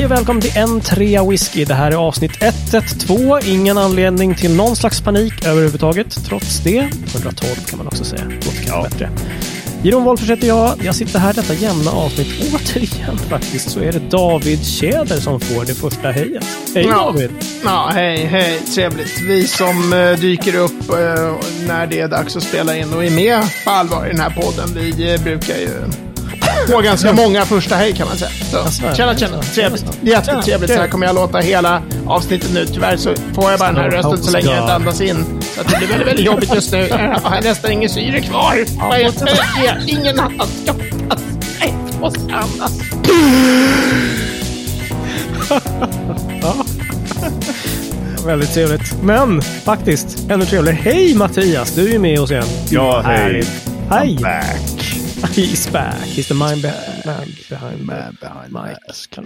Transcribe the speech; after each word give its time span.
Hej 0.00 0.04
och 0.06 0.12
välkommen 0.12 0.42
till 0.42 0.56
en 0.56 0.80
trea 0.80 1.24
whisky. 1.24 1.64
Det 1.64 1.74
här 1.74 1.90
är 1.90 1.96
avsnitt 1.96 2.32
112. 2.42 3.40
Ingen 3.48 3.78
anledning 3.78 4.34
till 4.34 4.56
någon 4.56 4.76
slags 4.76 5.00
panik 5.00 5.46
överhuvudtaget. 5.46 6.24
Trots 6.24 6.60
det, 6.60 6.78
112 7.14 7.50
kan 7.66 7.78
man 7.78 7.86
också 7.86 8.04
säga. 8.04 8.22
Låter 8.24 8.50
kanske 8.50 8.68
Ja. 8.68 8.82
bättre. 8.82 9.10
Jeroen 9.82 10.04
Wolffers 10.04 10.30
heter 10.30 10.48
jag. 10.48 10.74
Jag 10.84 10.94
sitter 10.94 11.18
här 11.18 11.32
detta 11.32 11.54
jämna 11.54 11.90
avsnitt. 11.90 12.26
Återigen 12.54 13.18
faktiskt 13.28 13.70
så 13.70 13.80
är 13.80 13.92
det 13.92 14.10
David 14.10 14.66
Tjäder 14.66 15.20
som 15.20 15.40
får 15.40 15.64
det 15.64 15.74
första 15.74 16.10
hejet. 16.10 16.46
Hej 16.74 16.84
Ja. 16.88 16.96
David! 16.96 17.30
Ja, 17.64 17.90
hej, 17.94 18.24
hej. 18.24 18.60
Trevligt. 18.74 19.20
Vi 19.28 19.46
som 19.46 19.92
eh, 19.92 20.18
dyker 20.18 20.56
upp 20.56 20.90
eh, 20.90 21.32
när 21.66 21.86
det 21.86 22.00
är 22.00 22.08
dags 22.08 22.36
att 22.36 22.42
spela 22.42 22.76
in 22.76 22.94
och 22.94 23.04
är 23.04 23.10
med 23.10 23.42
på 23.64 23.70
allvar 23.70 24.06
i 24.06 24.10
den 24.10 24.20
här 24.20 24.30
podden, 24.30 24.68
vi 24.74 25.14
eh, 25.14 25.22
brukar 25.22 25.56
ju 25.56 25.70
få 26.68 26.80
ganska 26.80 27.12
många 27.12 27.44
första 27.44 27.74
hej 27.74 27.92
kan 27.92 28.08
man 28.08 28.16
säga. 28.16 28.30
Så, 28.50 28.56
Jaså, 28.56 28.96
tjena, 28.96 29.16
tjena. 29.16 29.42
Trevligt. 29.42 29.84
Jättetrevligt. 30.02 30.72
Så 30.72 30.78
här 30.80 30.88
kommer 30.88 31.06
jag 31.06 31.14
låta 31.14 31.38
hela 31.38 31.82
avsnittet 32.06 32.50
nu. 32.54 32.66
Tyvärr 32.66 32.96
så 32.96 33.14
får 33.34 33.50
jag 33.50 33.58
bara 33.58 33.72
den 33.72 33.80
här 33.80 33.90
rösten 33.90 34.22
så 34.22 34.30
länge 34.30 34.50
jag 34.50 34.64
inte 34.64 34.74
andas 34.74 35.00
in. 35.00 35.24
Så 35.54 35.60
att 35.60 35.68
det 35.68 35.76
blir 35.78 35.88
väldigt, 35.88 36.06
väldigt 36.08 36.26
jobbigt 36.26 36.54
just 36.54 36.72
nu. 36.72 36.86
Jag 36.88 37.20
har 37.30 37.42
nästan 37.42 37.72
ingen 37.72 37.88
syre 37.90 38.20
kvar. 38.20 38.64
Vad 38.88 38.98
är 38.98 39.04
det? 39.04 39.92
Ingen 39.92 40.20
annan 40.20 40.46
ska 40.62 40.72
andas. 40.72 41.20
Nej, 41.60 41.74
jag 41.92 42.00
måste 42.00 42.20
andas. 42.20 42.72
Väldigt 48.26 48.54
trevligt. 48.54 49.02
Men 49.02 49.42
faktiskt, 49.42 50.30
ännu 50.30 50.44
trevligare. 50.44 50.78
Hej 50.82 51.14
Mattias! 51.14 51.70
Du 51.74 51.94
är 51.94 51.98
med 51.98 52.20
oss 52.20 52.30
igen. 52.30 52.44
Ja, 52.70 53.00
hej. 53.00 53.44
Hej! 53.90 54.18
He's 55.28 55.66
back. 55.72 55.94
He's 56.06 56.28
the 56.28 56.34
mind 56.34 56.62
be- 56.62 57.02
man 57.06 57.26
behind 57.48 57.86
Man 57.86 58.16
behind 58.20 58.52
mask. 58.52 59.18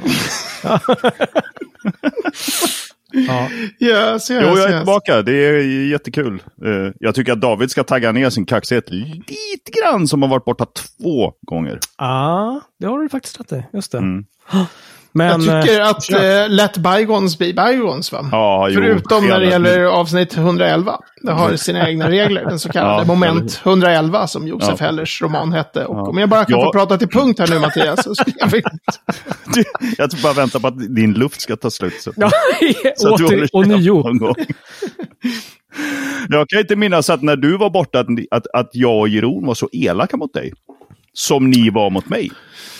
Ja. 3.16 3.48
Yes, 3.80 4.30
yes, 4.30 4.30
Jo, 4.30 4.36
jag 4.36 4.59
är 4.59 4.70
yes. 4.70 4.80
tillbaka. 4.80 5.23
Det 5.23 5.32
är 5.32 5.59
jättekul. 5.90 6.42
Eh, 6.64 6.92
Jag 7.01 7.14
tycker 7.14 7.32
att 7.32 7.40
David 7.40 7.70
ska 7.70 7.84
tagga 7.84 8.12
ner 8.12 8.30
sin 8.30 8.46
kaxighet 8.46 8.90
lite 8.90 9.70
grann 9.82 10.09
som 10.09 10.23
har 10.23 10.28
varit 10.28 10.45
borta 10.45 10.66
två 10.66 11.32
gånger. 11.46 11.78
Ja, 11.98 12.60
det 12.80 12.86
har 12.86 12.98
du 12.98 13.08
faktiskt 13.08 13.40
rätt 13.40 13.52
i. 13.52 13.64
Just 13.73 13.92
det. 13.92 13.98
Mm. 13.98 14.24
Men, 15.16 15.45
Jag 15.45 15.62
tycker 15.62 15.80
eh, 15.80 15.88
att 15.88 16.10
eh, 16.12 16.48
let 16.48 16.76
bygons 16.79 17.38
be 17.38 17.52
bygons 17.52 18.12
va? 18.12 18.29
Ja, 18.32 18.68
jo, 18.68 18.74
Förutom 18.80 19.26
när 19.26 19.40
det 19.40 19.46
gäller 19.46 19.84
avsnitt 19.84 20.37
111. 20.37 20.98
Det 21.23 21.32
har 21.32 21.57
sina 21.57 21.88
egna 21.88 22.10
regler. 22.10 22.45
Den 22.45 22.59
så 22.59 22.68
kallade 22.68 22.98
Ja, 22.98 23.04
moment 23.04 23.60
111 23.65 24.26
som 24.26 24.48
Josef 24.48 24.74
Ja. 24.80 24.87
Hellers 24.87 25.23
roman 25.23 25.52
hette. 25.52 25.85
Och 25.85 25.96
Ja. 25.96 26.02
om 26.02 26.18
jag 26.18 26.29
bara 26.29 26.45
kan 26.45 26.59
Ja. 26.59 26.65
få 26.65 26.73
prata 26.73 26.98
till 26.98 27.09
punkt 27.09 27.38
här 27.38 27.46
nu 27.48 27.59
Mattias. 27.59 28.04
Så 28.04 28.15
skulle 28.15 28.37
jag. 28.38 28.51
Du, 29.54 29.65
Jag 29.98 30.10
tror 30.10 30.23
bara 30.23 30.32
vänta 30.32 30.60
på 30.60 30.66
att 30.68 30.95
din 30.96 31.12
luft 31.12 31.40
ska 31.40 31.57
ta 31.57 31.70
slut. 31.70 31.95
Så, 32.01 32.12
ja, 32.16 32.30
så 32.96 33.15
att 33.15 33.18
du 33.18 33.24
åter, 33.24 33.48
och 33.52 33.66
nio. 33.66 34.04
Jag 36.29 36.48
kan 36.48 36.60
inte 36.60 36.76
minnas 36.76 37.10
att 37.10 37.23
när 37.23 37.37
du 37.37 37.57
var 37.59 37.70
borta 37.70 37.98
att, 38.01 38.07
att, 38.30 38.46
att 38.52 38.70
jag 38.73 38.98
och 39.01 39.09
Jeroen 39.09 39.46
var 39.46 39.54
så 39.54 39.68
elaka 39.73 40.16
mot 40.16 40.35
dig. 40.35 40.52
Som 41.12 41.51
ni 41.51 41.70
var 41.70 41.90
mot 41.90 42.09
mig. 42.09 42.30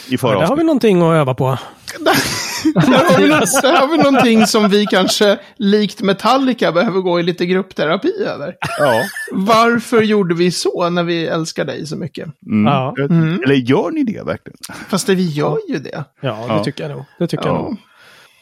I 0.08 0.18
förra 0.18 0.38
Där 0.40 0.46
har 0.46 0.56
vi 0.56 0.64
någonting 0.64 1.02
att 1.02 1.14
öva 1.14 1.34
på. 1.34 1.58
Där 2.00 2.80
har, 2.80 3.18
vi, 3.18 3.28
där 3.62 3.72
har 3.80 3.88
vi 3.88 3.96
någonting 3.96 4.46
som 4.46 4.68
vi 4.68 4.86
kanske, 4.86 5.38
likt 5.56 6.02
Metallica, 6.02 6.72
behöver 6.72 7.00
gå 7.00 7.20
i 7.20 7.22
lite 7.22 7.46
gruppterapi 7.46 8.12
över. 8.26 8.54
Ja. 8.78 9.02
Varför 9.32 10.02
gjorde 10.02 10.34
vi 10.34 10.50
så 10.50 10.90
när 10.90 11.02
vi 11.02 11.26
älskar 11.26 11.64
dig 11.64 11.86
så 11.86 11.96
mycket? 11.96 12.28
Mm. 12.46 12.72
Ja. 12.72 12.94
Eller 13.44 13.54
gör 13.54 13.90
ni 13.90 14.04
det 14.04 14.22
verkligen? 14.26 14.56
Fast 14.88 15.06
det, 15.06 15.14
vi 15.14 15.28
gör 15.28 15.58
ju 15.68 15.78
det. 15.78 16.04
Ja, 16.20 16.28
det 16.48 16.54
Ja. 16.54 16.64
tycker 16.64 16.84
jag 16.88 16.96
nog. 16.96 17.04
Det 17.18 17.26
tycker 17.26 17.46
jag 17.46 17.54
Ja. 17.56 17.62
nog. 17.62 17.76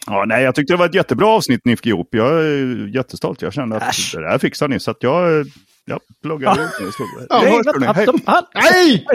Ja, 0.07 0.25
nej, 0.27 0.45
jag 0.45 0.55
tyckte 0.55 0.73
det 0.73 0.77
var 0.77 0.87
ett 0.87 0.95
jättebra 0.95 1.27
avsnitt 1.29 1.61
ni 1.65 1.77
fick 1.77 1.87
ihop. 1.87 2.09
Jag 2.11 2.33
är 2.45 2.95
jättestolt. 2.95 3.43
Jag 3.43 3.53
kände 3.53 3.77
att 3.77 3.83
Äsch. 3.91 4.13
det 4.15 4.21
där 4.31 4.39
fixar 4.39 4.69
ni. 4.69 4.81
Så 4.81 4.91
att 4.91 4.97
jag, 5.01 5.47
jag. 5.85 6.01
Jag 6.23 6.25
stod 6.25 6.41
där. 6.43 8.07
Ja, 8.27 8.43
Nej! 8.55 9.07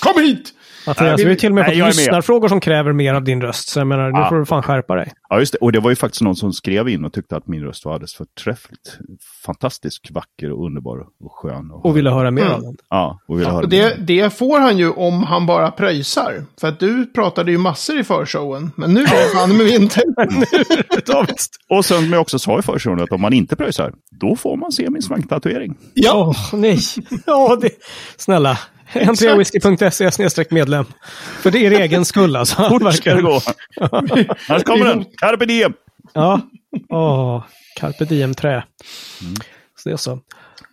Kom 0.00 0.22
hit! 0.22 0.52
Mattias, 0.86 1.20
vi 1.20 1.28
har 1.28 1.34
till 1.34 1.48
och 1.48 1.54
med 1.54 1.64
nej, 1.68 1.78
fått 1.80 1.86
lyssnarfrågor 1.96 2.48
som 2.48 2.60
kräver 2.60 2.92
mer 2.92 3.14
av 3.14 3.24
din 3.24 3.42
röst. 3.42 3.68
Så 3.68 3.80
jag 3.80 3.86
menar, 3.86 4.10
nu 4.10 4.18
Ja. 4.18 4.28
får 4.28 4.36
du 4.36 4.46
fan 4.46 4.62
skärpa 4.62 4.94
dig. 4.94 5.12
Ja, 5.28 5.38
just 5.40 5.52
det. 5.52 5.58
Och 5.58 5.72
det 5.72 5.80
var 5.80 5.90
ju 5.90 5.96
faktiskt 5.96 6.22
någon 6.22 6.36
som 6.36 6.52
skrev 6.52 6.88
in 6.88 7.04
och 7.04 7.12
tyckte 7.12 7.36
att 7.36 7.46
min 7.46 7.62
röst 7.64 7.84
var 7.84 7.92
alldeles 7.92 8.14
förträffligt. 8.14 8.98
Fantastiskt 9.46 10.10
vacker 10.10 10.52
och 10.52 10.66
underbar 10.66 10.98
och 11.24 11.32
skön. 11.32 11.70
Och, 11.70 11.86
Och 11.86 11.96
ville 11.96 12.10
höra 12.10 12.30
mer 12.30 12.42
Mm. 12.42 12.54
av 12.54 12.62
den. 12.62 12.76
Ja, 12.90 13.18
och 13.28 13.38
ville 13.38 13.50
höra 13.50 13.62
Och 13.62 13.68
det, 13.68 13.94
det 14.06 14.32
får 14.38 14.60
han 14.60 14.78
ju 14.78 14.90
om 14.90 15.22
han 15.22 15.46
bara 15.46 15.70
pröjsar. 15.70 16.44
För 16.60 16.68
att 16.68 16.80
du 16.80 17.06
pratade 17.06 17.50
ju 17.52 17.58
massor 17.58 17.98
i 17.98 18.04
förshowen. 18.04 18.70
Men 18.76 18.94
nu 18.94 19.00
är 19.02 19.34
fan 19.34 19.56
med 19.56 19.66
inte. 19.68 20.02
Ja, 21.06 21.24
visst. 21.28 21.56
Och 21.68 21.84
sen 21.84 22.02
som 22.02 22.12
jag 22.12 22.20
också 22.22 22.38
sa 22.38 22.58
i 22.58 22.62
förshowen 22.62 23.00
att 23.00 23.12
om 23.12 23.20
man 23.20 23.32
inte 23.32 23.56
pröjsar, 23.56 23.92
då 24.20 24.36
får 24.36 24.56
man 24.56 24.72
se 24.72 24.90
min 24.90 25.02
svanktatuering. 25.02 25.74
Ja, 25.94 26.34
Åh, 26.52 26.58
nej. 26.60 26.78
Ja, 27.26 27.56
det... 27.60 27.70
Snälla. 28.16 28.58
Entreawhisky.se 28.94 30.10
snedstreck 30.10 30.50
medlem. 30.50 30.84
För 31.40 31.50
det 31.50 31.58
är 31.66 31.72
er 31.72 31.80
egen 31.80 32.04
skull 32.04 32.36
alltså. 32.36 32.68
Fort 32.68 32.94
ska 32.94 33.14
det 33.14 33.22
gå. 33.22 33.32
Här 34.48 34.60
kommer 34.60 34.86
den. 34.86 35.04
Carpe 35.16 35.46
diem. 35.46 35.72
Ja. 36.12 36.40
Åh, 36.90 37.44
carpe 37.80 38.04
diem 38.04 38.34
trä. 38.34 38.50
Mm. 38.52 39.34
Så 39.78 39.88
det 39.88 39.92
är 39.92 39.96
så. 39.96 40.18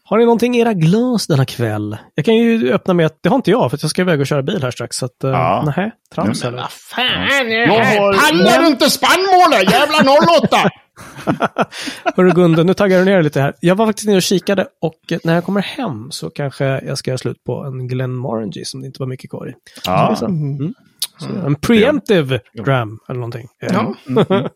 Har 0.03 0.17
ni 0.17 0.23
någonting 0.25 0.55
i 0.55 0.59
era 0.59 0.73
glas 0.73 1.27
denna 1.27 1.45
kväll? 1.45 1.97
Jag 2.15 2.25
kan 2.25 2.35
ju 2.35 2.73
öppna 2.73 2.93
med 2.93 3.05
att 3.05 3.17
det 3.23 3.29
har 3.29 3.35
inte 3.35 3.51
jag, 3.51 3.69
för 3.71 3.77
att 3.77 3.83
jag 3.83 3.89
ska 3.89 4.01
iväg 4.01 4.19
och 4.19 4.27
köra 4.27 4.41
bil 4.41 4.63
här 4.63 4.71
strax. 4.71 4.97
Så 4.97 5.05
att, 5.05 5.11
uh, 5.23 5.31
Ja. 5.31 5.73
nej, 5.77 5.91
trams 6.15 6.43
eller? 6.43 6.57
vad 6.57 6.71
fan. 6.71 7.51
Jag 7.51 7.67
har- 7.85 8.13
Pallar 8.29 8.61
du 8.61 8.67
inte 8.67 8.89
spannmålet? 8.89 9.71
Jävla 9.71 10.11
08! 10.43 10.69
Hörru 12.15 12.31
Gunde, 12.31 12.63
nu 12.63 12.73
taggar 12.73 12.99
du 12.99 13.05
ner 13.05 13.21
lite 13.21 13.41
här. 13.41 13.53
Jag 13.59 13.75
var 13.75 13.85
faktiskt 13.85 14.07
nere 14.07 14.17
och 14.17 14.23
kikade 14.23 14.67
och 14.81 15.13
när 15.23 15.35
jag 15.35 15.43
kommer 15.43 15.61
hem 15.61 16.11
så 16.11 16.29
kanske 16.29 16.65
jag 16.65 16.97
ska 16.97 17.11
göra 17.11 17.17
slut 17.17 17.43
på 17.43 17.63
en 17.63 17.87
Glenmorangie 17.87 18.65
som 18.65 18.81
det 18.81 18.87
inte 18.87 19.01
var 19.01 19.07
mycket 19.07 19.29
kvar 19.29 19.49
i. 19.49 19.53
Ja. 19.85 20.15
Så, 20.19 20.25
mm. 20.25 20.73
så, 21.17 21.29
en 21.45 21.55
preemptive 21.55 22.39
dram 22.53 22.99
eller 23.09 23.19
någonting. 23.19 23.47
Ja. 23.59 23.95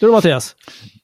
Du 0.00 0.06
då 0.06 0.12
Mattias? 0.12 0.56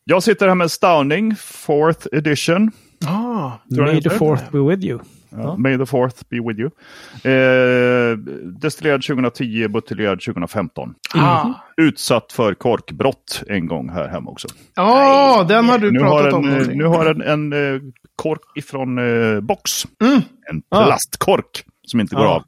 Jag 0.05 0.23
sitter 0.23 0.49
här 0.49 0.55
med 0.55 0.71
Stowning, 0.71 1.37
fourth 1.37 2.07
edition. 2.13 2.73
Ah, 3.07 3.53
Tror 3.75 3.87
May 3.87 4.03
the 4.03 4.11
fourth 4.11 4.51
be 4.53 4.59
with 4.59 4.87
you. 4.87 4.99
Ja. 5.31 5.57
May 5.57 5.79
the 5.79 5.87
fourth 5.87 6.17
be 6.31 6.37
with 6.41 6.61
you. 6.61 6.71
Eh, 7.25 8.17
destillerad 8.61 9.03
2010, 9.03 9.69
buteljerad 9.69 10.21
2015. 10.21 10.95
ah. 11.15 11.47
Utsatt 11.77 12.33
för 12.33 12.55
korkbrott 12.55 13.43
en 13.49 13.67
gång 13.67 13.89
här 13.89 14.09
hemma 14.09 14.31
också. 14.31 14.49
Ja, 14.75 15.45
den 15.49 15.65
har 15.69 15.79
du 15.79 15.91
Nu 15.91 16.01
har 16.01 16.09
pratat 16.09 16.31
den, 16.31 16.35
om 16.41 16.45
eh, 16.49 16.51
någonting. 16.53 16.79
nu 16.79 16.85
har 16.85 17.05
den 17.15 17.23
en 17.23 17.53
eh, 17.75 17.81
kork 18.17 18.41
ifrån 18.55 18.99
eh, 19.35 19.41
box. 19.41 19.71
Mm. 20.05 20.21
En 20.51 20.63
Ah. 20.71 20.85
plastkork 20.87 21.65
som 21.91 22.01
inte 22.01 22.15
går 22.17 22.25
Ah. 22.27 22.35
av. 22.35 22.43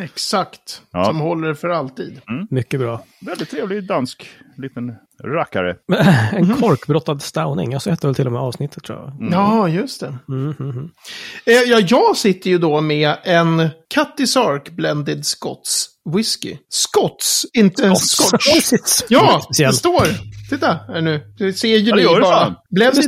Exakt. 0.00 0.82
Ja. 0.92 1.04
Som 1.04 1.20
håller 1.20 1.54
för 1.54 1.68
alltid. 1.68 2.20
Mycket 2.50 2.80
bra. 2.80 3.04
Väldigt 3.20 3.50
trevlig 3.50 3.86
dansk 3.88 4.30
liten 4.56 4.92
rackare. 5.24 5.76
En 6.32 6.54
korkbrottad 6.56 7.22
stowning. 7.22 7.72
Jag 7.72 7.82
så 7.82 7.90
hette 7.90 8.06
väl 8.06 8.14
till 8.14 8.26
och 8.26 8.32
med 8.32 8.40
avsnittet 8.42 8.84
tror 8.84 8.98
jag. 8.98 9.28
Ja, 9.32 9.68
just 9.68 10.00
det. 10.00 10.18
Mm, 10.28 10.54
mm, 10.60 10.70
mm. 10.70 10.90
Eh, 11.46 11.52
Ja, 11.52 11.80
jag 11.88 12.16
sitter 12.16 12.50
ju 12.50 12.58
då 12.58 12.80
med 12.80 13.16
en 13.24 13.68
Cutty 13.94 14.26
Sark 14.26 14.70
Blended 14.70 15.26
Scots 15.26 15.88
Whisky. 16.14 16.56
Scots, 16.68 17.46
inte 17.52 17.94
Scotch. 17.96 19.02
Ja, 19.08 19.42
det 19.58 19.72
står. 19.72 20.06
Titta 20.50 20.80
här 20.88 21.00
nu. 21.00 21.20
Det 21.38 21.52
ser 21.52 21.68
ju 21.68 21.78
Ja, 21.78 21.96
det 21.96 22.02
ni 22.14 22.20
bara. 22.20 22.54
Blended. 22.70 23.04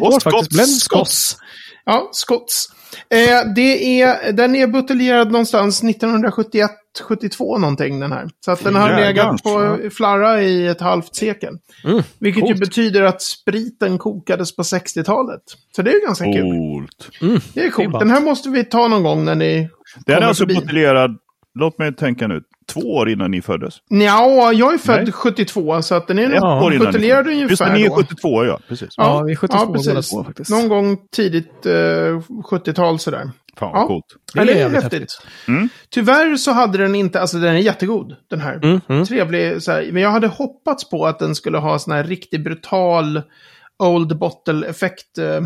Scots. 0.81 1.37
Ja, 1.85 2.09
Scots. 2.13 2.67
Eh, 3.11 3.53
det 3.55 4.01
är, 4.03 4.33
den 4.33 4.57
är 4.57 4.67
buteljerad 4.67 5.33
någonstans 5.33 5.85
1971, 5.85 6.71
72 7.09 7.59
någonting 7.59 8.01
den 8.01 8.13
här. 8.13 8.29
Så 8.45 8.51
att 8.51 8.65
den 8.65 8.75
har 8.75 8.89
Jävlar. 8.91 9.07
legat 9.07 9.43
på 9.43 9.79
flarra 9.91 10.43
i 10.43 10.67
ett 10.67 10.81
halvt 10.81 11.15
sekel. 11.15 11.55
Mm, 11.85 12.03
Vilket 12.19 12.41
coolt. 12.43 12.57
ju 12.57 12.61
betyder 12.61 13.03
att 13.03 13.23
spriten 13.23 13.99
kokades 13.99 14.57
på 14.57 14.63
60-talet. 14.63 15.43
Så 15.77 15.83
det 15.83 15.91
är 15.91 16.07
ganska 16.07 16.25
kul. 16.25 16.43
Coolt. 16.43 17.11
Mm. 17.23 17.41
Det 17.55 17.61
är 17.61 17.71
coolt. 17.71 17.99
Den 17.99 18.11
här 18.11 18.21
måste 18.21 18.49
vi 18.49 18.65
ta 18.65 18.89
någon 18.89 19.03
gång 19.03 19.25
när 19.25 19.35
ni 19.35 19.69
Den 20.07 20.23
är 20.23 20.27
alltså 20.27 20.47
buteljerad, 20.47 21.17
låt 21.57 21.79
mig 21.79 21.95
tänka 21.95 22.27
nu, 22.27 22.41
två 22.73 22.81
år 22.81 23.09
innan 23.09 23.31
ni 23.31 23.43
föddes. 23.43 23.75
Ja, 23.89 24.53
jag 24.53 24.75
är 24.75 24.79
född 24.79 25.03
Nej. 25.03 25.13
72 25.13 25.83
så 25.83 25.95
att 25.95 26.07
den 26.09 26.19
är 26.19 26.29
buteljerad 26.79 27.25
föddes. 27.25 27.33
ungefär 27.37 27.51
Just 27.51 27.65
det, 27.65 27.73
ni 27.73 27.83
är 27.83 27.89
då. 27.89 27.95
72, 27.95 28.45
ja. 28.45 28.61
Precis. 28.69 28.89
Ja, 28.97 29.23
vi 29.27 29.33
är 29.33 29.37
72 29.37 29.67
båda 29.67 29.73
precis. 29.95 30.11
två 30.11 30.25
faktiskt. 30.25 30.51
Någon 30.51 30.69
gång 30.69 30.99
tidigt 31.17 31.67
eh, 31.67 31.73
70-tal 32.51 32.99
sådär. 32.99 33.31
Fan 33.59 33.71
Ja. 33.73 33.79
vad 33.79 33.87
coolt. 33.89 34.05
Det 34.35 34.41
är 34.41 34.45
Ja, 34.47 34.53
det 34.55 34.61
är 34.61 34.69
häftigt. 34.71 34.93
häftigt. 34.93 35.13
Mm. 35.49 35.69
Tyvärr 35.91 36.37
så 36.37 36.53
hade 36.53 36.79
den 36.79 36.95
inte, 36.95 37.21
alltså 37.21 37.37
den 37.39 37.55
är 37.55 37.59
jättegod 37.59 38.17
den 38.31 38.41
här. 38.41 38.55
Mm, 38.63 38.81
mm. 38.89 39.05
Trevlig 39.05 39.63
så 39.63 39.73
här, 39.73 39.89
men 39.93 40.03
jag 40.03 40.11
hade 40.11 40.27
hoppats 40.27 40.91
på 40.91 41.07
att 41.07 41.19
den 41.19 41.35
skulle 41.35 41.59
ha 41.59 41.79
sån 41.79 41.93
här 41.95 42.05
riktigt 42.05 42.45
brutal 42.45 43.23
old 43.79 44.19
bottle 44.19 44.67
effekt 44.69 45.19
eh, 45.19 45.41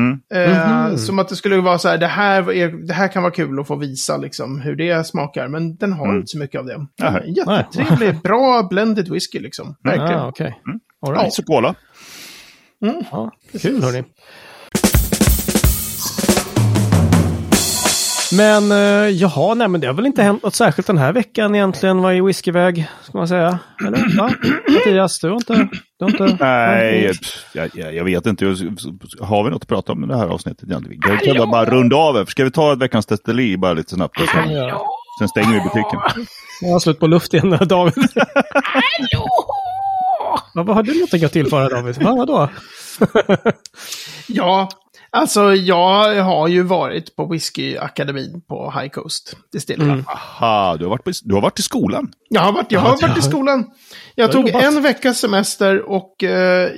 Mm. 0.00 0.20
Eh, 0.34 0.86
Mhm. 0.88 0.98
Som 0.98 1.18
att 1.18 1.28
det 1.28 1.36
skulle 1.36 1.56
vara 1.60 1.78
så 1.78 1.88
här, 1.88 1.98
det 1.98 2.06
här, 2.06 2.52
är, 2.52 2.68
det 2.86 2.92
här 2.94 3.08
kan 3.08 3.22
vara 3.22 3.32
kul 3.32 3.60
att 3.60 3.66
få 3.66 3.76
visa 3.76 4.16
liksom, 4.16 4.60
hur 4.60 4.76
det 4.76 5.06
smakar. 5.06 5.48
Men 5.48 5.76
den 5.76 5.92
har 5.92 6.04
Mm. 6.04 6.16
inte 6.16 6.26
så 6.30 6.38
mycket 6.38 6.58
av 6.58 6.66
det. 6.66 6.86
Nej. 6.98 7.34
Jättetrevlig, 7.36 8.20
bra 8.22 8.62
blended 8.70 9.08
whisky 9.08 9.38
liksom. 9.38 9.76
Verkligen. 9.84 10.14
Ah, 10.20 10.28
okej. 10.28 10.60
Mm. 10.66 10.80
All 11.06 11.14
right. 11.14 11.32
Så 11.34 11.42
kola. 11.42 11.74
Ja, 13.10 13.30
kul 13.62 13.82
hörni. 13.82 14.04
Men 18.32 18.72
eh, 18.72 19.08
jaha, 19.08 19.54
nej 19.54 19.68
men 19.68 19.80
det 19.80 19.86
har 19.86 19.94
väl 19.94 20.06
inte 20.06 20.22
hänt 20.22 20.42
något 20.42 20.54
särskilt 20.54 20.86
den 20.86 20.98
här 20.98 21.12
veckan 21.12 21.54
egentligen 21.54 22.02
vad 22.02 22.14
i 22.14 22.20
whiskyväg, 22.20 22.86
ska 23.02 23.18
man 23.18 23.28
säga. 23.28 23.58
Eller? 23.86 24.18
Va? 24.18 24.30
Mattias, 24.68 25.20
du 25.20 25.28
har 25.28 25.36
inte... 25.36 25.68
Du 25.98 26.04
har 26.04 26.10
inte 26.10 26.36
Nej, 26.44 27.12
jag, 27.52 27.70
jag, 27.74 27.94
jag 27.94 28.04
vet 28.04 28.26
inte. 28.26 28.44
Har 29.20 29.44
vi 29.44 29.50
något 29.50 29.62
att 29.62 29.68
prata 29.68 29.92
om 29.92 30.04
i 30.04 30.06
det 30.06 30.16
här 30.16 30.26
avsnittet? 30.26 30.68
egentligen? 30.68 31.00
Vi 31.20 31.32
kan 31.32 31.50
bara 31.50 31.64
runda 31.64 31.96
av. 31.96 32.24
Ska 32.24 32.44
vi 32.44 32.50
ta 32.50 32.72
ett 32.72 32.78
veckans 32.78 33.06
destilleri 33.06 33.56
bara 33.56 33.72
lite 33.72 33.94
snabbt? 33.94 34.18
Sen, 34.18 34.48
sen 35.18 35.28
stänger 35.28 35.52
vi 35.52 35.60
butiken. 35.60 36.26
Jag 36.60 36.72
har 36.72 36.78
slut 36.78 36.98
på 36.98 37.06
luft 37.06 37.34
igen 37.34 37.58
David. 37.68 38.08
Ja, 39.10 40.62
vad 40.62 40.76
har 40.76 40.82
du 40.82 41.00
något 41.00 41.24
att 41.24 41.32
tillföra 41.32 41.68
David? 41.68 42.02
Va, 42.02 42.14
vadå? 42.14 42.48
Ja, 44.26 44.68
alltså 45.12 45.54
jag 45.54 46.22
har 46.22 46.48
ju 46.48 46.62
varit 46.62 47.16
på 47.16 47.26
whiskyakademin 47.26 48.42
på 48.48 48.74
High 48.80 48.88
Coast 48.88 49.36
Distillery. 49.52 49.90
Mm. 49.90 50.04
Aha, 50.08 50.76
du 50.76 50.84
har 50.84 50.90
varit, 50.90 51.04
på, 51.04 51.10
du 51.22 51.34
har 51.34 51.42
varit 51.42 51.58
i 51.58 51.62
skolan. 51.62 52.12
Jag 52.28 52.40
har 52.40 52.52
varit, 52.52 52.72
jag 52.72 52.80
har 52.80 53.02
varit 53.02 53.18
i 53.18 53.22
skolan. 53.22 53.64
Jag 54.14 54.32
tog 54.32 54.46
jobbat. 54.48 54.62
en 54.64 54.82
veckas 54.82 55.18
semester 55.18 55.90
och 55.90 56.24
eh, 56.24 56.70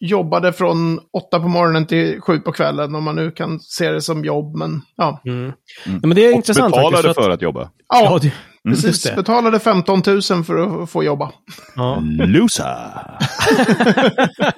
jobbade 0.00 0.52
från 0.52 1.00
åtta 1.12 1.40
på 1.40 1.48
morgonen 1.48 1.86
till 1.86 2.20
sju 2.20 2.38
på 2.38 2.52
kvällen. 2.52 2.94
Om 2.94 3.04
man 3.04 3.16
nu 3.16 3.30
kan 3.30 3.60
se 3.60 3.90
det 3.90 4.00
som 4.02 4.24
jobb, 4.24 4.56
men 4.56 4.82
ja. 4.96 5.22
Mm. 5.26 5.52
Nej, 5.86 6.00
men 6.02 6.14
det 6.14 6.24
är 6.24 6.30
Och 6.30 6.36
intressant 6.36 6.74
betalade 6.74 6.96
faktiskt. 6.96 7.14
för 7.14 7.22
För 7.22 7.30
att, 7.30 7.34
att, 7.34 7.42
jobba. 7.42 7.70
ja, 7.88 8.00
Ja, 8.04 8.18
det, 8.22 8.32
precis. 8.68 9.02
det. 9.02 9.16
Betalade 9.16 9.58
15 9.60 10.02
000 10.06 10.22
för 10.22 10.82
att 10.82 10.90
få 10.90 11.04
jobba. 11.04 11.30
Ja. 11.76 12.02
Loser. 12.26 12.66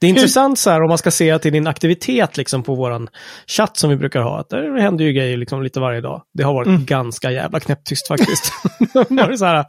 Det 0.00 0.06
är 0.06 0.10
intressant 0.10 0.58
så 0.58 0.70
här 0.70 0.82
om 0.82 0.88
man 0.88 0.98
ska 0.98 1.10
se 1.10 1.38
till 1.38 1.52
din 1.52 1.66
aktivitet 1.66 2.36
liksom 2.36 2.62
på 2.62 2.74
våran 2.74 3.08
chatt 3.46 3.76
som 3.76 3.90
vi 3.90 3.96
brukar 3.96 4.20
ha. 4.20 4.40
Att 4.40 4.48
där 4.48 4.80
händer 4.80 5.04
ju 5.04 5.12
grejer 5.12 5.36
liksom 5.36 5.62
lite 5.62 5.80
varje 5.80 6.00
dag. 6.00 6.22
Det 6.34 6.42
har 6.42 6.54
varit 6.54 6.66
Mm. 6.68 6.84
ganska 6.84 7.30
jävla 7.30 7.60
knäpptyst 7.60 8.08
faktiskt. 8.08 8.52
Bara 9.08 9.36
så 9.36 9.44
här, 9.44 9.64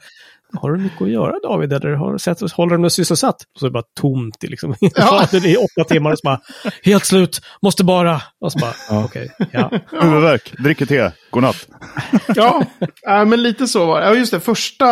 har 0.61 0.71
du 0.71 0.83
mycket 0.83 1.01
att 1.01 1.09
göra 1.09 1.33
David? 1.43 1.73
Eller 1.73 1.93
har 1.93 2.13
du 2.13 2.19
sett, 2.19 2.51
håller 2.51 2.75
du 2.77 2.81
dig 2.81 2.91
sysselsatt? 2.91 3.35
Så 3.59 3.65
är 3.65 3.69
det 3.69 3.73
bara 3.73 3.83
tomt 4.01 4.43
i 4.43 4.47
liksom. 4.47 4.75
Ja. 4.95 5.27
det 5.31 5.37
är 5.37 5.57
åtta 5.63 5.89
timmar 5.93 6.11
och 6.11 6.17
så 6.19 6.23
bara, 6.23 6.39
helt 6.83 7.05
slut, 7.05 7.41
måste 7.61 7.83
bara. 7.83 8.21
Och 8.41 8.51
så 8.51 8.59
bara, 8.59 8.73
Ja. 8.89 9.05
okej, 9.05 9.29
ja. 9.51 9.71
Huvudvärk, 10.01 10.53
dricker 10.57 10.85
te, 10.85 11.11
godnatt. 11.29 11.67
Ja, 12.35 12.65
äh, 13.07 13.25
men 13.25 13.43
lite 13.43 13.67
så 13.67 13.85
var 13.85 13.99
det. 14.01 14.05
Ja, 14.07 14.13
just 14.15 14.31
det. 14.31 14.39
Första 14.39 14.85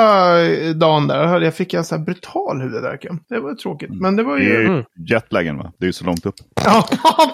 dagen 0.73 1.07
där 1.07 1.41
jag 1.41 1.55
fick 1.55 1.73
jag 1.73 1.77
en 1.79 1.85
sån 1.85 1.97
här 1.97 2.05
brutal 2.05 2.61
huvudvärk. 2.61 3.05
Det 3.29 3.39
var 3.39 3.55
tråkigt. 3.55 3.89
Men 3.93 4.15
det 4.15 4.23
var 4.23 4.37
ju... 4.37 4.43
ju 4.49 4.83
jetlagen 5.09 5.57
va? 5.57 5.71
Det 5.77 5.85
är 5.85 5.87
ju 5.87 5.93
så 5.93 6.05
långt 6.05 6.25
upp. 6.25 6.35
Ja, 6.65 6.87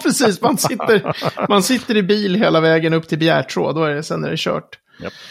precis. 0.03 0.41
Man 0.41 0.57
sitter, 0.57 1.15
man 1.50 1.63
sitter 1.63 1.97
i 1.97 2.03
bil 2.03 2.35
hela 2.35 2.59
vägen 2.59 2.94
upp 2.94 3.07
till 3.07 3.18
Bjärtrå. 3.19 3.71
Då 3.74 3.83
är 3.83 3.95
det, 3.95 4.03
sen 4.03 4.24
är 4.24 4.29
det 4.29 4.38
kört. 4.39 4.79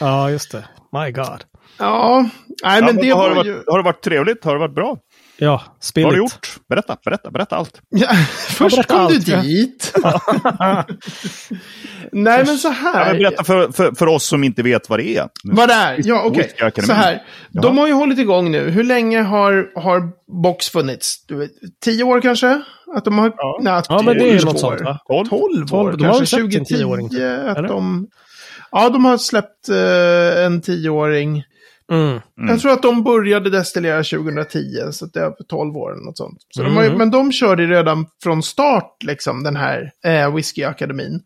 ja, 0.01 0.31
just 0.31 0.53
det. 0.53 0.65
My 0.93 1.11
God. 1.11 1.45
Ja, 1.79 2.29
nej 2.65 2.83
men 2.83 2.97
Ja, 2.97 3.03
det 3.03 3.11
har, 3.11 3.19
var 3.23 3.29
det 3.29 3.35
varit, 3.35 3.47
ju... 3.47 3.63
har 3.67 3.79
det 3.79 3.85
varit 3.85 4.03
trevligt? 4.03 4.45
Har 4.45 4.53
det 4.53 4.59
varit 4.61 4.75
bra? 4.75 4.97
Ja, 5.39 5.63
Vad 5.75 5.85
spill 5.85 6.05
har 6.05 6.13
du 6.13 6.19
gjort? 6.19 6.57
Berätta, 6.69 6.97
berätta, 7.05 7.31
berätta 7.31 7.57
allt. 7.57 7.81
Ja, 7.89 8.09
först 8.49 8.77
berätta 8.77 8.95
kom 8.95 9.07
du 9.09 9.15
allt, 9.15 9.29
ja. 9.29 9.41
dit. 9.43 9.93
nej 12.13 12.45
men 12.47 12.59
så 12.59 12.69
Ja, 12.69 12.73
här. 12.73 13.07
men 13.07 13.19
berätta 13.23 13.45
för, 13.45 13.73
för, 13.73 13.93
för 13.95 14.07
oss 14.07 14.27
som 14.27 14.45
inte 14.45 14.63
vet 14.63 14.91
vad 14.91 14.99
det 14.99 15.17
är. 15.17 15.29
Vad 15.45 15.69
det 15.69 15.75
är? 15.75 16.01
Ja, 16.05 16.23
okej. 16.25 16.43
Whiskyakademin. 16.43 16.87
Så 16.87 16.93
här. 16.93 17.23
De 17.51 17.77
Ja. 17.77 17.81
har 17.83 17.87
ju 17.87 17.93
hållit 17.93 18.19
igång 18.19 18.51
nu. 18.51 18.71
Hur 18.71 18.85
länge 18.85 19.23
har, 19.23 19.71
har 19.81 20.03
Box 20.43 20.69
funnits? 20.71 21.27
Du 21.27 21.37
vet, 21.37 21.51
tio 21.85 22.05
år 22.05 22.21
kanske? 22.21 22.61
Att 22.97 23.05
de 23.05 23.19
har... 23.19 23.33
Ja. 23.37 23.59
Nej, 23.63 23.83
Ja, 23.89 24.03
men 24.03 24.19
det 24.19 24.29
är 24.31 24.39
tolv 24.39 24.45
något 24.45 24.55
år. 24.55 24.59
sånt 24.77 24.81
va? 24.81 24.99
Tolv? 25.09 25.29
12 25.29 25.67
Tolv, 25.69 25.75
år, 25.87 25.93
de 25.93 26.05
har 26.05 26.13
väl 26.13 26.19
kanske 26.19 26.27
släppt 26.27 26.43
en 26.55 26.65
2010. 26.65 26.75
tioåring, 26.75 27.07
Att 27.49 27.69
de, 27.69 28.07
ja, 28.71 28.89
de 28.91 29.05
har 29.05 29.19
släppt 29.19 29.69
eh, 29.69 30.45
en 30.45 30.61
tioåring. 30.61 31.45
Mm. 31.93 32.09
Mm. 32.09 32.21
Jag 32.49 32.61
tror 32.61 32.73
att 32.73 32.83
de 32.83 33.03
började 33.05 33.51
destillera 33.51 34.03
2010, 34.03 34.59
så 34.93 35.05
att 35.05 35.13
det 35.13 35.21
är 35.21 35.31
för 35.31 35.45
12 35.45 35.77
år 35.77 35.93
eller 35.93 36.05
något 36.05 36.17
sånt. 36.17 36.39
Så 36.51 36.63
de 36.63 36.77
har 36.77 36.85
Mhm. 36.85 36.99
men 36.99 37.11
de 37.11 37.33
körde 37.33 37.63
ju 37.63 37.69
redan 37.69 38.07
från 38.23 38.43
start, 38.43 38.97
liksom, 39.05 39.43
den 39.43 39.57
här 39.57 39.91
eh, 40.05 40.35
whiskyakademin. 40.35 41.21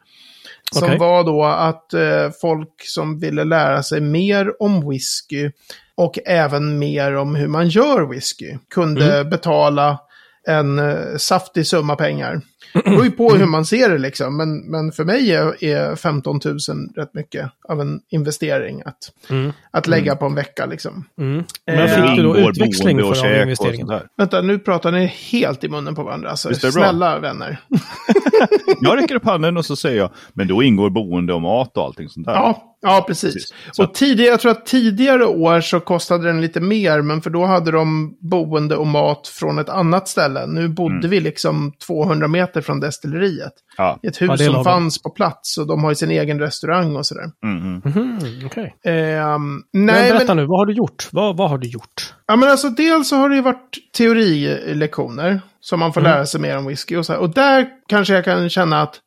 Som 0.72 0.84
Okej. 0.84 0.98
var 0.98 1.24
då 1.24 1.44
att 1.44 1.94
eh, 1.94 2.30
folk 2.40 2.74
som 2.78 3.18
ville 3.20 3.44
lära 3.44 3.82
sig 3.82 4.00
mer 4.00 4.62
om 4.62 4.88
whisky 4.90 5.50
och 5.94 6.18
även 6.26 6.78
mer 6.78 7.16
om 7.16 7.34
hur 7.34 7.48
man 7.48 7.68
gör 7.68 8.06
whisky 8.06 8.58
kunde 8.74 9.24
betala 9.24 9.98
en 10.46 10.78
eh, 10.78 11.16
saftig 11.16 11.66
summa 11.66 11.96
pengar. 11.96 12.40
Det 12.74 12.82
beror 12.90 13.04
ju 13.04 13.10
på 13.10 13.30
hur 13.30 13.46
man 13.46 13.64
ser 13.64 13.88
det 13.90 13.98
liksom, 13.98 14.36
men, 14.36 14.58
men 14.70 14.92
för 14.92 15.04
mig 15.04 15.32
är, 15.32 15.64
är 15.64 15.96
15 15.96 16.40
000 16.44 16.56
rätt 16.96 17.14
mycket 17.14 17.50
av 17.68 17.80
en 17.80 18.00
investering 18.10 18.82
att, 18.84 18.96
Mm. 19.30 19.52
att 19.70 19.86
lägga 19.86 20.16
på 20.16 20.26
en 20.26 20.34
vecka 20.34 20.66
liksom. 20.66 21.04
Mm. 21.18 21.44
Men 21.66 21.78
Eh, 21.78 21.86
fick 22.08 22.16
du 22.16 22.22
då 22.22 22.36
utväxling 22.36 22.98
för 22.98 23.10
och 23.10 23.42
investeringen? 23.42 23.88
Vänta, 24.16 24.40
nu 24.42 24.58
pratar 24.58 24.92
ni 24.92 25.06
helt 25.06 25.64
i 25.64 25.68
munnen 25.68 25.94
på 25.94 26.02
varandra. 26.02 26.30
Alltså, 26.30 26.48
det 26.48 26.60
bra? 26.60 26.70
snälla 26.70 27.18
vänner. 27.18 27.60
Jag 28.80 28.96
räcker 29.02 29.14
upp 29.14 29.24
handen 29.24 29.56
och 29.56 29.64
så 29.66 29.76
säger 29.76 29.98
jag, 29.98 30.10
men 30.32 30.48
då 30.48 30.62
ingår 30.62 30.90
boende 30.90 31.32
och 31.34 31.42
mat 31.42 31.76
och 31.76 31.84
allting 31.84 32.08
sånt 32.08 32.26
där. 32.26 32.32
Ja, 32.34 32.76
ja 32.82 33.04
precis. 33.06 33.34
Precis. 33.34 33.78
Och 33.78 33.94
tidigare, 33.94 34.30
jag 34.30 34.40
tror 34.40 34.52
att 34.52 34.66
tidigare 34.66 35.24
år 35.26 35.60
så 35.60 35.80
kostade 35.80 36.26
den 36.26 36.40
lite 36.40 36.60
mer, 36.60 37.02
men 37.02 37.22
för 37.22 37.30
då 37.30 37.44
hade 37.44 37.70
de 37.70 38.16
boende 38.20 38.76
och 38.76 38.86
mat 38.86 39.28
från 39.28 39.58
ett 39.58 39.68
annat 39.68 40.08
ställe. 40.08 40.46
Nu 40.46 40.68
bodde 40.68 40.94
Mm. 40.94 41.10
vi 41.10 41.20
liksom 41.20 41.72
200 41.86 42.28
meter 42.28 42.49
från 42.60 42.80
destilleriet. 42.80 43.52
Ja. 43.76 43.98
I 44.02 44.06
ett 44.06 44.20
Ja, 44.20 44.32
hus 44.32 44.40
är 44.40 44.44
som 44.44 44.64
fanns 44.64 45.02
på 45.02 45.10
plats 45.10 45.58
och 45.58 45.66
de 45.66 45.82
har 45.84 45.90
ju 45.90 45.94
sin 45.94 46.10
egen 46.10 46.38
restaurang 46.40 46.96
och 46.96 47.06
sådär. 47.06 47.24
Mm, 47.44 47.82
mm. 47.84 48.18
Okej. 48.46 48.76
Ehm, 48.84 49.62
Men 49.72 49.86
nej, 49.86 50.12
berätta 50.12 50.34
men, 50.34 50.36
nu, 50.36 50.46
vad 50.48 50.58
har 50.58 50.66
du 50.66 50.72
gjort? 50.72 51.08
Vad, 51.12 51.36
vad 51.36 51.50
har 51.50 51.58
du 51.58 51.68
gjort? 51.68 52.14
ja, 52.26 52.36
men 52.36 52.48
alltså 52.50 52.68
dels 52.68 53.08
så 53.08 53.16
har 53.16 53.28
det 53.28 53.34
ju 53.34 53.42
varit 53.42 53.78
teorilektioner 53.96 55.40
som 55.60 55.80
man 55.80 55.92
får 55.92 56.00
Mm. 56.00 56.12
lära 56.12 56.26
sig 56.26 56.40
mer 56.40 56.58
om 56.58 56.66
whisky 56.66 56.96
och 56.96 57.06
så 57.06 57.12
här. 57.12 57.20
Och 57.20 57.30
där 57.34 57.66
kanske 57.88 58.14
jag 58.14 58.24
kan 58.24 58.48
känna 58.50 58.82
att, 58.82 59.00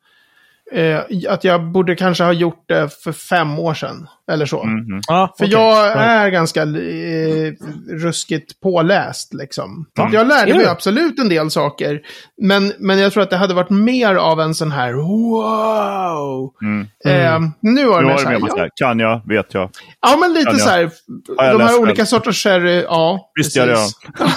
eh, 0.74 1.00
att 1.28 1.44
jag 1.44 1.64
borde 1.64 1.96
kanske 1.96 2.24
ha 2.24 2.32
gjort 2.32 2.64
det 2.68 3.02
för 3.04 3.12
fem 3.12 3.58
år 3.58 3.74
sedan. 3.74 4.08
Eller 4.32 4.46
så. 4.46 4.62
Mm, 4.62 4.78
mm. 4.78 5.00
Ja, 5.08 5.34
För 5.38 5.44
okej. 5.44 5.58
jag 5.58 5.92
är 5.96 6.28
ganska 6.28 6.62
eh, 6.62 7.52
ruskigt 7.88 8.60
påläst 8.60 9.34
liksom. 9.34 9.86
Ja. 9.94 10.10
jag 10.12 10.26
lärde 10.26 10.52
Är 10.52 10.56
mig 10.56 10.66
absolut 10.66 11.18
en 11.18 11.28
del 11.28 11.50
saker. 11.50 12.00
Men, 12.42 12.72
men 12.78 12.98
jag 12.98 13.12
tror 13.12 13.22
att 13.22 13.30
det 13.30 13.36
hade 13.36 13.54
varit 13.54 13.70
mer 13.70 14.14
av 14.14 14.40
en 14.40 14.54
sån 14.54 14.72
här 14.72 14.92
wow. 14.92 16.52
Mm. 16.62 16.86
Eh, 17.04 17.50
nu 17.60 17.86
var 17.86 18.00
det 18.00 18.06
mer 18.06 18.12
har 18.12 18.18
så 18.18 18.28
här, 18.28 18.40
ja, 18.40 18.68
kan 18.76 18.98
jag, 18.98 19.28
vet 19.28 19.54
jag. 19.54 19.70
ja 20.00 20.16
men 20.20 20.32
lite 20.32 20.56
så 20.56 20.68
här. 20.68 20.90
De 21.36 21.60
här 21.60 21.80
olika 21.80 21.96
själv? 21.96 22.06
sorters 22.06 22.42
sherry, 22.42 22.82
ja. 22.82 23.30
Visst 23.34 23.56
gör 23.56 23.68
jag. 23.68 23.78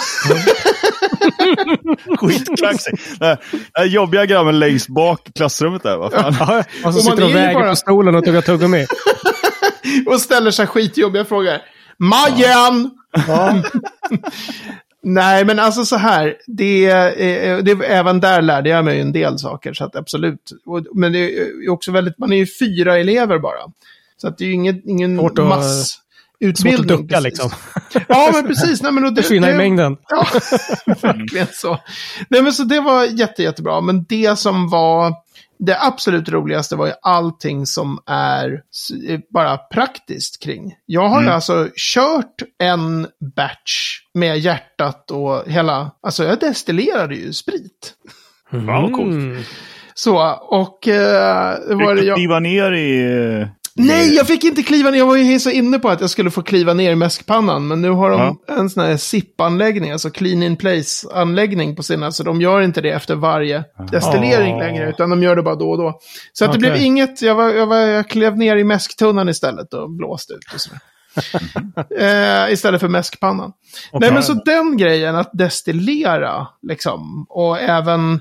Skitkaxig. 2.18 2.94
Jobbiga 3.86 4.26
grabben 4.26 4.58
längst 4.58 4.88
bak 4.88 5.28
i 5.28 5.32
klassrummet 5.32 5.82
där. 5.82 5.96
Vad 5.96 6.12
fan? 6.12 6.34
Ja, 6.40 6.64
och 6.84 6.92
så 6.94 6.98
Och 6.98 7.04
sitter 7.04 7.24
och 7.24 7.34
väger 7.34 7.54
bara- 7.54 7.70
på 7.70 7.76
stolen 7.76 8.14
och 8.14 8.24
tuggar 8.24 8.40
tuggummi. 8.40 8.86
Och 10.06 10.20
ställer 10.20 10.50
sig 10.50 10.66
skitjobbiga 10.66 11.24
frågor. 11.24 11.58
Majen! 11.98 12.90
Ja. 13.26 13.62
Nej, 15.02 15.44
men 15.44 15.58
alltså 15.58 15.84
så 15.84 15.96
här. 15.96 16.36
Det, 16.46 16.86
är- 16.86 17.62
det, 17.62 17.86
även 17.86 18.20
där 18.20 18.42
lärde 18.42 18.68
jag 18.70 18.84
mig 18.84 19.00
en 19.00 19.12
del 19.12 19.38
saker, 19.38 19.72
så 19.74 19.84
att 19.84 19.96
absolut. 19.96 20.52
Men 20.94 21.12
det 21.12 21.38
är 21.38 21.70
också 21.70 21.92
väldigt, 21.92 22.18
man 22.18 22.32
är 22.32 22.36
ju 22.36 22.46
fyra 22.46 22.98
elever 22.98 23.38
bara. 23.38 23.72
Så 24.16 24.28
att 24.28 24.38
det 24.38 24.44
är 24.44 24.46
ju 24.46 24.52
ingen, 24.54 24.82
ingen 24.90 25.18
Svårt 25.18 25.38
massutbildning. 26.40 26.72
Svårt 26.72 26.80
att 26.80 26.88
ducka 26.88 27.14
precis. 27.14 27.24
liksom. 27.24 27.50
Ja, 28.08 28.30
men 28.34 28.46
precis. 28.46 28.82
Nej, 28.82 28.92
men 28.92 29.04
och 29.04 29.12
det, 29.12 29.22
Försvinna 29.22 29.48
i 29.48 29.52
det- 29.52 29.56
mängden. 29.56 29.96
Ja, 30.08 30.26
verkligen 31.02 31.46
så. 31.52 31.78
Nej, 32.28 32.42
men 32.42 32.52
så 32.52 32.62
det 32.64 32.80
var 32.80 33.04
jätte, 33.04 33.42
jättebra. 33.42 33.80
Men 33.80 34.04
det 34.08 34.38
som 34.38 34.68
var 34.68 35.14
det 35.60 35.80
absolut 35.80 36.28
roligaste 36.28 36.76
var 36.76 36.86
ju 36.86 36.92
allting 37.02 37.66
som 37.66 37.98
är 38.06 38.62
eh, 39.08 39.20
bara 39.34 39.56
praktiskt 39.56 40.42
kring. 40.42 40.74
Jag 40.86 41.08
har 41.08 41.18
ju 41.20 41.22
Mm. 41.24 41.34
alltså 41.34 41.68
kört 41.76 42.42
en 42.58 43.06
batch 43.36 44.00
med 44.14 44.38
hjärtat 44.38 45.10
och 45.10 45.42
hela, 45.46 45.90
alltså 46.02 46.24
jag 46.24 46.40
destillerade 46.40 47.14
ju 47.14 47.32
sprit. 47.32 47.94
Fan, 48.50 48.66
vad 48.66 48.92
coolt. 48.92 49.12
Mm. 49.12 49.42
Så, 49.94 50.32
och 50.42 50.88
eh, 50.88 51.58
det 51.68 51.74
var 51.74 51.94
det 51.94 52.02
jag... 52.02 52.16
kliva 52.16 52.40
ner 52.40 52.72
i... 52.72 53.46
Nej, 53.78 54.14
jag 54.14 54.26
fick 54.26 54.44
inte 54.44 54.62
kliva 54.62 54.90
ner. 54.90 54.98
Jag 54.98 55.06
var 55.06 55.16
ju 55.16 55.38
så 55.40 55.50
inne 55.50 55.78
på 55.78 55.88
att 55.88 56.00
jag 56.00 56.10
skulle 56.10 56.30
få 56.30 56.42
kliva 56.42 56.74
ner 56.74 56.92
i 56.92 56.94
mäskpannan. 56.94 57.68
Men 57.68 57.82
nu 57.82 57.90
har 57.90 58.10
de 58.10 58.38
en 58.48 58.70
sån 58.70 58.84
här 58.84 58.96
SIP-anläggning, 58.96 59.90
alltså 59.90 60.10
clean 60.10 60.42
in 60.42 60.56
place-anläggning 60.56 61.76
på 61.76 61.82
sina. 61.82 62.12
Så 62.12 62.22
de 62.22 62.40
gör 62.40 62.60
inte 62.60 62.80
det 62.80 62.90
efter 62.90 63.14
varje 63.14 63.64
destillering 63.92 64.54
Ah. 64.54 64.58
längre, 64.58 64.90
utan 64.90 65.10
de 65.10 65.22
gör 65.22 65.36
det 65.36 65.42
bara 65.42 65.54
då 65.54 65.70
och 65.70 65.78
då. 65.78 65.98
Så 66.32 66.44
att 66.44 66.52
det 66.52 66.58
blev 66.58 66.76
inget, 66.76 67.22
jag, 67.22 67.34
var, 67.34 67.50
jag, 67.50 67.66
var, 67.66 67.76
jag 67.76 68.08
klev 68.08 68.36
ner 68.36 68.56
i 68.56 68.64
mäsktunnan 68.64 69.28
istället 69.28 69.74
och 69.74 69.90
blåste 69.90 70.32
ut. 70.32 70.52
Och 70.54 70.60
sådär. 70.60 70.80
eh, 72.46 72.52
istället 72.52 72.80
för 72.80 72.88
mäskpannan. 72.88 73.52
Nej, 73.92 74.12
men 74.12 74.22
så 74.22 74.34
den 74.34 74.76
grejen 74.76 75.16
att 75.16 75.30
destillera, 75.32 76.46
liksom, 76.62 77.26
och 77.28 77.60
även 77.60 78.20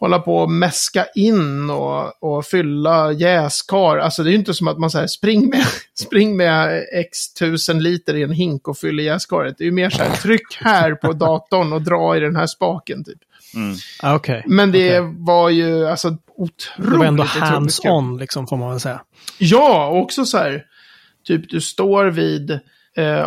hålla 0.00 0.18
på 0.18 0.36
och 0.36 0.50
mäska 0.50 1.06
in 1.14 1.70
och, 1.70 2.22
och 2.22 2.44
fylla 2.44 3.12
jäskar. 3.12 3.98
Alltså 3.98 4.22
det 4.22 4.28
är 4.28 4.32
ju 4.32 4.38
inte 4.38 4.54
som 4.54 4.68
att 4.68 4.78
man 4.78 4.90
säger 4.90 5.06
spring 5.06 5.48
med, 5.48 5.64
spring 5.94 6.36
med 6.36 6.84
x 6.92 7.34
tusen 7.34 7.82
liter 7.82 8.14
i 8.14 8.22
en 8.22 8.32
hink 8.32 8.68
och 8.68 8.78
fyller 8.78 9.02
jäskaret. 9.02 9.54
Det 9.58 9.64
är 9.64 9.66
ju 9.66 9.72
mer 9.72 9.90
så 9.90 10.02
här, 10.02 10.16
tryck 10.16 10.56
här 10.60 10.94
på 10.94 11.12
datorn 11.12 11.72
och 11.72 11.82
dra 11.82 12.16
i 12.16 12.20
den 12.20 12.36
här 12.36 12.46
spaken 12.46 13.04
typ. 13.04 13.18
Ah, 14.02 14.14
Okej. 14.14 14.42
Men 14.46 14.72
det 14.72 15.00
Okej. 15.00 15.14
var 15.18 15.50
ju 15.50 15.86
alltså 15.86 16.16
otroligt, 16.36 16.90
Det 16.92 16.98
var 16.98 17.04
ändå 17.04 17.24
hands-on, 17.24 18.18
liksom, 18.18 18.46
får 18.46 18.56
man 18.56 18.70
väl 18.70 18.80
säga. 18.80 19.00
Ja, 19.38 19.86
och 19.86 19.98
också 19.98 20.24
så 20.24 20.38
här, 20.38 20.64
typ 21.26 21.50
du 21.50 21.60
står 21.60 22.04
vid 22.06 22.60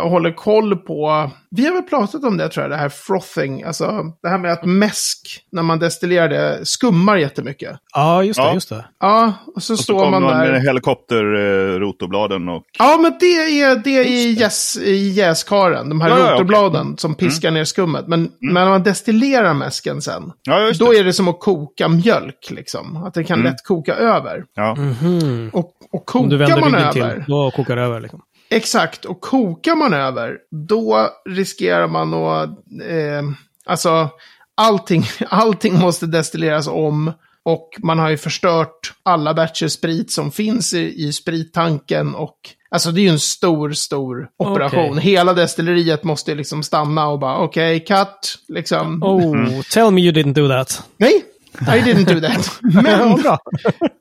och 0.02 0.10
håller 0.10 0.32
koll 0.32 0.76
på, 0.76 1.30
vi 1.50 1.66
har 1.66 1.72
väl 1.74 1.82
pratat 1.82 2.24
om 2.24 2.36
det 2.36 2.48
tror 2.48 2.62
jag, 2.64 2.70
det 2.70 2.76
här 2.76 2.88
frothing, 2.88 3.62
alltså 3.62 4.02
det 4.22 4.28
här 4.28 4.38
med 4.38 4.52
att 4.52 4.64
mäsk, 4.64 5.44
när 5.52 5.62
man 5.62 5.78
destillerar 5.78 6.28
det, 6.28 6.66
skummar 6.66 7.16
jättemycket. 7.16 7.76
Ja, 7.94 8.22
just 8.24 8.40
det. 8.40 8.46
Ja. 8.46 8.54
Just 8.54 8.68
det. 8.68 8.84
Ja, 9.00 9.32
och 9.56 9.62
så 9.62 9.72
Och 9.72 9.78
så 9.78 9.82
står 9.82 9.98
kommer 9.98 10.10
man 10.20 10.22
man 10.22 10.38
där. 10.40 10.52
med 10.52 10.62
helikopter-rotobladen 10.62 12.48
och... 12.48 12.62
Ja, 12.78 12.98
men 13.00 13.12
det 13.20 13.26
är, 13.60 13.76
det 13.76 13.90
är 13.98 14.04
i, 14.04 14.32
jäs, 14.32 14.76
i 14.82 15.08
jäskaren, 15.08 15.88
de 15.88 16.00
här 16.00 16.08
Ja, 16.08 16.18
ja, 16.18 16.24
okej. 16.24 16.34
rotorbladen 16.34 16.96
som 16.98 17.14
piskar 17.14 17.50
ner 17.50 17.64
skummet. 17.64 18.06
Men, 18.08 18.30
men 18.40 18.54
när 18.54 18.68
man 18.68 18.82
destillerar 18.82 19.54
mäsken 19.54 20.02
sen, 20.02 20.32
Ja, 20.42 20.72
då 20.78 20.92
det. 20.92 20.98
är 20.98 21.04
det 21.04 21.12
som 21.12 21.28
att 21.28 21.40
koka 21.40 21.88
mjölk, 21.88 22.50
liksom. 22.50 22.96
Att 22.96 23.14
det 23.14 23.24
kan 23.24 23.38
Mm. 23.40 23.52
lätt 23.52 23.64
koka 23.64 23.94
över. 23.94 24.44
Ja. 24.54 24.74
Mhm. 24.74 25.50
Och, 25.52 25.72
och 25.92 26.04
du 26.06 26.06
kokar 26.06 26.36
vänder 26.36 26.60
man 26.60 26.74
över, 26.74 26.92
till, 26.92 27.24
då 27.28 27.50
kokar 27.50 27.76
det 27.76 27.82
över. 27.82 28.00
Liksom. 28.00 28.20
Exakt, 28.52 29.04
och 29.04 29.20
kokar 29.20 29.76
man 29.76 29.92
över, 29.92 30.38
då 30.50 31.08
riskerar 31.28 31.88
man 31.88 32.14
att... 32.14 32.48
Eh, 32.88 33.22
alltså, 33.66 34.10
allting, 34.54 35.04
allting 35.28 35.78
måste 35.78 36.06
destilleras 36.06 36.68
om. 36.68 37.12
Och 37.44 37.70
man 37.78 37.98
har 37.98 38.10
ju 38.10 38.16
förstört 38.16 38.92
alla 39.02 39.34
batcher 39.34 39.68
sprit 39.68 40.12
som 40.12 40.32
finns 40.32 40.74
i, 40.74 41.06
i 41.06 41.12
sprittanken. 41.12 42.14
Och, 42.14 42.36
alltså 42.70 42.90
det 42.90 43.00
är 43.00 43.02
ju 43.02 43.08
en 43.08 43.18
stor, 43.18 43.72
stor 43.72 44.28
operation. 44.36 44.90
Okej. 44.90 45.02
Hela 45.02 45.34
destilleriet 45.34 46.04
måste 46.04 46.34
liksom 46.34 46.62
stanna 46.62 47.08
och 47.08 47.18
bara 47.18 47.38
okej, 47.38 47.80
cut. 47.80 48.38
Liksom. 48.48 49.02
Oh, 49.02 49.62
tell 49.72 49.90
me 49.90 50.00
you 50.00 50.12
didn't 50.12 50.34
do 50.34 50.48
that. 50.48 50.82
Nej, 50.96 51.24
I 51.60 51.80
didn't 51.80 52.04
do 52.04 52.20
that. 52.20 52.58
Men, 52.62 53.18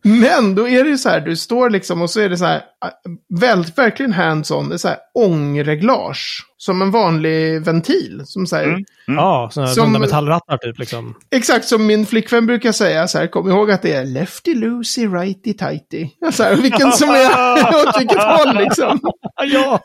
men 0.19 0.55
då 0.55 0.67
är 0.67 0.83
det 0.83 0.89
ju 0.89 0.97
så 0.97 1.09
här, 1.09 1.21
du 1.21 1.35
står 1.35 1.69
liksom 1.69 2.01
och 2.01 2.09
så 2.09 2.19
är 2.19 2.29
det 2.29 2.37
så 2.37 2.45
här, 2.45 2.55
äh, 2.57 3.39
väldigt, 3.39 3.77
verkligen 3.77 4.13
hands-on, 4.13 4.69
det 4.69 4.75
är 4.75 4.77
så 4.77 4.87
här 4.87 4.97
ångreglage. 5.13 6.45
Som 6.61 6.81
en 6.81 6.91
vanlig 6.91 7.61
ventil. 7.65 8.21
Som 8.25 8.45
så 8.47 8.55
här, 8.55 8.63
Mm. 8.63 8.83
Ja, 9.17 9.49
sådana 9.53 9.71
Som- 9.71 9.83
runda 9.85 9.99
metallrattar 9.99 10.57
typ. 10.57 10.79
Liksom. 10.79 11.13
Exakt 11.31 11.65
som 11.67 11.85
min 11.85 12.05
flickvän 12.05 12.45
brukar 12.45 12.71
säga, 12.71 13.07
så 13.07 13.17
här, 13.17 13.27
kom 13.27 13.49
ihåg 13.49 13.71
att 13.71 13.81
det 13.81 13.93
är 13.93 14.05
lefty 14.05 14.55
loosey, 14.55 15.07
righty 15.07 15.53
tighty. 15.53 16.07
Så 16.33 16.43
här, 16.43 16.55
vilken 16.55 16.91
som 16.91 17.09
är 17.09 17.27
åt 17.87 17.99
vilket 17.99 18.23
håll 18.23 18.55
liksom. 18.57 18.99
ja, 19.53 19.79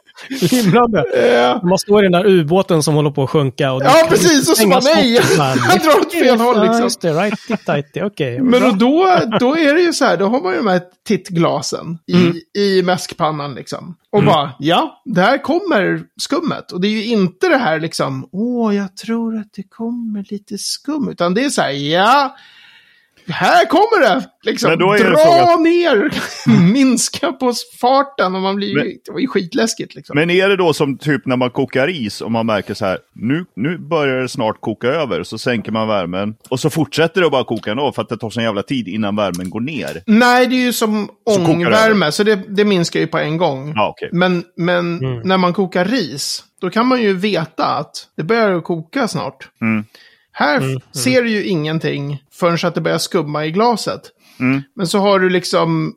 himlande. 0.50 1.00
Eh, 1.00 1.64
Man 1.64 1.78
står 1.78 2.00
i 2.04 2.08
den 2.08 2.12
där 2.12 2.26
ubåten 2.26 2.82
som 2.82 2.94
håller 2.94 3.10
på 3.10 3.22
att 3.24 3.30
sjunka. 3.30 3.72
Och 3.72 3.82
Ja, 3.84 4.06
precis, 4.08 4.50
och 4.50 4.56
så 4.56 4.68
bara, 4.68 4.80
nej, 4.80 5.14
jag 5.70 5.80
drar 5.82 6.00
åt 6.00 6.12
fel 6.12 6.40
håll, 6.40 6.60
liksom. 6.60 6.76
Ja, 6.78 6.82
just 6.82 7.00
det. 7.00 7.12
Righty 7.12 7.56
tighty, 7.66 8.02
okej. 8.02 8.40
Men 8.40 8.60
Bra. 8.60 8.68
och 8.70 8.76
då, 8.76 9.20
då 9.40 9.56
är 9.58 9.74
det 9.74 9.80
ju 9.80 9.92
så 9.92 10.04
här, 10.04 10.16
då 10.16 10.26
har 10.28 10.40
man 10.42 10.52
ju 10.52 10.58
de 10.58 10.66
här 10.66 10.80
tittglasen 11.06 11.98
i, 12.06 12.60
i 12.60 12.82
mäskpannan 12.82 13.54
liksom. 13.54 13.96
Och 14.16 14.24
bara, 14.24 14.52
ja, 14.58 15.02
där 15.04 15.42
kommer 15.42 16.02
skummet. 16.16 16.72
Och 16.72 16.80
det 16.80 16.88
är 16.88 16.92
ju 16.92 17.04
inte 17.04 17.48
det 17.48 17.56
här 17.56 17.80
liksom, 17.80 18.28
åh, 18.32 18.76
jag 18.76 18.96
tror 18.96 19.36
att 19.36 19.52
det 19.52 19.62
kommer 19.62 20.24
lite 20.30 20.58
skum. 20.58 21.08
Utan 21.08 21.34
det 21.34 21.44
är 21.44 21.50
så 21.50 21.62
här, 21.62 21.70
ja, 21.70 22.36
här 23.28 23.66
kommer 23.66 24.00
det! 24.08 24.24
Liksom, 24.42 24.70
Men 24.70 24.78
då 24.78 24.92
är 24.92 24.98
dra 25.10 25.16
så 25.16 25.52
att- 25.54 25.60
ner, 25.62 26.10
minska 26.72 27.32
på 27.32 27.52
farten. 27.80 28.34
Och 28.34 28.40
man 28.42 28.56
blir 28.56 28.68
ju, 28.68 28.74
Men- 28.74 28.86
det 29.04 29.12
var 29.12 29.20
ju 29.20 29.26
skitläskigt 29.26 29.94
liksom. 29.94 30.14
Men 30.18 30.30
är 30.30 30.48
det 30.48 30.56
då 30.56 30.72
som 30.72 30.98
typ 30.98 31.26
när 31.26 31.36
man 31.36 31.50
kokar 31.50 31.88
is 31.88 32.20
och 32.20 32.32
man 32.32 32.46
märker 32.46 32.74
så 32.74 32.84
här, 32.86 32.98
nu, 33.14 33.44
nu 33.56 33.78
börjar 33.78 34.22
det 34.22 34.28
snart 34.28 34.60
koka 34.60 34.88
över, 34.88 35.22
så 35.22 35.38
sänker 35.38 35.72
man 35.72 35.88
värmen 35.88 36.34
och 36.48 36.60
så 36.60 36.70
fortsätter 36.70 37.20
det 37.20 37.26
att 37.26 37.32
bara 37.32 37.44
koka 37.44 37.70
ändå 37.70 37.92
för 37.92 38.02
att 38.02 38.08
det 38.08 38.16
tar 38.16 38.30
sån 38.30 38.42
jävla 38.42 38.62
tid 38.62 38.88
innan 38.88 39.16
värmen 39.16 39.50
går 39.50 39.60
ner. 39.60 40.02
Nej, 40.06 40.46
det 40.46 40.56
är 40.56 40.64
ju 40.64 40.72
som 40.72 41.08
Så 41.30 41.44
ångvärme, 41.46 42.12
så 42.12 42.22
det, 42.22 42.36
det 42.48 42.64
minskar 42.64 43.00
ju 43.00 43.06
på 43.06 43.18
en 43.18 43.36
gång. 43.36 43.72
Ja, 43.76 43.88
okej. 43.88 44.08
Men, 44.12 44.44
men 44.56 44.98
när 45.24 45.38
man 45.38 45.52
kokar 45.52 45.84
ris, 45.84 46.44
då 46.60 46.70
kan 46.70 46.86
man 46.86 47.02
ju 47.02 47.12
veta 47.12 47.64
att 47.66 47.92
det 48.16 48.22
börjar 48.22 48.52
att 48.52 48.64
koka 48.64 49.08
snart. 49.08 49.48
Mm. 49.60 49.84
Här 50.38 50.80
ser 50.92 51.22
du 51.22 51.30
ju 51.30 51.44
ingenting 51.44 52.22
förrän 52.32 52.58
att 52.68 52.74
det 52.74 52.80
börjar 52.80 52.98
skumma 52.98 53.46
i 53.46 53.50
glaset. 53.50 54.00
Mm. 54.40 54.62
Men 54.74 54.86
så 54.86 54.98
har 54.98 55.18
du 55.20 55.28
liksom 55.30 55.94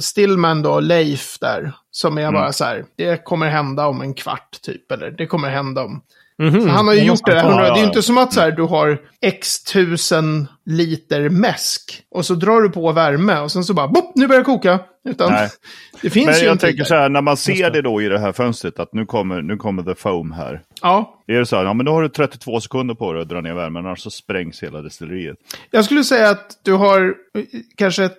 Stillman 0.00 0.62
då, 0.62 0.80
Leif 0.80 1.38
där, 1.40 1.72
som 1.90 2.18
Mm. 2.18 2.28
är 2.28 2.32
bara 2.40 2.52
så 2.52 2.64
här, 2.64 2.84
det 2.96 3.24
kommer 3.24 3.48
hända 3.48 3.86
om 3.86 4.00
en 4.00 4.14
kvart 4.14 4.62
typ, 4.62 4.92
eller 4.92 5.10
det 5.10 5.26
kommer 5.26 5.50
hända 5.50 5.84
om 5.84 6.02
Mhm. 6.42 6.62
så 6.62 6.68
han 6.68 6.86
har 6.86 6.94
ju 6.94 7.00
Det 7.00 7.06
gjort 7.06 7.26
det 7.26 7.32
Det 7.32 7.38
är 7.40 7.76
ju 7.76 7.84
inte 7.84 8.02
som 8.02 8.18
att 8.18 8.32
så 8.32 8.40
här, 8.40 8.50
du 8.52 8.62
har 8.62 8.98
x 9.22 9.64
tusen 9.64 10.48
liter 10.66 11.28
mäsk 11.28 12.02
och 12.10 12.26
så 12.26 12.34
drar 12.34 12.60
du 12.60 12.68
på 12.70 12.92
värme 12.92 13.38
och 13.38 13.52
sen 13.52 13.64
så 13.64 13.74
bara, 13.74 13.88
bopp, 13.88 14.12
nu 14.14 14.26
börjar 14.26 14.40
det 14.40 14.44
koka. 14.44 14.78
Utan 15.08 15.32
Nej. 15.32 15.48
det 16.02 16.10
finns 16.10 16.26
Men 16.26 16.34
ju 16.38 16.44
jag 16.44 16.60
tänker 16.60 16.78
där. 16.78 16.84
så 16.84 16.94
här, 16.94 17.08
när 17.08 17.20
man 17.22 17.36
ser 17.36 17.70
det 17.70 17.82
då 17.82 18.02
i 18.02 18.08
det 18.08 18.18
här 18.18 18.32
fönstret, 18.32 18.78
att 18.80 18.92
nu 18.92 19.06
kommer, 19.06 19.42
nu 19.42 19.56
kommer 19.56 19.82
the 19.82 19.94
foam 19.94 20.32
här. 20.32 20.60
Ja, 20.82 21.22
Är 21.26 21.38
det 21.38 21.46
så 21.46 21.56
här, 21.56 21.64
ja 21.64 21.72
men 21.74 21.86
då 21.86 21.92
har 21.92 22.02
du 22.02 22.08
32 22.08 22.60
sekunder 22.60 22.94
på 22.94 23.12
dig 23.12 23.22
att 23.22 23.28
dra 23.28 23.40
ner 23.40 23.54
värmen, 23.54 23.86
annars 23.86 24.00
så 24.00 24.10
sprängs 24.10 24.62
hela 24.62 24.82
destilleriet. 24.82 25.36
jag 25.70 25.84
skulle 25.84 26.04
säga 26.04 26.30
att 26.30 26.58
du 26.64 26.72
har 26.72 27.14
eh, 27.38 27.44
kanske 27.76 28.10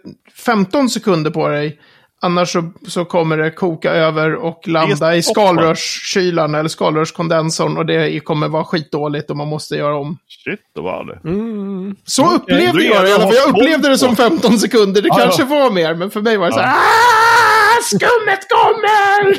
15 0.46 0.90
sekunder 0.90 1.32
på 1.32 1.48
dig. 1.48 1.80
Annars 2.22 2.52
så, 2.52 2.72
så 2.88 3.06
kommer 3.06 3.38
det 3.38 3.52
koka 3.52 3.92
över 3.92 4.36
och 4.36 4.68
landa 4.68 5.16
i 5.16 5.24
skalrörskylan 5.24 6.56
eller 6.56 6.70
skalrörskondensorn 6.70 7.78
och 7.78 7.86
det 7.86 8.20
kommer 8.20 8.48
vara 8.48 8.64
skitdåligt 8.64 9.30
och 9.30 9.38
man 9.38 9.48
måste 9.48 9.76
göra 9.76 9.96
om. 9.98 10.18
Shit, 10.44 10.60
då 10.76 10.82
var 10.82 11.04
det. 11.06 11.30
Mm. 11.30 11.96
Så 12.06 12.22
Då 12.24 12.30
upplevde 12.36 12.84
jag 12.84 13.04
det 13.04 13.10
i 13.10 13.14
alla 13.14 13.24
fall. 13.24 13.36
Jag 13.36 13.50
upplevde 13.50 13.90
det 13.90 13.98
som 13.98 14.10
på. 14.16 14.22
15 14.22 14.60
sekunder. 14.60 15.02
Det 15.02 15.08
Ja, 15.08 15.16
kanske 15.16 15.42
ja. 15.42 15.48
var 15.48 15.72
mer, 15.72 15.96
men 15.96 16.10
för 16.12 16.22
mig 16.22 16.38
var 16.38 16.48
det 16.48 16.54
så 16.54 16.60
här. 16.60 16.76
"Ah, 16.76 16.78
Skummet 17.84 18.40
kommer! 18.50 19.38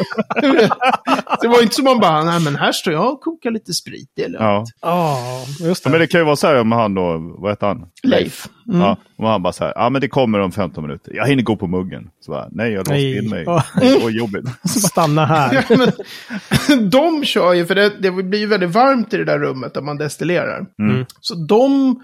det 1.42 1.48
var 1.48 1.62
inte 1.62 1.74
som 1.74 1.84
man 1.84 2.00
bara, 2.00 2.24
nej 2.24 2.40
men 2.40 2.56
här 2.56 2.72
står 2.72 2.92
jag 2.92 3.12
och 3.12 3.20
kokar 3.20 3.50
lite 3.50 3.72
sprit. 3.72 4.12
Det 4.16 4.24
är 4.24 4.28
lugnt. 4.28 4.40
Ja. 4.40 4.64
Ja, 4.80 5.44
just 5.60 5.84
det. 5.84 5.88
ja. 5.88 5.90
Men 5.90 6.00
det 6.00 6.06
kan 6.06 6.20
ju 6.20 6.24
vara 6.24 6.36
så 6.36 6.46
här 6.46 6.64
med 6.64 6.78
han 6.78 6.94
då, 6.94 7.34
vad 7.38 7.52
heter 7.52 7.66
han? 7.66 7.86
Leif. 8.02 8.48
Mm. 8.68 8.80
Ja, 8.80 8.96
och 9.18 9.28
han 9.28 9.42
bara 9.42 9.52
så 9.52 9.64
här, 9.64 9.72
ja 9.76 9.90
men 9.90 10.00
det 10.00 10.08
kommer 10.08 10.38
om 10.38 10.52
15 10.52 10.82
minuter. 10.84 11.12
Jag 11.14 11.26
hinner 11.26 11.42
gå 11.42 11.56
på 11.56 11.66
muggen. 11.66 12.10
Så 12.20 12.30
bara, 12.30 12.48
nej 12.50 12.70
jag 12.72 12.78
låste 12.78 12.92
Nej. 12.92 13.18
in 13.18 13.30
mig. 13.30 13.44
Det 13.80 13.98
var 14.02 14.10
jobbigt. 14.10 14.44
Stanna 14.68 15.26
här. 15.26 15.64
Ja, 15.68 15.76
men, 15.76 16.90
de 16.90 17.24
kör 17.24 17.52
ju, 17.52 17.66
för 17.66 17.74
det, 17.74 17.92
det 17.98 18.10
blir 18.10 18.38
ju 18.38 18.46
väldigt 18.46 18.70
varmt 18.70 19.14
i 19.14 19.16
det 19.16 19.24
där 19.24 19.38
rummet 19.38 19.74
där 19.74 19.80
man 19.80 19.96
destillerar. 19.96 20.66
Mm. 20.78 21.06
Så 21.20 21.34
de, 21.34 21.96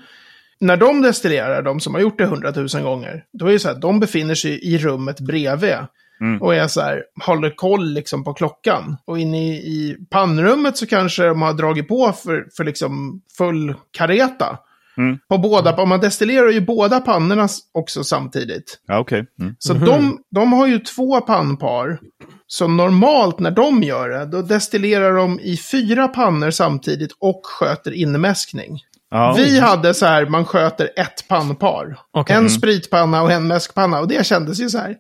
när 0.61 0.77
de 0.77 1.03
destillerar, 1.03 1.63
de 1.63 1.81
som 1.81 1.95
har 1.95 2.01
gjort 2.01 2.19
det 2.19 2.27
hundratusen 2.27 2.83
gånger, 2.83 3.25
då 3.33 3.47
är 3.47 3.53
det 3.53 3.59
så 3.59 3.69
här, 3.69 3.81
de 3.81 4.01
befinner 4.01 4.35
sig 4.35 4.75
i 4.75 4.79
rummet 4.79 5.21
bredvid. 5.21 5.77
Mm. 6.21 6.43
Och 6.43 6.55
är 6.55 6.67
så 6.69 6.81
här, 6.81 7.03
håller 7.27 7.51
koll 7.51 7.93
liksom 7.93 8.25
på 8.25 8.35
klockan. 8.35 8.97
Och 9.05 9.19
inne 9.19 9.49
i, 9.49 9.53
i 9.53 9.97
pannrummet 10.11 10.77
så 10.77 10.87
kanske 10.87 11.25
de 11.25 11.43
har 11.43 11.53
dragit 11.53 11.89
på 11.89 12.13
för, 12.13 12.47
för 12.57 12.65
liksom 12.65 13.23
full 13.39 13.75
kareta. 13.91 14.59
Mm. 14.97 15.19
På 15.29 15.39
båda, 15.39 15.77
om 15.77 15.89
man 15.89 16.01
destillerar 16.01 16.51
ju 16.51 16.61
båda 16.61 17.01
pannorna 17.01 17.49
också 17.73 18.05
samtidigt. 18.05 18.81
Ja, 18.87 18.99
okej. 18.99 19.27
Mm. 19.41 19.57
Så 19.59 19.75
de, 19.75 20.19
de 20.31 20.53
har 20.53 20.67
ju 20.67 20.79
två 20.79 21.21
pannpar. 21.21 21.99
Så 22.47 22.69
normalt 22.69 23.39
när 23.39 23.51
de 23.51 23.83
gör 23.83 24.09
det, 24.09 24.27
då 24.27 24.43
destillerar 24.43 25.15
de 25.15 25.41
i 25.41 25.57
fyra 25.57 26.09
pannor 26.09 26.51
samtidigt 26.51 27.13
och 27.19 27.41
sköter 27.45 27.93
inmäskning. 27.93 28.81
Ja. 29.17 29.35
Vi 29.37 29.61
hade 29.61 29.95
så 29.95 30.07
här, 30.07 30.27
man 30.27 30.45
sköter 30.45 30.85
ett 30.97 31.29
pannpar. 31.29 31.97
Okej. 32.13 32.37
En 32.37 32.51
spritpanna 32.51 33.23
och 33.23 33.33
en 33.33 33.47
mäskpanna. 33.47 34.01
Och 34.01 34.09
det 34.09 34.27
kändes 34.27 34.61
ju 34.61 34.69
så 34.69 34.79
här. 34.79 34.97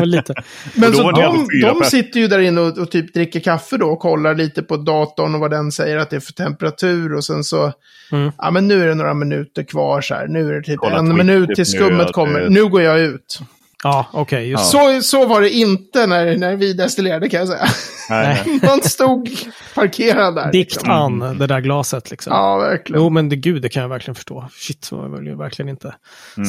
Lite. 0.06 0.34
Men 0.74 0.92
så 0.94 1.10
de, 1.10 1.48
de 1.62 1.84
sitter 1.84 2.20
ju 2.20 2.28
där 2.28 2.38
inne 2.38 2.60
och, 2.60 2.78
och 2.78 2.90
typ 2.90 3.14
dricker 3.14 3.40
kaffe 3.40 3.76
då 3.76 3.86
och 3.86 3.98
kollar 4.00 4.34
lite 4.34 4.62
på 4.62 4.76
datorn 4.76 5.34
och 5.34 5.40
vad 5.40 5.50
den 5.50 5.72
säger 5.72 5.96
att 5.96 6.10
det 6.10 6.16
är 6.16 6.20
för 6.20 6.32
temperatur. 6.32 7.14
Och 7.14 7.24
sen 7.24 7.44
så, 7.44 7.72
Mm. 8.12 8.32
ja 8.38 8.50
men 8.50 8.68
nu 8.68 8.82
är 8.82 8.86
det 8.88 8.94
några 8.94 9.14
minuter 9.14 9.62
kvar 9.62 10.00
så 10.00 10.14
här. 10.14 10.26
Nu 10.26 10.48
är 10.48 10.52
det 10.52 10.62
typ 10.62 10.78
Kolla 10.78 10.98
en 10.98 11.16
minut 11.16 11.48
nu 11.48 11.54
till 11.54 11.66
skummet 11.66 12.06
att 12.06 12.12
kommer. 12.12 12.40
det- 12.40 12.48
Nu 12.50 12.68
går 12.68 12.82
jag 12.82 13.00
ut. 13.00 13.40
Ja, 13.84 14.06
okej. 14.12 14.50
just 14.50 14.70
Så, 14.70 15.00
så 15.02 15.26
var 15.26 15.40
det 15.40 15.50
inte 15.50 16.06
när, 16.06 16.36
när 16.36 16.56
vi 16.56 16.72
destillerade 16.72 17.28
kan 17.28 17.40
jag 17.40 17.48
säga. 17.48 17.66
Nej. 18.10 18.60
Man 18.62 18.82
stod 18.82 19.30
parkerad 19.74 20.34
där. 20.34 20.52
Dikt 20.52 20.72
liksom. 20.72 20.90
an, 20.90 21.38
det 21.38 21.46
där 21.46 21.60
glaset 21.60 22.10
liksom. 22.10 22.32
Ja, 22.32 22.56
verkligen. 22.58 23.02
Jo, 23.02 23.10
men 23.10 23.28
det, 23.28 23.36
gud, 23.36 23.62
det 23.62 23.68
kan 23.68 23.82
jag 23.82 23.88
verkligen 23.88 24.14
förstå. 24.14 24.48
Shit, 24.52 24.92
man 24.92 25.12
vill 25.12 25.26
ju 25.26 25.36
verkligen 25.36 25.68
inte 25.68 25.94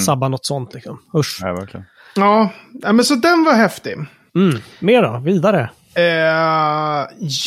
sabba 0.05 0.27
något 0.27 0.45
sånt 0.45 0.73
liksom. 0.73 0.99
Usch. 1.15 1.39
Nej, 1.41 1.53
verkligen. 1.53 1.85
Ja, 2.15 2.49
ja, 2.81 2.93
men 2.93 3.05
så 3.05 3.15
den 3.15 3.43
var 3.43 3.53
häftig. 3.53 3.95
Mm. 4.35 4.59
Mer 4.79 5.01
då? 5.01 5.19
Vidare? 5.19 5.69
Eh, 5.95 6.03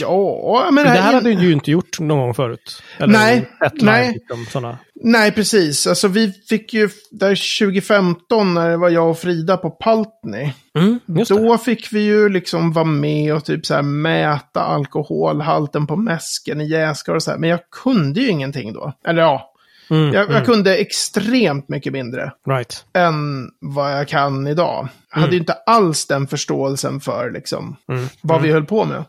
ja, 0.01 0.69
men 0.73 0.85
Det 0.85 0.91
här 0.91 1.09
in- 1.09 1.15
hade 1.15 1.35
du 1.35 1.43
ju 1.45 1.53
inte 1.53 1.71
gjort 1.71 2.01
någon 2.01 2.19
gång 2.19 2.35
förut. 2.35 2.83
Eller 2.99 3.13
Nej, 3.13 3.49
nej. 3.73 4.13
Liksom, 4.13 4.47
såna. 4.51 4.79
Nej, 5.05 5.33
precis. 5.33 5.87
Alltså 5.87 6.09
vi 6.09 6.33
fick 6.49 6.75
ju, 6.75 6.89
där 7.11 7.59
2015 7.61 8.55
när 8.55 8.71
det 8.71 8.77
var 8.77 8.89
jag 8.89 9.11
och 9.11 9.19
Frida 9.19 9.57
på 9.57 9.71
Paltney. 9.71 10.53
Mm, 10.79 11.01
just 11.07 11.29
det. 11.35 11.39
Då 11.43 11.59
fick 11.59 11.93
vi 11.93 12.01
ju 12.01 12.29
liksom 12.29 12.73
vara 12.73 12.85
med 12.85 13.35
och 13.35 13.45
typ 13.45 13.67
så 13.67 13.75
här 13.75 13.83
mäta 13.83 14.61
alkoholhalten 14.63 15.87
på 15.87 15.97
mäsken 15.97 16.61
i 16.61 16.69
jäskar 16.69 17.15
och 17.15 17.23
så 17.23 17.31
här. 17.31 17.39
Men 17.39 17.51
jag 17.51 17.61
kunde 17.83 18.21
ju 18.21 18.29
ingenting 18.29 18.73
då. 18.73 18.93
Eller 19.07 19.23
ja, 19.23 19.52
Mm, 19.91 20.13
jag, 20.15 20.23
mm, 20.25 20.35
jag 20.37 20.45
kunde 20.47 20.77
extremt 20.77 21.69
mycket 21.69 21.93
mindre 21.93 22.33
Right. 22.49 22.85
än 22.95 23.49
vad 23.61 23.93
jag 23.99 24.09
kan 24.09 24.47
idag. 24.47 24.89
Jag 25.15 25.21
hade 25.21 25.33
ju 25.33 25.39
inte 25.39 25.53
alls 25.67 26.07
den 26.07 26.27
förståelsen 26.27 27.01
för 27.01 27.31
liksom 27.31 27.77
Mm. 27.89 28.07
vad 28.21 28.43
vi 28.43 28.53
höll 28.53 28.65
på 28.65 28.85
med. 28.85 29.05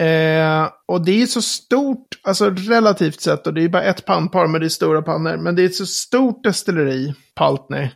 Eh, 0.00 0.68
och 0.86 1.04
det 1.04 1.22
är 1.22 1.26
så 1.26 1.42
stort, 1.42 2.06
alltså 2.22 2.50
relativt 2.50 3.20
sett, 3.20 3.46
och 3.46 3.54
det 3.54 3.64
är 3.64 3.68
bara 3.68 3.82
ett 3.82 4.04
pannpar 4.04 4.46
med 4.46 4.60
det 4.60 4.66
är 4.66 4.68
stora 4.68 5.02
pannor, 5.02 5.36
men 5.36 5.54
det 5.56 5.62
är 5.62 5.66
ett 5.66 5.74
så 5.74 5.86
stort 5.86 6.44
destilleri, 6.44 7.14
Paltney. 7.34 7.88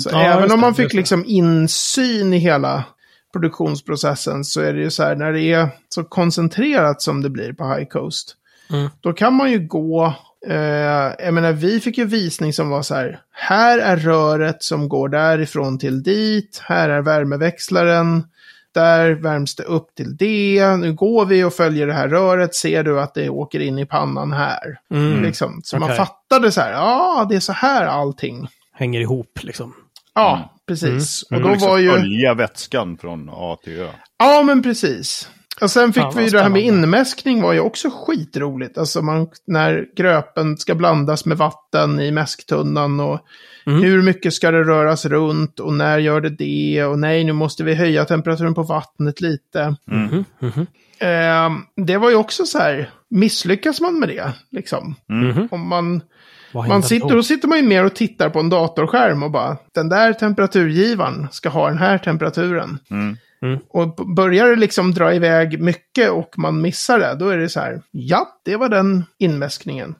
Så 0.00 0.08
Ja, 0.12 0.20
även 0.22 0.52
om 0.52 0.60
man 0.60 0.74
fick 0.74 0.92
liksom 0.94 1.24
insyn 1.26 2.32
i 2.32 2.38
hela 2.38 2.84
produktionsprocessen 3.32 4.44
så 4.44 4.60
är 4.60 4.72
det 4.72 4.80
ju 4.80 4.90
så 4.90 5.02
här, 5.02 5.14
när 5.16 5.32
det 5.32 5.40
är 5.52 5.68
så 5.88 6.04
koncentrerat 6.04 7.02
som 7.02 7.22
det 7.22 7.30
blir 7.30 7.52
på 7.52 7.74
High 7.74 7.84
Coast, 7.88 8.36
Mm. 8.70 8.90
då 9.00 9.12
kan 9.12 9.34
man 9.34 9.50
ju 9.52 9.66
gå, 9.66 10.14
eh, 10.48 11.24
jag 11.24 11.34
menar 11.34 11.52
vi 11.52 11.80
fick 11.80 11.98
ju 11.98 12.04
visning 12.04 12.52
som 12.52 12.70
var 12.70 12.82
så 12.82 12.94
här, 12.94 13.20
här 13.30 13.78
är 13.78 13.96
röret 13.96 14.62
som 14.62 14.88
går 14.88 15.08
därifrån 15.08 15.78
till 15.78 16.02
dit, 16.02 16.62
här 16.64 16.88
är 16.88 17.00
värmeväxlaren, 17.02 18.24
där 18.74 19.10
värms 19.10 19.54
det 19.56 19.62
upp 19.62 19.94
till 19.94 20.16
det, 20.16 20.76
nu 20.76 20.92
går 20.92 21.26
vi 21.26 21.44
och 21.44 21.54
följer 21.54 21.86
det 21.86 21.92
här 21.92 22.08
röret, 22.08 22.54
ser 22.54 22.82
du 22.84 23.00
att 23.00 23.14
det 23.14 23.28
åker 23.28 23.60
in 23.60 23.78
i 23.78 23.86
pannan 23.86 24.32
här. 24.32 24.78
Mm. 24.90 25.22
Liksom. 25.22 25.60
Så 25.64 25.78
man 25.78 25.90
Okej. 25.90 25.96
fattade 25.96 26.52
så 26.52 26.60
här, 26.60 26.72
ja 26.72 27.26
det 27.28 27.36
är 27.36 27.40
så 27.40 27.52
här 27.52 27.86
allting. 27.86 28.48
Hänger 28.72 29.00
ihop 29.00 29.38
liksom. 29.42 29.74
Ja, 30.14 30.54
precis. 30.66 31.22
Och 31.22 31.36
Och 31.36 31.42
då 31.42 31.48
liksom 31.48 31.68
var 31.68 31.78
ju... 31.78 31.90
följa 31.90 32.34
vätskan 32.34 32.98
från 32.98 33.30
A 33.32 33.56
till 33.64 33.80
Ö. 33.80 33.88
Ja, 34.18 34.42
men 34.42 34.62
precis. 34.62 35.28
Och 35.60 35.70
sen 35.70 35.92
fick 35.92 36.02
Fan, 36.02 36.12
vi 36.16 36.28
det 36.30 36.42
här 36.42 36.48
med 36.48 36.62
inmäskning 36.62 37.42
var 37.42 37.52
ju 37.52 37.60
också 37.60 37.90
skitroligt. 37.90 38.78
Alltså 38.78 39.02
man, 39.02 39.28
när 39.46 39.86
gröpen 39.96 40.56
ska 40.56 40.74
blandas 40.74 41.24
med 41.24 41.36
vatten 41.36 42.00
i 42.00 42.10
mäsktunnan 42.10 43.00
och 43.00 43.20
Mm. 43.66 43.82
hur 43.82 44.02
mycket 44.02 44.34
ska 44.34 44.50
det 44.50 44.64
röras 44.64 45.06
runt 45.06 45.60
och 45.60 45.72
när 45.72 45.98
gör 45.98 46.20
det 46.20 46.30
det 46.30 46.84
och 46.84 46.98
nej, 46.98 47.24
nu 47.24 47.32
måste 47.32 47.64
vi 47.64 47.74
höja 47.74 48.04
temperaturen 48.04 48.54
på 48.54 48.62
vattnet 48.62 49.20
lite. 49.20 49.76
Mhm, 49.86 50.24
mhm, 50.38 50.66
Eh, 50.98 51.50
det 51.76 51.96
var 51.96 52.10
ju 52.10 52.16
också 52.16 52.44
så 52.44 52.58
här, 52.58 52.90
misslyckas 53.10 53.80
man 53.80 54.00
med 54.00 54.08
det, 54.08 54.32
liksom? 54.50 54.94
mhm. 55.08 55.48
Om 55.50 55.68
man, 55.68 56.00
man 56.52 56.82
sitter, 56.82 57.08
då? 57.08 57.14
då 57.14 57.22
sitter 57.22 57.48
man 57.48 57.58
ju 57.58 57.64
mer 57.64 57.84
och 57.84 57.94
tittar 57.94 58.30
på 58.30 58.40
en 58.40 58.48
datorskärm 58.50 59.22
och 59.22 59.30
bara, 59.30 59.56
den 59.74 59.88
där 59.88 60.12
temperaturgivaren 60.12 61.28
ska 61.30 61.48
ha 61.48 61.68
den 61.68 61.78
här 61.78 61.98
temperaturen. 61.98 62.78
Mm. 62.90 63.16
Och 63.68 63.88
b- 63.96 64.02
börjar 64.16 64.46
det 64.48 64.56
liksom 64.56 64.92
dra 64.94 65.14
iväg 65.14 65.60
mycket 65.60 66.10
och 66.10 66.38
man 66.38 66.60
missar 66.60 66.98
det, 66.98 67.14
då 67.18 67.28
är 67.28 67.36
det 67.38 67.48
så 67.48 67.60
här, 67.60 67.82
ja, 67.90 68.28
det 68.44 68.56
var 68.56 68.68
den 68.68 69.04
inmäskningen. 69.18 69.94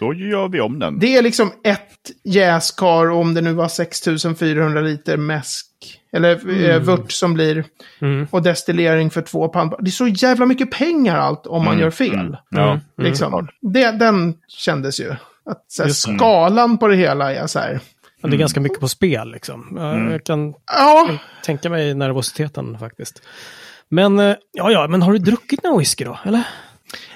Då 0.00 0.14
gör 0.14 0.48
vi 0.48 0.60
om 0.60 0.78
den. 0.78 0.98
Det 0.98 1.16
är 1.16 1.22
liksom 1.22 1.52
ett 1.64 2.10
jäskar, 2.24 3.10
om 3.10 3.34
det 3.34 3.40
nu 3.40 3.52
var 3.52 3.68
6400 3.68 4.80
liter 4.80 5.16
mäsk, 5.16 5.66
eller 6.12 6.64
eh, 6.70 6.78
vört 6.80 7.12
som 7.12 7.34
blir, 7.34 7.64
Mm. 8.00 8.26
och 8.30 8.42
destillering 8.42 9.10
för 9.10 9.22
två 9.22 9.48
pannor. 9.48 9.76
Det 9.80 9.88
är 9.88 9.90
så 9.90 10.08
jävla 10.08 10.46
mycket 10.46 10.70
pengar 10.70 11.16
allt 11.16 11.46
om 11.46 11.64
man 11.64 11.78
gör 11.78 11.90
fel. 11.90 12.36
Ja. 12.50 12.80
Liksom. 12.96 13.48
Det, 13.60 13.90
den 13.90 14.34
kändes 14.48 15.00
ju. 15.00 15.10
Att 15.44 15.64
här, 15.78 15.88
skalan 15.88 16.78
på 16.78 16.88
det 16.88 16.96
hela 16.96 17.34
är 17.34 17.46
så 17.46 17.58
här. 17.58 17.80
Ja, 18.20 18.28
Det 18.28 18.36
är 18.36 18.38
ganska 18.38 18.60
mycket 18.60 18.80
på 18.80 18.88
spel 18.88 19.30
liksom. 19.32 19.72
Jag- 19.76 20.12
Jag 20.12 20.24
kan 20.24 20.54
Ja, 20.66 21.08
tänka 21.44 21.70
mig 21.70 21.94
nervositeten 21.94 22.78
faktiskt. 22.78 23.22
Men, 23.88 24.18
eh, 24.18 24.36
ja, 24.52 24.70
ja, 24.70 24.86
men 24.88 25.02
har 25.02 25.12
du 25.12 25.18
druckit 25.18 25.62
någon 25.64 25.78
whisky 25.78 26.04
då? 26.04 26.18
Eller? 26.24 26.42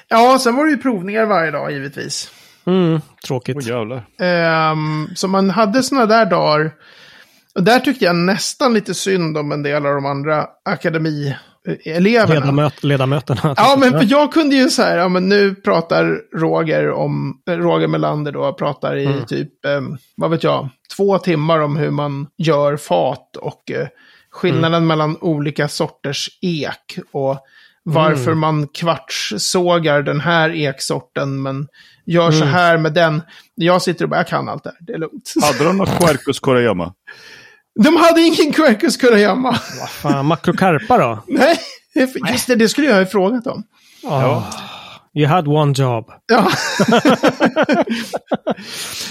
ja, 0.08 0.38
sen 0.38 0.56
var 0.56 0.64
det 0.64 0.70
ju 0.70 0.76
provningar 0.78 1.26
varje 1.26 1.50
dag 1.50 1.72
givetvis. 1.72 2.30
Mm, 2.64 3.00
tråkigt. 3.26 3.66
Jävlar. 3.66 4.02
Ehm, 4.20 5.08
så 5.14 5.28
man 5.28 5.50
hade 5.50 5.82
sådana 5.82 6.06
där 6.06 6.26
dagar. 6.26 6.70
Och 7.54 7.62
där 7.62 7.80
tyckte 7.80 8.04
jag 8.04 8.16
nästan 8.16 8.74
lite 8.74 8.94
synd 8.94 9.38
om 9.38 9.52
en 9.52 9.62
del 9.62 9.86
av 9.86 9.94
de 9.94 10.06
andra 10.06 10.46
akademieleverna. 11.68 12.34
Ledamöt, 12.34 12.84
ledamöterna. 12.84 13.54
Ja, 13.56 13.76
men 13.78 13.92
för 13.92 14.06
jag 14.10 14.32
kunde 14.32 14.56
ju 14.56 14.68
så 14.68 14.82
här, 14.82 14.96
ja 14.96 15.08
men 15.08 15.28
nu 15.28 15.54
pratar 15.54 16.20
Roger 16.36 16.90
om, 16.90 17.40
eh, 17.50 17.56
Roger 17.56 17.88
Melander 17.88 18.32
då, 18.32 18.52
pratar 18.52 18.96
i 18.96 19.24
typ, 19.26 19.64
eh, 19.64 19.80
vad 20.16 20.30
vet 20.30 20.42
jag, 20.42 20.68
två 20.96 21.18
timmar 21.18 21.58
om 21.58 21.76
hur 21.76 21.90
man 21.90 22.26
gör 22.36 22.76
fat 22.76 23.36
och 23.36 23.70
eh, 23.70 23.88
skillnaden 24.30 24.86
mellan 24.86 25.16
olika 25.20 25.68
sorters 25.68 26.38
ek 26.40 26.98
och 27.12 27.38
varför 27.84 28.34
man 28.34 28.68
kvartssågar 28.68 30.02
den 30.02 30.20
här 30.20 30.50
eksorten 30.50 31.42
men 31.42 31.68
gör 32.06 32.30
så 32.30 32.44
här 32.44 32.78
med 32.78 32.92
den. 32.92 33.22
Jag 33.54 33.82
sitter 33.82 34.04
och 34.04 34.08
bara, 34.08 34.16
jag 34.16 34.28
kan 34.28 34.48
allt 34.48 34.64
det 34.64 34.70
här, 34.70 34.78
det 34.80 34.92
är 34.92 34.98
lugnt. 34.98 35.32
Hade 35.42 35.64
de 35.64 35.76
något 35.76 35.98
Quercus 35.98 36.40
Korayama? 36.40 36.94
De 37.80 37.96
hade 37.96 38.20
ingen 38.20 38.52
Quercus 38.52 38.96
Kurayama. 38.96 39.50
Vad 39.80 39.90
fan, 39.90 40.26
makrokarpa 40.26 40.98
då? 40.98 41.22
Nej, 41.34 41.56
just 42.30 42.46
det, 42.46 42.54
det 42.54 42.68
skulle 42.68 42.86
jag 42.86 42.96
ha 42.96 43.06
frågat 43.06 43.46
om. 43.46 43.62
Ja. 44.02 44.44
You 45.14 45.26
had 45.28 45.48
one 45.48 45.74
job. 45.76 46.10
Ja. 46.26 46.50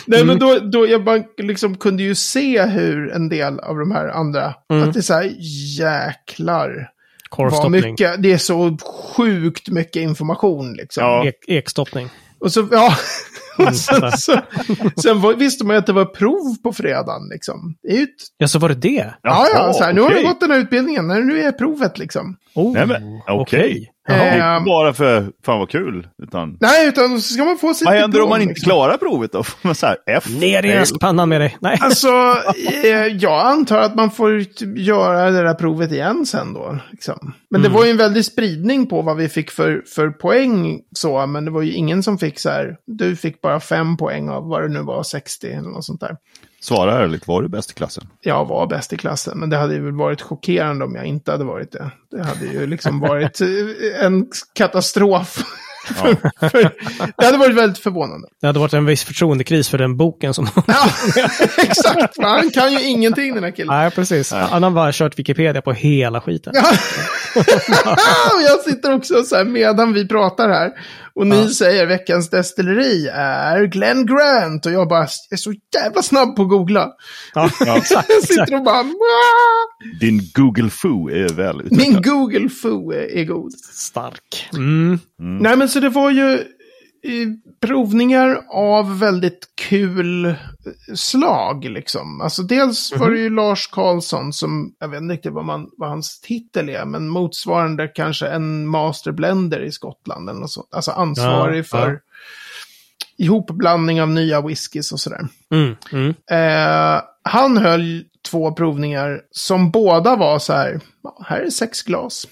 Nej, 0.06 0.26
men 0.26 0.40
då, 0.40 0.60
då 0.60 0.88
jag 0.88 1.04
bara 1.04 1.24
liksom 1.38 1.78
kunde 1.78 2.04
ju 2.04 2.16
se 2.16 2.66
hur 2.66 3.12
en 3.12 3.30
del 3.30 3.60
av 3.60 3.78
de 3.78 3.92
här 3.92 4.08
andra, 4.08 4.46
att 4.46 4.94
det 4.94 5.00
är 5.00 5.02
så 5.02 5.14
här 5.14 5.32
jäklar. 5.80 6.88
Vad 7.38 7.72
mycket, 7.72 8.24
det 8.24 8.32
är 8.32 8.38
så 8.38 8.78
sjukt 9.16 9.70
mycket 9.70 10.02
information 10.02 10.74
liksom. 10.74 11.04
Ja. 11.04 11.26
Ek, 11.26 11.36
ekstoppning. 11.48 12.10
Och 12.42 12.52
så, 12.52 12.68
ja. 12.72 12.94
Och 13.58 13.76
sen, 13.76 13.96
sådär. 13.96 14.12
så, 14.18 15.02
sen 15.02 15.22
var, 15.22 15.34
visste 15.34 15.66
man 15.66 15.76
ju 15.76 15.80
att 15.80 15.86
det 15.86 15.94
var 15.94 16.06
prov 16.06 16.56
på 16.64 16.74
fredagen 16.74 17.30
liksom. 17.32 17.76
Ett, 17.90 18.10
Ja, 18.38 18.48
så 18.48 18.60
var 18.60 18.70
det 18.70 18.76
det? 18.76 19.14
ja, 19.22 19.48
ja, 19.54 19.74
så 19.74 19.84
här, 19.84 19.94
nu 19.94 20.02
har 20.02 20.10
du 20.10 20.24
gått 20.24 20.40
den 20.40 20.52
här 20.52 20.60
utbildningen, 20.60 21.08
nu 21.08 21.42
är 21.42 21.52
provet 21.52 21.98
liksom. 21.98 22.36
Oh, 22.56 22.82
okej. 23.28 23.92
Jaha. 24.18 24.58
Inte 24.58 24.66
bara 24.66 24.94
för 24.94 25.32
fan 25.46 25.60
vad 25.60 25.70
kul. 25.70 26.08
Utan... 26.24 26.58
nej, 26.60 26.88
utan 26.88 27.22
så 27.22 27.34
ska 27.34 27.46
man 27.46 27.58
få 27.58 27.74
sitt 27.74 27.86
Vad 27.86 27.96
händer 27.96 28.22
om 28.22 28.30
man 28.30 28.42
inte 28.42 28.54
liksom. 28.54 28.70
klarar 28.70 28.98
provet 28.98 29.32
då? 29.32 29.44
Får 29.44 29.68
man 29.68 29.76
så 29.76 29.86
här, 29.86 29.98
F? 30.10 30.26
Ner 30.40 30.66
i 30.66 30.78
askpannan 30.78 31.30
med 31.30 31.42
dig. 31.42 31.58
Nej. 31.60 31.78
Alltså, 31.82 32.08
eh, 32.84 33.08
jag 33.08 33.48
antar 33.48 33.78
att 33.78 33.96
man 33.96 34.12
får 34.12 34.44
typ 34.44 34.78
göra 34.78 35.32
det 35.32 35.44
där 35.44 35.54
provet 35.54 35.92
igen 35.92 36.26
sen 36.26 36.54
då. 36.54 36.78
Liksom. 36.92 37.34
Men 37.50 37.62
det 37.62 37.70
var 37.70 37.86
ju 37.86 37.92
en 37.92 37.98
väldig 37.98 38.26
spridning 38.26 38.88
på 38.88 39.02
vad 39.02 39.18
vi 39.18 39.30
fick 39.30 39.52
för, 39.52 39.84
för 39.96 40.10
poäng 40.10 40.80
så, 40.96 41.26
men 41.26 41.46
det 41.46 41.52
var 41.52 41.62
ju 41.62 41.72
ingen 41.72 42.04
som 42.04 42.18
fick 42.18 42.40
så 42.40 42.50
här, 42.50 42.76
du 42.88 43.16
fick 43.16 43.42
bara 43.42 43.60
fem 43.60 43.98
poäng 43.98 44.30
av 44.30 44.48
vad 44.48 44.62
det 44.62 44.68
nu 44.68 44.82
var, 44.82 45.04
60 45.04 45.48
eller 45.48 45.70
något 45.70 45.86
sånt 45.86 46.02
där. 46.02 46.16
Svara 46.64 47.00
ärligt, 47.04 47.28
var 47.28 47.42
du 47.42 47.48
bäst 47.48 47.72
i 47.72 47.74
klassen? 47.74 48.08
Jag 48.22 48.46
var 48.46 48.68
bäst 48.68 48.94
i 48.94 48.98
klassen, 48.98 49.40
men 49.40 49.50
det 49.50 49.58
hade 49.58 49.74
ju 49.74 49.82
väl 49.84 49.94
varit 49.94 50.22
chockerande 50.22 50.86
om 50.86 50.96
jag 50.96 51.06
inte 51.06 51.32
hade 51.32 51.44
varit 51.44 51.72
det. 51.72 51.92
Det 52.12 52.24
hade 52.24 52.46
ju 52.46 52.68
liksom 52.68 53.00
varit 53.10 53.42
eh, 53.42 54.06
en 54.06 54.28
katastrof. 54.54 55.44
för, 55.88 56.16
för, 56.50 56.72
det 57.18 57.26
hade 57.26 57.38
varit 57.38 57.56
väldigt 57.56 57.78
förvånande. 57.78 58.28
Det 58.42 58.48
hade 58.48 58.60
varit 58.60 58.74
en 58.74 58.86
viss 58.86 59.04
förtroendekris 59.04 59.70
för 59.70 59.78
den 59.78 59.98
boken 59.98 60.34
som... 60.34 60.48
Ja, 60.68 60.90
exakt. 61.58 62.22
Han 62.22 62.50
kan 62.50 62.72
ju 62.72 62.82
ingenting 62.82 63.34
den 63.36 63.44
här 63.44 63.52
killen. 63.52 63.76
Nej, 63.76 63.92
precis. 63.92 64.32
Han 64.32 64.64
har 64.64 64.72
bara 64.72 64.92
kört 64.92 65.20
Wikipedia 65.20 65.62
på 65.62 65.74
hela 65.74 66.22
skiten. 66.22 66.54
Jag 68.48 68.60
sitter 68.60 68.94
också 68.94 69.24
så 69.24 69.36
här 69.36 69.46
medan 69.46 69.94
vi 69.94 70.08
pratar 70.08 70.50
här. 70.50 70.72
Och 71.16 71.28
ni 71.28 71.50
säger 71.50 71.86
veckans 71.86 72.30
destilleri 72.30 73.08
är 73.14 73.66
Glenn 73.66 74.06
Grant. 74.06 74.66
Och 74.66 74.72
jag 74.72 74.88
bara 74.88 75.08
är 75.32 75.36
så 75.36 75.54
jävla 75.76 76.02
snabb 76.02 76.36
på 76.36 76.42
att 76.42 76.50
googla. 76.50 76.90
Ja, 77.34 77.46
exakt. 77.62 77.62
Jag 77.62 77.78
exakt. 77.78 78.28
sitter 78.28 78.56
och 78.56 78.64
bara... 78.64 78.84
"Wah!" 78.84 80.00
Din 80.00 80.22
Google 80.34 80.70
Foo 80.70 81.10
är 81.10 81.30
väl 81.34 81.62
utvecklad. 81.62 81.88
Min 81.88 82.02
Google 82.02 82.50
Foo 82.50 82.92
är 82.92 83.18
är 83.18 83.26
god. 83.26 83.54
Stark. 83.74 84.50
Mm. 84.54 85.00
Nej 85.20 85.58
men 85.58 85.70
så 85.70 85.80
det 85.80 85.90
var 85.90 86.12
ju... 86.12 86.44
provningar 87.62 88.42
av 88.50 89.00
väldigt 89.00 89.48
kul 89.56 90.26
eh, 90.26 90.36
slag 90.96 91.66
liksom. 91.66 92.22
Alltså 92.22 92.44
dels 92.44 92.94
var 92.98 93.10
det 93.12 93.20
ju 93.20 93.30
Lars 93.30 93.68
Karlsson 93.68 94.34
som, 94.34 94.76
jag 94.80 94.88
vet 94.88 95.02
inte 95.02 95.14
riktigt 95.14 95.34
vad, 95.34 95.46
man, 95.46 95.70
vad 95.78 95.90
hans 95.90 96.20
titel 96.22 96.70
är, 96.70 96.86
men 96.86 97.08
motsvarande 97.10 97.88
kanske 97.88 98.28
en 98.28 98.68
masterblender 98.68 99.60
i 99.64 99.72
Skottland. 99.72 100.30
Eller 100.30 100.40
något 100.40 100.52
sånt. 100.52 100.70
Alltså 100.72 100.92
ansvarig 100.92 101.60
Ja, 101.60 101.64
för 101.64 101.92
ja. 101.92 102.00
ihopblandning 103.26 104.02
av 104.02 104.10
nya 104.10 104.42
whiskys 104.42 104.92
och 104.92 105.00
sådär. 105.00 105.28
Mm, 105.52 105.76
mm. 105.92 106.14
Eh, 106.32 107.02
han 107.24 107.58
höll 107.58 108.04
två 108.30 108.52
provningar 108.52 109.22
som 109.32 109.72
båda 109.72 110.16
var 110.16 110.40
så 110.40 110.54
här, 110.54 110.80
"Ja, 111.04 111.26
här 111.28 111.40
är 111.40 111.50
sex 111.50 111.84
glas. 111.84 112.28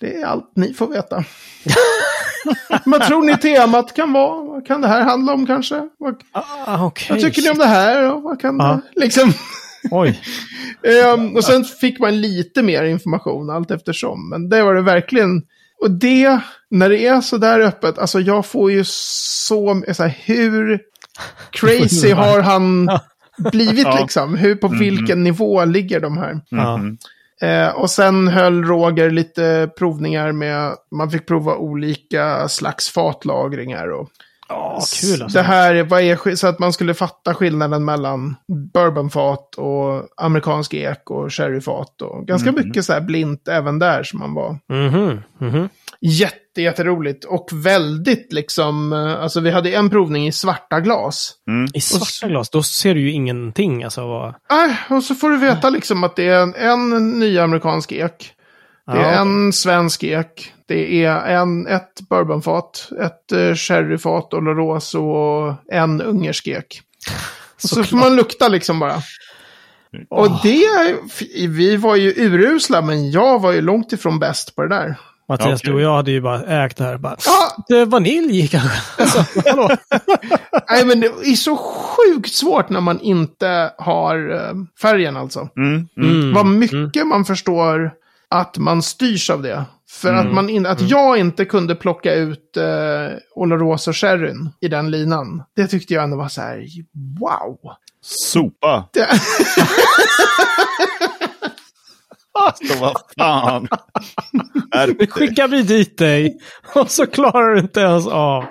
Det 0.00 0.14
är 0.16 0.26
allt 0.26 0.52
ni 0.56 0.74
får 0.74 0.86
veta. 0.86 1.24
Vad 2.84 3.02
tror 3.02 3.22
ni 3.24 3.36
temat 3.38 3.94
kan 3.96 4.12
vara? 4.12 4.42
Vad 4.44 4.66
kan 4.66 4.80
det 4.80 4.88
här 4.88 5.02
handla 5.02 5.32
om 5.32 5.46
kanske? 5.46 5.88
Vad, 5.98 6.14
Ah, 6.32 6.84
okej. 6.86 7.06
vad 7.10 7.20
tycker 7.20 7.42
ni 7.42 7.50
om 7.50 7.58
det 7.58 7.66
här? 7.66 8.14
Och 8.14 8.22
vad 8.22 8.40
kan 8.40 8.56
Ja. 8.58 8.80
det, 8.94 9.00
liksom. 9.00 9.32
Oj. 9.90 10.20
Ehm, 10.82 11.36
och 11.36 11.44
sen 11.44 11.64
fick 11.64 11.98
man 12.00 12.20
lite 12.20 12.62
mer 12.62 12.84
information 12.84 13.50
allt 13.50 13.70
eftersom. 13.70 14.28
Men 14.30 14.48
det 14.48 14.62
var 14.62 14.74
det 14.74 14.82
verkligen. 14.82 15.42
Och 15.82 15.90
det, 15.90 16.38
när 16.70 16.88
det 16.88 17.06
är 17.06 17.20
så 17.20 17.36
där 17.36 17.60
öppet, 17.60 17.98
alltså 17.98 18.20
jag 18.20 18.46
får 18.46 18.70
ju 18.72 18.82
så, 18.86 19.82
så 19.92 20.02
här, 20.02 20.18
hur 20.24 20.80
crazy 21.50 22.10
har 22.12 22.40
han 22.40 22.88
blivit 23.38 23.84
Ja. 23.86 23.98
liksom? 24.00 24.34
Hur, 24.34 24.54
på 24.54 24.68
vilken 24.68 25.24
nivå 25.24 25.64
ligger 25.64 26.00
de 26.00 26.18
här? 26.18 26.40
Ja. 26.48 26.80
Eh, 27.42 27.68
och 27.68 27.90
sen 27.90 28.28
höll 28.28 28.64
Roger 28.64 29.10
lite 29.10 29.70
provningar 29.78 30.32
med, 30.32 30.74
man 30.90 31.10
fick 31.10 31.26
prova 31.26 31.56
olika 31.56 32.48
slags 32.48 32.88
fatlagringar. 32.88 33.88
Och 33.88 34.08
Ja, 34.48 34.82
kul 35.00 35.22
alltså. 35.22 35.38
det 35.38 35.44
här, 35.44 35.82
vad 35.82 36.02
är, 36.02 36.34
så 36.34 36.46
att 36.46 36.58
man 36.58 36.72
skulle 36.72 36.94
fatta 36.94 37.34
skillnaden 37.34 37.84
mellan 37.84 38.36
bourbonfat 38.74 39.54
och 39.54 40.02
amerikansk 40.16 40.74
ek 40.74 41.10
och 41.10 41.32
sherryfat. 41.34 42.02
Och 42.02 42.26
ganska 42.26 42.52
mycket 42.52 42.84
så 42.84 42.92
här 42.92 43.00
blint 43.00 43.48
även 43.48 43.78
där 43.78 44.02
som 44.02 44.18
man 44.18 44.34
var. 44.34 44.58
Mhm, 44.68 45.20
mhm. 45.38 45.68
Jätte, 46.00 46.62
jätteroligt. 46.62 47.24
Och 47.24 47.48
väldigt 47.52 48.32
liksom, 48.32 48.92
eh, 48.92 49.22
alltså 49.22 49.40
vi 49.40 49.50
hade 49.50 49.70
en 49.74 49.90
provning 49.90 50.26
i 50.26 50.32
svarta 50.32 50.80
glas. 50.80 51.32
I 51.74 51.80
svarta 51.80 52.28
glas, 52.28 52.50
då 52.50 52.62
ser 52.62 52.94
du 52.94 53.00
ju 53.00 53.10
ingenting. 53.10 53.84
Alltså, 53.84 54.06
vad... 54.06 54.28
Äh, 54.28 54.92
och 54.96 55.02
så 55.02 55.14
får 55.14 55.30
du 55.30 55.36
veta 55.38 55.70
liksom 55.70 56.04
att 56.04 56.16
det 56.16 56.28
är 56.28 56.42
en, 56.42 56.54
en 56.92 57.10
ny 57.18 57.38
amerikansk 57.38 57.92
ek. 57.92 58.30
Det 58.86 58.92
är 58.92 59.12
Ja. 59.12 59.20
en 59.20 59.52
svensk 59.52 60.04
ek. 60.04 60.53
Det 60.66 61.04
är 61.04 61.36
en, 61.36 61.66
ett 61.66 62.00
bourbonfat, 62.08 62.90
ett 63.00 63.32
uh, 63.32 63.54
sherryfat, 63.54 64.34
Oloroso 64.34 65.00
och 65.00 65.54
en 65.72 66.02
ungersk 66.02 66.46
ek. 66.46 66.80
Och 67.62 67.68
så 67.68 67.84
får 67.84 67.96
man 67.96 68.16
lukta 68.16 68.48
liksom 68.48 68.78
bara. 68.78 69.02
Och 70.10 70.28
det, 70.42 70.96
vi 71.48 71.76
var 71.76 71.96
ju 71.96 72.10
urusla, 72.16 72.82
men 72.82 73.10
jag 73.10 73.40
var 73.40 73.52
ju 73.52 73.60
långt 73.60 73.92
ifrån 73.92 74.18
bäst 74.18 74.56
på 74.56 74.62
det 74.62 74.68
där. 74.68 74.96
Mattias, 75.28 75.60
Okej. 75.60 75.70
du 75.70 75.74
och 75.74 75.80
jag 75.80 75.96
hade 75.96 76.10
ju 76.10 76.20
bara 76.20 76.64
ägt 76.64 76.76
det 76.76 76.84
här. 76.84 76.98
Bara, 76.98 77.16
Ja, 77.26 77.64
det 77.68 77.78
är 77.78 77.86
vanilj 77.86 78.48
kanske. 78.48 78.78
Alltså, 79.02 79.24
nej 80.70 80.84
men 80.84 81.00
det 81.00 81.06
är 81.06 81.36
så 81.36 81.56
sjukt 81.56 82.34
svårt 82.34 82.68
när 82.68 82.80
man 82.80 83.00
inte 83.00 83.72
har 83.78 84.32
eh, 84.34 84.54
färgen 84.82 85.16
alltså. 85.16 85.48
Mm, 85.56 85.88
mm. 85.96 86.10
Mm. 86.10 86.32
Vad 86.34 86.46
mycket 86.46 87.06
man 87.06 87.24
förstår 87.24 87.92
att 88.28 88.58
man 88.58 88.82
styrs 88.82 89.30
av 89.30 89.42
det. 89.42 89.64
För 90.00 90.14
att, 90.14 90.32
man 90.32 90.48
in, 90.50 90.66
att 90.66 90.80
jag 90.80 91.18
inte 91.18 91.44
kunde 91.44 91.74
plocka 91.74 92.14
ut 92.14 92.56
eh, 92.56 93.16
Oloroso 93.34 93.92
Sherryn 93.92 94.50
i 94.60 94.68
den 94.68 94.90
linan. 94.90 95.42
Det 95.56 95.66
tyckte 95.66 95.94
jag 95.94 96.04
ändå 96.04 96.16
var 96.16 96.28
så 96.28 96.40
här, 96.40 96.66
wow. 97.20 97.58
Sopa! 98.02 98.88
Det, 98.92 99.08
Alltså 102.38 102.74
vad 102.80 102.96
fan! 103.18 103.68
Nu 104.98 105.06
skickar 105.06 105.48
vi 105.48 105.62
dit 105.62 105.98
dig. 105.98 106.38
Och 106.74 106.90
så 106.90 107.06
klarar 107.06 107.54
du 107.54 107.60
inte 107.60 107.80
ens 107.80 108.06
av. 108.06 108.44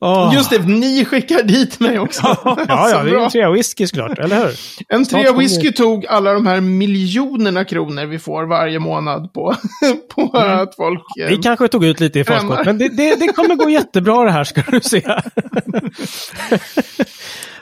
Åh. 0.00 0.30
just 0.34 0.50
det, 0.50 0.58
ni 0.66 1.04
skickar 1.04 1.42
dit 1.42 1.80
mig 1.80 1.98
också. 1.98 2.22
Ja, 2.44 2.56
ja, 2.68 3.02
det 3.04 3.10
är 3.10 3.14
bra. 3.14 3.22
ju 3.24 3.30
tre 3.30 3.48
whisky 3.52 3.86
såklart, 3.86 4.18
eller 4.18 4.36
hur? 4.46 4.54
En 4.88 5.04
trea 5.04 5.32
whisky 5.32 5.72
tog 5.72 6.06
alla 6.06 6.32
de 6.32 6.46
här 6.46 6.60
miljonerna 6.60 7.64
kronor 7.64 8.06
vi 8.06 8.18
får 8.18 8.44
varje 8.46 8.78
månad 8.78 9.32
på, 9.32 9.54
på 10.14 10.38
att 10.38 10.74
folk... 10.76 11.02
eh, 11.20 11.28
Vi 11.28 11.36
kanske 11.36 11.68
tog 11.68 11.84
ut 11.84 12.00
lite 12.00 12.18
i 12.18 12.24
förskott, 12.24 12.66
men 12.66 12.78
det, 12.78 12.88
det, 12.88 13.14
det 13.20 13.28
kommer 13.32 13.54
gå 13.54 13.70
jättebra 13.70 14.24
det 14.24 14.30
här 14.30 14.44
ska 14.44 14.62
du 14.70 14.80
se. 14.80 15.02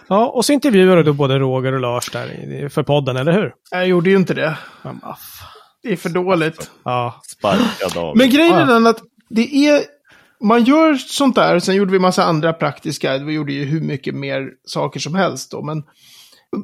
ja, 0.09 0.27
och 0.27 0.45
så 0.45 0.53
intervjuade 0.53 1.03
du 1.03 1.13
både 1.13 1.39
Roger 1.39 1.73
och 1.73 1.81
Lars 1.81 2.11
där 2.11 2.69
för 2.69 2.83
podden, 2.83 3.17
eller 3.17 3.33
hur? 3.33 3.53
Jag 3.71 3.87
gjorde 3.89 4.11
ju 4.11 4.17
inte 4.17 4.35
det. 4.35 4.55
Det 5.83 5.93
är 5.93 5.97
för 5.97 6.09
dåligt. 6.09 6.71
Ja, 6.85 7.21
Sparkad 7.27 7.97
av. 7.97 8.17
Men 8.17 8.31
grejen 8.31 8.55
är 8.55 8.67
den 8.67 8.87
att 8.87 8.99
det 9.31 9.55
är... 9.69 9.96
Man 10.45 10.65
gör 10.65 10.95
sånt 10.95 11.35
där, 11.35 11.59
sen 11.59 11.75
gjorde 11.75 11.93
vi 11.93 11.99
massa 11.99 12.25
andra 12.25 12.53
praktiska, 12.53 13.19
vi 13.19 13.33
gjorde 13.33 13.53
ju 13.53 13.65
hur 13.65 13.81
mycket 13.81 14.15
mer 14.15 14.51
saker 14.65 15.01
som 15.01 15.15
helst 15.15 15.51
då, 15.51 15.63
men 15.63 15.83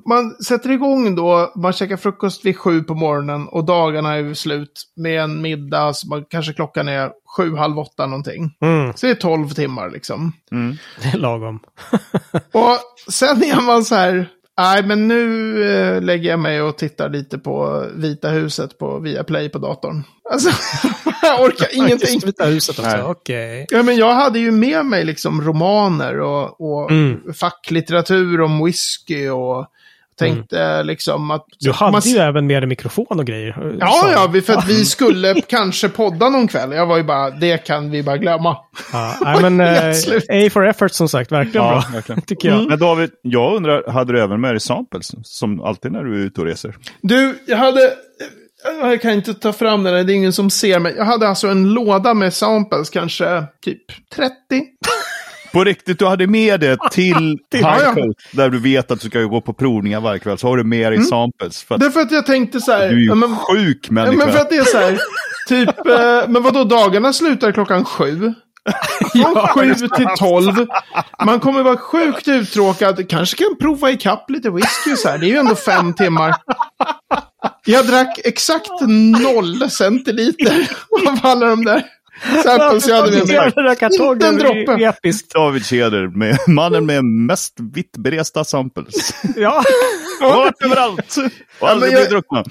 man 0.08 0.30
sätter 0.44 0.70
igång 0.70 1.14
då, 1.14 1.52
man 1.56 1.72
käkar 1.72 1.96
frukost 1.96 2.44
vid 2.44 2.58
sju 2.58 2.82
på 2.82 2.94
morgonen 2.94 3.48
och 3.48 3.64
dagarna 3.64 4.14
är 4.14 4.34
slut 4.34 4.82
med 4.96 5.20
en 5.20 5.42
middag, 5.42 5.94
så 5.94 6.08
man, 6.08 6.24
kanske 6.30 6.52
klockan 6.52 6.88
är 6.88 7.10
sju, 7.36 7.56
halv 7.56 7.78
åtta 7.78 8.06
någonting. 8.06 8.56
mm, 8.60 8.92
Så 8.96 9.06
det 9.06 9.12
är 9.12 9.16
tolv 9.16 9.48
timmar 9.48 9.90
liksom. 9.90 10.32
Mm. 10.52 10.76
det 11.02 11.08
är 11.08 11.18
lagom. 11.18 11.60
Och 12.52 12.78
sen 13.12 13.42
är 13.42 13.66
man 13.66 13.84
så 13.84 13.94
här, 13.94 14.28
nej 14.58 14.82
men 14.82 15.08
nu 15.08 15.64
eh, 15.72 16.02
lägger 16.02 16.30
jag 16.30 16.38
mig 16.38 16.62
och 16.62 16.78
tittar 16.78 17.08
lite 17.08 17.38
på 17.38 17.86
Vita 17.94 18.28
huset 18.28 18.78
på 18.78 18.98
Viaplay 18.98 19.48
på 19.48 19.58
datorn. 19.58 20.02
Alltså, 20.32 20.50
jag 21.22 21.40
orkar 21.40 21.66
ingenting. 21.72 22.14
Just 22.14 22.26
Vita 22.26 22.44
huset 22.44 22.78
också, 22.78 23.02
okej. 23.02 23.66
Ja, 23.70 23.82
men 23.82 23.96
jag 23.96 24.14
hade 24.14 24.38
ju 24.38 24.50
med 24.50 24.86
mig 24.86 25.04
liksom 25.04 25.42
romaner 25.42 26.20
och, 26.20 26.60
och 26.60 26.90
Mm. 26.90 27.20
facklitteratur 27.34 28.40
om 28.40 28.64
whisky 28.64 29.28
och 29.28 29.66
tänkte 30.18 30.82
liksom 30.82 31.30
att... 31.30 31.46
Du 31.60 31.72
hade 31.72 31.92
man- 31.92 32.00
ju 32.04 32.16
även 32.18 32.46
med 32.46 32.62
dig 32.62 32.68
mikrofon 32.68 33.06
och 33.18 33.24
grejer. 33.26 33.76
Ja, 33.80 33.86
Så- 33.86 34.08
ja, 34.12 34.26
vi- 34.32 34.42
för 34.42 34.52
att 34.52 34.68
vi 34.68 34.84
skulle 34.84 35.40
kanske 35.40 35.88
podda 35.88 36.28
någon 36.28 36.48
kväll. 36.48 36.72
Jag 36.72 36.86
var 36.86 36.96
ju 36.96 37.02
bara, 37.02 37.30
det 37.30 37.58
kan 37.58 37.90
vi 37.90 38.02
bara 38.02 38.16
glömma. 38.16 38.56
ja 38.92 39.14
nej, 39.24 39.50
men 39.50 39.60
eh. 40.30 40.46
A 40.46 40.50
for 40.52 40.66
effort 40.68 40.92
som 40.92 41.08
sagt, 41.08 41.32
verkligen 41.32 41.66
Ja, 41.66 41.70
bra. 41.72 41.84
verkligen. 41.92 42.20
Tycker 42.26 42.48
jag. 42.48 42.68
Men 42.68 42.78
David, 42.78 43.10
jag 43.22 43.54
undrar, 43.56 43.90
hade 43.92 44.12
du 44.12 44.20
även 44.22 44.40
med 44.40 44.52
dig 44.52 44.60
samples? 44.60 45.10
Som 45.22 45.60
alltid 45.60 45.92
när 45.92 46.04
du 46.04 46.14
är 46.14 46.26
ute 46.26 46.40
och 46.40 46.46
reser. 46.46 46.76
Du, 47.02 47.38
jag 47.46 47.56
hade... 47.56 47.90
Jag 48.80 49.02
kan 49.02 49.10
inte 49.12 49.34
ta 49.34 49.52
fram 49.52 49.82
den, 49.82 50.06
det 50.06 50.12
är 50.12 50.16
ingen 50.16 50.32
som 50.32 50.50
ser, 50.50 50.78
men 50.78 50.92
jag 50.96 51.04
hade 51.04 51.28
alltså 51.28 51.48
en 51.48 51.68
låda 51.74 52.14
med 52.14 52.34
samples, 52.34 52.90
kanske 52.90 53.44
typ 53.64 53.82
30. 54.14 54.32
På 55.52 55.64
riktigt, 55.64 55.98
du 55.98 56.06
hade 56.06 56.26
med 56.26 56.60
det 56.60 56.78
till 56.90 57.38
Ja, 57.50 57.58
ja. 57.60 57.74
Highcoat, 57.74 58.16
där 58.32 58.50
du 58.50 58.58
vet 58.58 58.90
att 58.90 59.00
du 59.00 59.08
ska 59.08 59.20
gå 59.20 59.40
på 59.40 59.52
provningar 59.52 60.00
varje 60.00 60.18
kväll, 60.18 60.38
så 60.38 60.48
har 60.48 60.56
du 60.56 60.64
med 60.64 60.92
dig 60.92 61.02
samples. 61.02 61.62
För 61.62 61.74
att 61.74 61.80
Därför 61.80 62.00
att 62.00 62.12
jag 62.12 62.26
tänkte 62.26 62.60
så 62.60 62.72
här... 62.72 62.88
du 62.88 62.94
är 62.94 63.00
ju 63.00 63.06
ja, 63.06 63.14
men, 63.14 63.36
sjuk 63.36 63.86
ja, 63.88 63.92
människa. 63.92 64.24
men 64.24 64.32
för 64.32 64.40
att 64.40 64.50
det 64.50 64.56
är 64.56 64.64
så 64.64 64.78
här, 64.78 64.98
typ, 65.48 65.68
eh, 65.86 66.28
men 66.28 66.42
vadå, 66.42 66.64
dagarna 66.64 67.12
slutar 67.12 67.52
klockan 67.52 67.84
sju. 67.84 68.34
Från 69.12 69.48
sju 69.48 69.74
till 69.74 70.06
tolv. 70.18 70.66
Man 71.24 71.40
kommer 71.40 71.62
vara 71.62 71.76
sjukt 71.76 72.28
uttråkad. 72.28 73.08
Kanske 73.08 73.36
kan 73.36 73.56
prova 73.60 73.90
ikapp 73.90 74.30
lite 74.30 74.50
whisky 74.50 74.96
så 74.96 75.08
här. 75.08 75.18
Det 75.18 75.26
är 75.26 75.28
ju 75.28 75.36
ändå 75.36 75.54
fem 75.54 75.94
timmar. 75.94 76.34
Jag 77.64 77.86
drack 77.86 78.20
exakt 78.24 78.80
noll 79.22 79.70
centiliter 79.70 80.68
av 81.08 81.18
alla 81.22 81.46
de 81.46 81.64
där 81.64 81.82
samples 82.42 82.86
jag 82.88 82.96
hade 82.96 83.10
med 83.18 83.26
mig. 83.26 83.52
En 84.28 84.38
droppe. 84.38 84.84
episkt. 84.84 85.34
David 85.34 85.66
Tjäder, 85.66 86.06
med 86.08 86.38
mannen 86.48 86.86
med 86.86 87.04
mest 87.04 87.54
vittberesta 87.74 88.44
samples. 88.44 89.14
Ja. 89.36 89.62
Varit 90.20 90.62
överallt! 90.64 91.16
Och 91.60 91.68
aldrig 91.68 91.92
jag- 91.92 91.96
blivit 91.96 92.10
druckna. 92.10 92.44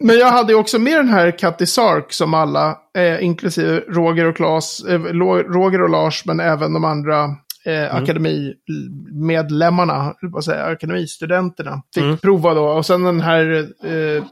Men 0.00 0.18
jag 0.18 0.30
hade 0.30 0.52
ju 0.52 0.58
också 0.58 0.78
med 0.78 0.96
den 0.96 1.08
här 1.08 1.30
Cutty 1.38 1.66
Sark 1.66 2.12
som 2.12 2.34
alla, 2.34 2.76
eh, 2.98 3.24
inklusive 3.24 3.80
Roger 3.88 4.24
och 4.24 4.36
Claes, 4.36 4.84
eh, 4.84 5.00
Roger 5.00 5.82
och 5.82 5.90
Lars, 5.90 6.24
men 6.26 6.40
även 6.40 6.72
de 6.72 6.84
andra 6.84 7.26
eh, 7.66 7.94
akademimedlemmarna, 7.94 10.14
att 10.36 10.44
säga, 10.44 10.64
akademistudenterna, 10.64 11.82
fick 11.94 12.22
prova 12.22 12.54
då. 12.54 12.64
Och 12.64 12.86
sen 12.86 13.04
den 13.04 13.20
här, 13.20 13.68
eh, 13.84 14.24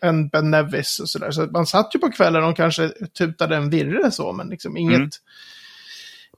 en 0.00 0.28
Ben 0.28 0.50
Nevis 0.50 1.00
och 1.00 1.08
sådär. 1.08 1.30
Så 1.30 1.46
man 1.46 1.66
satt 1.66 1.94
ju 1.94 1.98
på 1.98 2.10
kvällen 2.10 2.44
och 2.44 2.56
kanske 2.56 2.88
tutade 3.18 3.56
en 3.56 3.70
virre 3.70 4.10
så, 4.10 4.32
men 4.32 4.48
liksom 4.48 4.76
inget, 4.76 5.10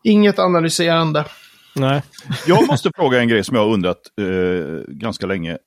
inget 0.03 0.39
analyserande. 0.39 1.25
Nej. 1.75 2.03
Jag 2.47 2.67
måste 2.67 2.91
fråga 2.97 3.21
en 3.21 3.29
grej 3.29 3.45
som 3.45 3.57
jag 3.57 3.65
har 3.65 3.73
undrat 3.73 4.01
eh, 4.21 4.25
ganska 4.89 5.27
länge. 5.27 5.59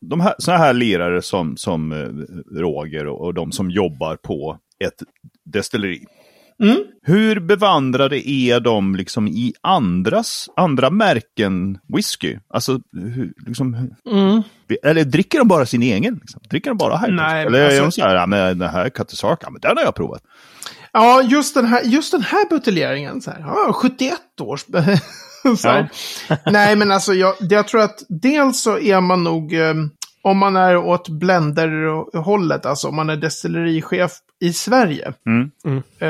De 0.00 0.20
här, 0.20 0.34
såna 0.38 0.56
här 0.56 0.72
lirare 0.72 1.22
som, 1.22 1.56
som 1.56 1.92
eh, 1.92 2.08
Roger 2.60 3.06
och, 3.06 3.26
och 3.26 3.34
de 3.34 3.52
som 3.52 3.70
jobbar 3.70 4.16
på 4.16 4.58
ett 4.84 5.02
destilleri. 5.44 6.04
Mm. 6.62 6.76
Hur 7.02 7.40
bevandrade 7.40 8.28
är 8.30 8.60
de 8.60 8.96
liksom 8.96 9.28
i 9.28 9.52
andras, 9.62 10.48
andra 10.56 10.90
märken 10.90 11.78
whisky? 11.96 12.38
Alltså, 12.54 12.80
hur, 12.92 13.32
liksom, 13.46 13.74
Mm. 14.10 14.42
eller 14.82 15.04
dricker 15.04 15.38
de 15.38 15.48
bara 15.48 15.66
sin 15.66 15.82
egen? 15.82 16.14
Liksom? 16.14 16.40
Dricker 16.50 16.70
de 16.70 16.76
bara 16.78 16.96
här? 16.96 17.10
Nej, 17.10 17.46
eller 17.46 17.58
är 17.58 17.64
alltså- 17.66 17.82
de 17.82 17.92
så 17.92 18.00
här, 18.08 18.14
ja, 18.14 18.26
men 18.26 18.58
den 18.58 18.70
här 18.70 18.88
Katasaka, 18.88 19.50
men 19.50 19.60
den 19.60 19.76
har 19.76 19.84
jag 19.84 19.94
provat. 19.94 20.22
Ja, 20.92 21.22
just 21.22 21.54
den 21.54 21.66
här, 21.66 21.82
just 21.84 22.12
den 22.12 22.22
här 22.22 22.48
buteljeringen. 22.50 23.20
Så 23.20 23.30
här, 23.30 23.40
ja, 23.40 23.72
71 23.72 24.14
års. 24.40 24.64
här. 25.64 25.88
Nej, 26.50 26.76
men 26.76 26.90
alltså 26.92 27.14
jag, 27.14 27.34
jag 27.40 27.68
tror 27.68 27.80
att 27.80 28.02
dels 28.08 28.60
så 28.62 28.78
är 28.78 29.00
man 29.00 29.24
nog, 29.24 29.54
eh, 29.54 29.74
om 30.22 30.38
man 30.38 30.56
är 30.56 30.76
åt 30.76 31.08
blender-hållet, 31.08 32.66
alltså 32.66 32.88
om 32.88 32.96
man 32.96 33.10
är 33.10 33.16
destillerichef 33.16 34.12
i 34.44 34.52
Sverige. 34.52 35.12
Mm. 35.26 35.82
Eh, 35.98 36.08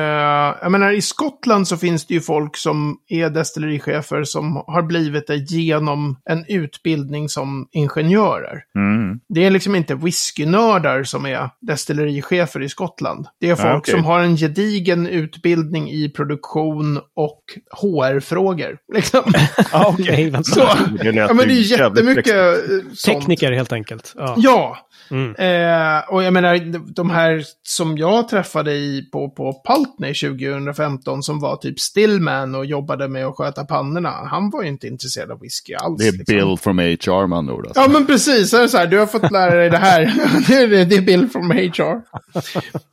jag 0.62 0.72
menar, 0.72 0.92
i 0.92 1.02
Skottland 1.02 1.68
så 1.68 1.76
finns 1.76 2.06
det 2.06 2.14
ju 2.14 2.20
folk 2.20 2.56
som 2.56 2.96
är 3.08 3.30
destillerichefer 3.30 4.24
som 4.24 4.56
har 4.66 4.82
blivit 4.82 5.26
det 5.26 5.36
genom 5.36 6.16
en 6.30 6.44
utbildning 6.48 7.28
som 7.28 7.68
ingenjörer. 7.72 8.62
Mm. 8.76 9.20
Det 9.28 9.44
är 9.44 9.50
liksom 9.50 9.74
inte 9.74 9.94
whiskynördar 9.94 11.02
som 11.02 11.26
är 11.26 11.50
destillerichefer 11.60 12.62
i 12.62 12.68
Skottland. 12.68 13.26
Det 13.40 13.50
är 13.50 13.54
folk 13.54 13.68
Ja, 13.68 13.76
okej. 13.76 13.94
som 13.94 14.04
har 14.04 14.20
en 14.20 14.36
gedigen 14.36 15.06
utbildning 15.06 15.90
i 15.90 16.08
produktion 16.08 17.00
och 17.16 17.42
HR-frågor. 17.70 18.78
Liksom. 18.94 19.22
Ah, 19.72 19.94
vänta. 19.98 20.42
Så, 20.42 20.60
ja, 21.02 21.34
men 21.34 21.48
det 21.48 21.54
är 21.54 21.78
jättemycket 21.78 22.34
eh, 22.34 22.52
sånt. 22.94 23.18
Tekniker 23.18 23.52
helt 23.52 23.72
enkelt. 23.72 24.12
Ja. 24.16 24.34
Ja. 24.38 24.78
Mm. 25.10 25.34
Eh, 25.34 26.08
och 26.08 26.22
jag 26.22 26.32
menar, 26.32 26.94
de 26.94 27.10
här 27.10 27.42
som 27.62 27.98
jag 27.98 28.23
träffade 28.28 28.72
i, 28.72 29.08
på, 29.12 29.30
på 29.30 29.62
Pultney 29.68 30.14
2015 30.14 31.22
som 31.22 31.40
var 31.40 31.56
typ 31.56 31.80
stillman 31.80 32.54
och 32.54 32.66
jobbade 32.66 33.08
med 33.08 33.26
att 33.26 33.36
sköta 33.36 33.64
pannorna. 33.64 34.10
Han 34.10 34.50
var 34.50 34.62
ju 34.62 34.68
inte 34.68 34.86
intresserad 34.86 35.30
av 35.30 35.40
whisky 35.40 35.74
alls. 35.74 35.98
Det 35.98 36.08
är 36.08 36.12
liksom. 36.12 36.34
Bill 36.34 36.56
from 36.58 36.78
HR 36.78 37.26
man 37.26 37.50
ord. 37.50 37.66
Alltså. 37.66 37.80
Ja, 37.82 37.88
men 37.88 38.06
precis. 38.06 38.50
Så 38.50 38.56
är 38.56 38.62
det 38.62 38.68
så 38.68 38.76
här, 38.78 38.86
du 38.86 38.98
har 38.98 39.06
fått 39.06 39.30
lära 39.32 39.54
dig 39.54 39.70
det 39.70 39.78
här. 39.78 40.00
det 40.48 40.54
är- 40.54 40.84
det 40.84 40.96
är 40.96 41.02
Bill 41.02 41.28
from 41.28 41.50
HR. 41.50 42.02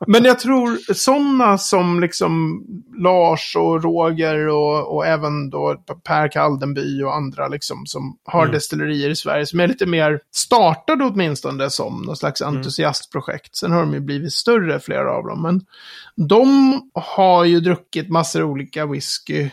Men 0.08 0.24
jag 0.26 0.40
tror 0.40 0.94
sådana 0.94 1.58
som 1.58 2.00
liksom 2.00 2.64
Lars 3.02 3.56
och 3.56 3.84
Roger 3.84 4.48
och, 4.48 4.96
och 4.96 5.06
även 5.06 5.50
då 5.50 5.76
Per 6.04 6.28
Kaldenby 6.28 7.04
och 7.04 7.16
andra 7.16 7.48
liksom 7.48 7.86
som 7.86 8.18
har 8.26 8.48
destillerier 8.48 9.10
i 9.10 9.16
Sverige 9.16 9.46
som 9.46 9.60
är 9.60 9.68
lite 9.68 9.86
mer 9.86 10.20
startade 10.32 11.04
åtminstone 11.04 11.70
som 11.70 12.02
någon 12.02 12.18
slags 12.18 12.42
entusiastprojekt. 12.42 13.56
Sen 13.56 13.72
har 13.72 13.80
de 13.80 13.94
ju 13.94 14.00
blivit 14.00 14.34
större, 14.34 14.80
flera 14.80 15.12
av 15.12 15.24
dem. 15.24 15.42
Men 15.42 15.62
de 16.28 16.82
har 16.94 17.46
ju 17.46 17.60
druckit 17.60 18.10
massor 18.10 18.44
olika 18.44 18.86
whisky 18.86 19.50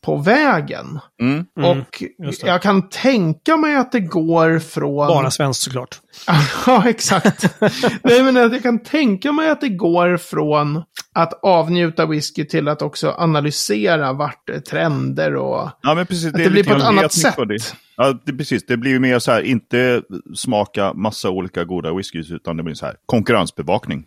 på 0.00 0.16
vägen. 0.16 1.00
Mm. 1.20 1.46
Och 1.54 2.02
det. 2.18 2.42
jag 2.42 2.62
kan 2.62 2.88
tänka 2.88 3.56
mig 3.56 3.76
att 3.76 3.92
det 3.92 4.00
går 4.00 4.58
från... 4.58 5.06
Bara 5.06 5.30
svenskt 5.30 5.62
såklart. 5.62 6.00
ja, 6.66 6.88
exakt. 6.88 7.60
Nej, 8.02 8.22
men 8.22 8.36
att 8.36 8.52
jag 8.52 8.62
kan 8.62 8.78
tänka 8.82 9.32
mig 9.32 9.50
att 9.50 9.60
det 9.60 9.68
går 9.68 10.16
från 10.16 10.82
att 11.14 11.44
avnjuta 11.44 12.06
whisky 12.06 12.44
till 12.44 12.68
att 12.68 12.82
också 12.82 13.14
analysera 13.18 14.12
vart 14.12 14.46
det 14.46 14.52
är 14.52 14.60
trender 14.60 15.36
och... 15.36 15.70
Ja, 15.82 15.94
men 15.94 16.06
precis. 16.06 16.26
Att 16.26 16.34
det 16.34 16.50
blir 16.50 16.64
på 16.64 16.74
ett 16.74 16.82
annat 16.82 17.12
sätt. 17.12 17.36
Det. 17.36 17.74
Ja, 17.96 18.14
det, 18.24 18.32
precis. 18.32 18.66
Det 18.66 18.76
blir 18.76 18.90
ju 18.90 18.98
mer 18.98 19.18
så 19.18 19.32
här, 19.32 19.42
inte 19.42 20.02
smaka 20.34 20.92
massa 20.94 21.30
olika 21.30 21.64
goda 21.64 21.94
whiskys, 21.94 22.30
utan 22.30 22.56
det 22.56 22.62
blir 22.62 22.74
så 22.74 22.86
här 22.86 22.94
konkurrensbevakning. 23.06 24.04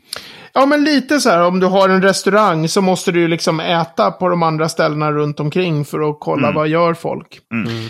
Ja, 0.54 0.66
men 0.66 0.84
lite 0.84 1.20
så 1.20 1.30
här, 1.30 1.42
om 1.48 1.60
du 1.60 1.68
har 1.68 1.90
en 1.90 2.02
restaurang 2.02 2.68
så 2.68 2.82
måste 2.82 3.12
du 3.12 3.20
ju 3.20 3.28
liksom 3.28 3.60
äta 3.60 4.12
på 4.12 4.30
de 4.30 4.44
andra 4.44 4.70
ställena 4.70 5.12
runt 5.12 5.40
omkring 5.40 5.86
för 5.86 6.10
att 6.10 6.18
kolla 6.20 6.52
vad 6.52 6.68
gör 6.68 6.94
folk. 6.94 7.40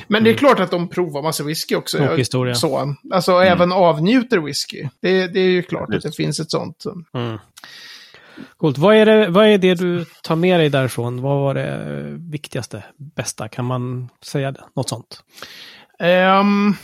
Men 0.08 0.24
det 0.24 0.30
är 0.30 0.34
klart 0.34 0.60
att 0.60 0.72
de 0.72 0.88
provar 0.90 1.22
massa 1.22 1.44
whisky 1.44 1.76
också. 1.76 1.98
Och 1.98 2.04
Jag- 2.06 2.18
historia. 2.18 2.56
Så. 2.56 2.96
Alltså 3.14 3.32
även 3.32 3.72
avnjuter 4.10 4.38
whisky. 4.38 4.88
Det, 5.02 5.28
det 5.28 5.40
är 5.40 5.50
ju 5.50 5.62
klart 5.62 5.94
att 5.94 6.02
det 6.02 6.16
finns 6.16 6.40
ett 6.40 6.52
sånt. 6.52 6.84
Coolt. 8.58 8.78
Vad 8.78 8.96
är, 8.96 9.06
det, 9.06 9.28
vad 9.28 9.48
är 9.48 9.58
det 9.58 9.76
du 9.76 10.06
tar 10.24 10.36
med 10.36 10.60
dig 10.60 10.70
därifrån? 10.70 11.22
Vad 11.22 11.40
var 11.40 11.54
det 11.54 12.02
viktigaste, 12.32 12.84
bästa? 12.98 13.48
Kan 13.48 13.66
man 13.66 14.10
säga 14.22 14.52
det? 14.52 14.64
något 14.76 14.90
sånt? 14.90 15.24
Ehm, 16.00 16.76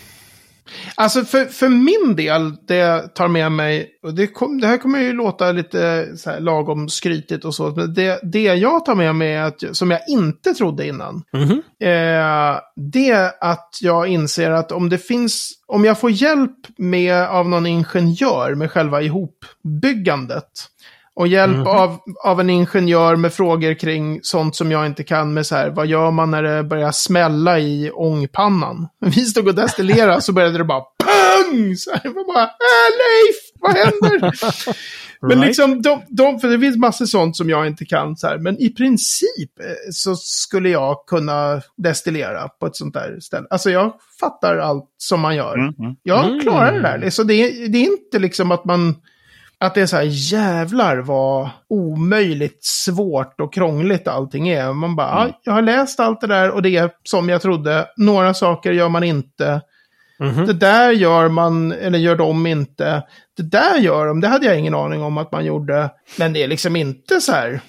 alltså 0.95 1.25
för, 1.25 1.45
för 1.45 1.69
min 1.69 2.15
del, 2.15 2.56
det 2.67 2.75
jag 2.75 3.15
tar 3.15 3.28
med 3.28 3.51
mig, 3.51 3.89
och 4.04 4.13
det, 4.13 4.28
kom, 4.28 4.62
det 4.62 4.67
här 4.67 4.78
kommer 4.78 4.99
ju 4.99 5.13
låta 5.13 5.51
lite 5.51 6.08
så 6.17 6.30
här 6.30 6.39
lagom 6.39 6.89
skrytigt 6.89 7.45
och 7.45 7.56
så, 7.56 7.69
men 7.75 7.93
det, 7.93 8.19
det 8.23 8.43
jag 8.43 8.86
tar 8.86 8.95
med 8.95 9.15
mig, 9.15 9.38
att, 9.38 9.63
som 9.71 9.91
jag 9.91 9.99
inte 10.10 10.54
trodde 10.54 10.88
innan, 10.88 11.23
Mhm. 11.34 11.51
eh, 11.80 12.58
det 12.75 13.10
är 13.12 13.32
att 13.41 13.69
jag 13.82 14.08
inser 14.08 14.51
att 14.51 14.71
om 14.71 14.89
det 14.89 14.97
finns, 14.97 15.51
om 15.67 15.86
jag 15.86 15.99
får 15.99 16.12
hjälp 16.12 16.58
med, 16.78 17.28
av 17.28 17.49
någon 17.49 17.65
ingenjör 17.65 18.56
med 18.56 18.71
själva 18.71 19.01
ihopbyggandet, 19.01 20.51
och 21.15 21.28
hjälp 21.28 21.67
av, 21.67 21.97
av 22.23 22.39
en 22.39 22.49
ingenjör 22.49 23.15
med 23.15 23.34
frågor 23.34 23.73
kring 23.73 24.19
sånt 24.23 24.56
som 24.56 24.71
jag 24.71 24.86
inte 24.86 25.04
kan 25.04 25.34
med 25.34 25.45
så 25.45 25.56
här, 25.56 25.69
vad 25.69 25.88
gör 25.88 26.12
man 26.12 26.32
när 26.32 26.43
det 26.43 26.63
börjar 26.63 26.91
smälla 26.91 27.60
i 27.60 27.91
ångpannan? 27.93 28.88
Vi 29.06 29.12
stod 29.25 29.47
och 29.47 29.56
destillerade 29.56 30.21
så 30.21 30.34
började 30.34 30.58
det 30.58 30.63
bara 30.63 30.82
pang! 30.82 31.75
Så 31.78 31.91
här, 31.91 31.99
det 32.04 32.10
var 32.10 32.34
bara, 32.34 32.43
äh, 32.43 32.91
Leif, 32.99 33.36
vad 33.60 33.71
händer? 33.78 34.32
Men 35.21 35.30
Right. 35.32 35.47
liksom, 35.47 35.82
de, 35.82 36.01
de, 36.10 36.39
för 36.39 36.47
det 36.47 36.60
finns 36.60 36.78
massor 36.78 37.06
sånt 37.06 37.38
som 37.38 37.49
jag 37.49 37.67
inte 37.67 37.86
kan 37.86 38.15
så 38.17 38.28
här, 38.28 38.38
men 38.38 38.58
i 38.62 38.69
princip 38.69 39.60
eh, 39.60 39.65
så 39.91 40.15
skulle 40.15 40.69
jag 40.69 40.95
kunna 41.08 41.62
destillera 41.78 42.47
på 42.47 42.65
ett 42.65 42.75
sånt 42.75 42.93
där 42.93 43.17
ställe. 43.19 43.47
Alltså 43.49 43.69
jag 43.69 43.93
fattar 44.19 44.58
allt 44.58 44.86
som 44.97 45.19
man 45.19 45.36
gör. 45.36 45.54
Mm, 45.58 45.73
mm. 45.80 45.95
Jag 46.04 46.25
Mm. 46.25 46.39
klarar 46.39 46.71
det 46.73 46.82
där. 46.82 47.10
Så 47.10 47.23
det, 47.23 47.67
det 47.67 47.78
är 47.78 47.86
inte 47.91 48.19
liksom 48.19 48.51
att 48.51 48.65
man... 48.65 48.95
Att 49.65 49.75
det 49.75 49.82
är 49.82 49.86
så 49.86 49.95
här, 49.95 50.08
jävlar 50.10 50.97
vad 50.97 51.49
omöjligt 51.69 52.63
svårt 52.63 53.39
och 53.41 53.54
krångligt 53.54 54.08
allting 54.08 54.49
är. 54.49 54.73
Man 54.73 54.95
bara, 54.95 55.28
ja, 55.28 55.39
jag 55.43 55.54
har 55.54 55.62
läst 55.62 55.99
allt 55.99 56.21
det 56.21 56.28
där 56.28 56.51
och 56.51 56.62
det 56.62 56.78
är 56.78 56.91
som 57.04 57.30
jag 57.30 57.41
trodde. 57.41 57.88
Några 57.97 58.34
saker 58.34 58.71
gör 58.71 58.89
man 58.89 59.04
inte. 59.04 59.62
Mhm. 60.19 60.45
Det 60.45 60.54
där 60.54 60.91
gör 60.91 61.30
man, 61.30 61.71
eller 61.71 61.99
gör 61.99 62.15
de 62.15 62.47
inte. 62.47 63.04
Det 63.38 63.43
där 63.43 63.78
gör 63.78 64.08
de, 64.08 64.21
det 64.21 64.28
hade 64.28 64.45
jag 64.45 64.60
ingen 64.60 64.75
aning 64.75 65.04
om 65.04 65.17
att 65.17 65.32
man 65.32 65.45
gjorde. 65.45 65.89
Men 66.17 66.34
det 66.34 66.43
är 66.43 66.47
liksom 66.47 66.75
inte 66.75 67.21
så 67.21 67.32
här. 67.32 67.62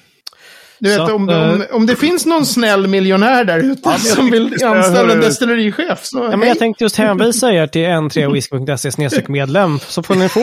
Du 0.78 0.90
Så 0.90 1.00
vet, 1.00 1.08
att, 1.08 1.12
om, 1.14 1.28
eh, 1.28 1.50
om, 1.52 1.64
om 1.72 1.86
det 1.86 1.96
finns 1.96 2.26
någon 2.26 2.46
snäll 2.46 2.86
miljonär 2.88 3.44
där 3.44 3.58
ute 3.58 3.80
jag 3.88 4.00
som 4.00 4.30
vill 4.30 4.64
anställa 4.64 5.12
en 5.12 5.20
destillerichef, 5.20 5.98
så 6.02 6.28
Ja, 6.30 6.36
men 6.36 6.48
jag 6.48 6.58
tänkte 6.58 6.84
just 6.84 6.96
hänvisa 6.96 7.52
er 7.52 7.66
till 7.66 7.84
n3whisky.se 7.86 9.22
medlem 9.28 9.78
så 9.78 10.02
får 10.02 10.14
ni 10.14 10.28
få, 10.28 10.40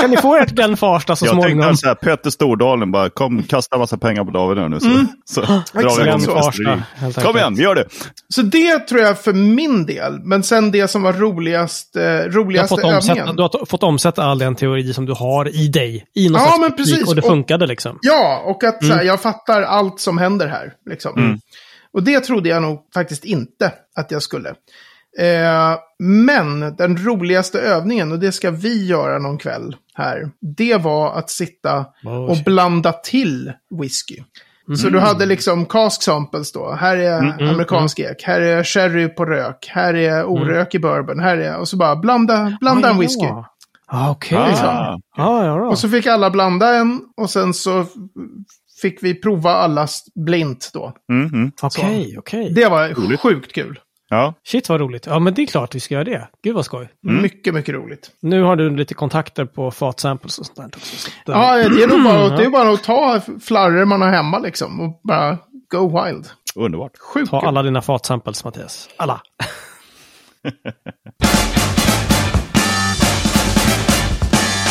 kan 0.00 0.10
ni 0.10 0.16
få 0.16 0.36
ert 0.36 0.50
Glenn 0.50 0.76
Farsta 0.76 1.16
så 1.16 1.26
Jag 1.26 1.30
tänkte 1.32 1.50
småningom. 1.50 1.76
så 1.76 1.86
här, 1.86 1.94
Petter 1.94 2.30
Stordalen 2.30 2.92
bara, 2.92 3.10
kom 3.10 3.42
kasta 3.42 3.78
massa 3.78 3.96
pengar 3.98 4.24
på 4.24 4.30
David 4.30 4.70
nu. 4.70 4.78
Så, 4.80 4.88
så 5.24 5.40
drar 5.80 6.02
vi 6.02 6.08
igång 6.08 6.20
så. 6.20 6.30
Farsta, 6.32 7.22
Kom 7.22 7.36
igen, 7.36 7.54
vi 7.54 7.62
gör 7.62 7.74
det. 7.74 7.84
Så 8.34 8.42
det 8.42 8.78
tror 8.78 9.00
jag 9.00 9.18
för 9.20 9.32
min 9.32 9.86
del. 9.86 10.18
Men 10.22 10.42
sen 10.42 10.70
det 10.70 10.88
som 10.88 11.02
var 11.02 11.12
roligast, 11.12 11.96
eh, 11.96 12.02
Du 12.02 12.08
har, 12.08 12.28
roligaste 12.30 12.68
fått 12.68 12.84
omsätta, 12.84 13.12
övningen. 13.12 13.36
du 13.36 13.42
har 13.42 13.66
fått 13.66 13.82
omsätta 13.82 14.22
all 14.24 14.38
den 14.38 14.54
teori 14.56 14.92
som 14.94 15.06
du 15.06 15.12
har 15.12 15.48
i 15.56 15.68
dig. 15.68 16.04
I 16.14 16.28
någon 16.28 16.40
Ja, 16.42 16.56
men 16.60 16.76
precis. 16.76 17.08
Och 17.08 17.14
det 17.14 17.22
Och- 17.22 17.28
funkade 17.28 17.66
liksom. 17.66 17.98
Ja, 18.02 18.42
och 18.46 18.64
att 18.64 18.78
så 18.80 18.86
här, 18.86 18.94
Mm. 18.94 19.06
jag 19.06 19.20
fattar 19.22 19.62
allt 19.76 20.00
som 20.00 20.18
händer 20.18 20.46
här. 20.46 20.72
Liksom. 20.86 21.38
Och 21.92 22.02
det 22.02 22.20
trodde 22.20 22.48
jag 22.48 22.62
nog 22.62 22.78
faktiskt 22.94 23.24
inte 23.24 23.72
att 23.96 24.10
jag 24.10 24.22
skulle. 24.22 24.48
Eh, 25.18 25.78
men 25.98 26.76
den 26.76 26.96
roligaste 26.96 27.60
övningen, 27.60 28.12
och 28.12 28.18
det 28.18 28.32
ska 28.32 28.50
vi 28.50 28.86
göra 28.86 29.18
någon 29.18 29.38
kväll 29.38 29.76
här, 29.94 30.30
det 30.56 30.76
var 30.76 31.14
att 31.14 31.30
sitta 31.30 31.86
och 32.28 32.36
blanda 32.44 32.92
till 32.92 33.52
whisky. 33.80 34.22
Så 34.78 34.88
du 34.88 34.98
hade 34.98 35.26
liksom 35.26 35.66
cask 35.66 36.02
samples 36.02 36.52
då. 36.52 36.72
Här 36.72 36.96
är 36.96 37.18
mm, 37.18 37.48
amerikansk 37.48 37.98
ek. 37.98 38.22
Här 38.22 38.40
är 38.40 38.64
sherry 38.64 39.08
på 39.08 39.24
rök. 39.24 39.70
Här 39.70 39.94
är 39.94 40.24
orökig 40.24 40.82
bourbon. 40.82 41.20
Här 41.20 41.36
är... 41.36 41.58
Och 41.58 41.68
så 41.68 41.76
bara 41.76 41.96
blanda, 41.96 42.56
blanda 42.60 42.90
en 42.90 42.98
whisky. 42.98 43.26
Ja. 43.26 43.56
Ah, 43.88 44.10
Okej. 44.10 44.38
Ah. 44.38 44.52
Ja, 44.56 45.00
ja, 45.16 45.46
ja. 45.46 45.68
Och 45.68 45.78
så 45.78 45.88
fick 45.88 46.06
alla 46.06 46.30
blanda 46.30 46.74
en 46.74 47.00
och 47.16 47.30
sen 47.30 47.54
så 47.54 47.86
fick 48.82 49.02
vi 49.02 49.14
prova 49.14 49.50
allas 49.50 50.04
blint 50.26 50.70
då. 50.74 50.92
Mm, 51.12 51.26
mm. 51.34 51.52
Okej, 51.62 52.14
okej. 52.18 52.50
Det 52.54 52.68
var 52.68 53.16
sjukt 53.16 53.52
kul. 53.52 53.78
Ja. 54.08 54.34
Shit 54.48 54.68
vad 54.68 54.80
roligt. 54.80 55.06
Ja, 55.06 55.18
men 55.18 55.34
det 55.34 55.42
är 55.42 55.46
klart 55.46 55.74
vi 55.74 55.80
ska 55.80 55.94
göra 55.94 56.04
det. 56.04 56.28
Gud 56.42 56.54
vad 56.54 56.64
skoj. 56.64 56.88
Mycket, 57.02 57.54
mycket 57.54 57.74
roligt. 57.74 58.10
Nu 58.22 58.42
har 58.42 58.56
du 58.56 58.76
lite 58.76 58.94
kontakter 58.94 59.44
på 59.44 59.70
fatsamples 59.70 60.38
och 60.38 60.46
sånt 60.46 60.56
där 60.56 60.66
också. 60.66 60.96
Så 60.96 61.10
att, 61.22 61.28
eh, 61.28 61.34
Ja, 61.34 61.68
det 61.68 61.82
är 61.82 61.86
nog 61.88 62.04
bara, 62.04 62.28
det 62.36 62.44
är 62.44 62.50
bara 62.50 62.70
att 62.72 62.84
ta 62.84 63.20
flarror 63.42 63.84
man 63.84 64.02
har 64.02 64.08
hemma 64.10 64.38
liksom 64.38 64.80
och 64.80 65.00
bara 65.04 65.38
go 65.70 66.04
wild. 66.04 66.26
Underbart. 66.54 66.92
Sjukt 66.98 67.30
Ta 67.30 67.40
kul. 67.40 67.48
alla 67.48 67.62
dina 67.62 67.82
fatsamples, 67.82 68.44
Mattias. 68.44 68.88
Alla. 68.96 69.20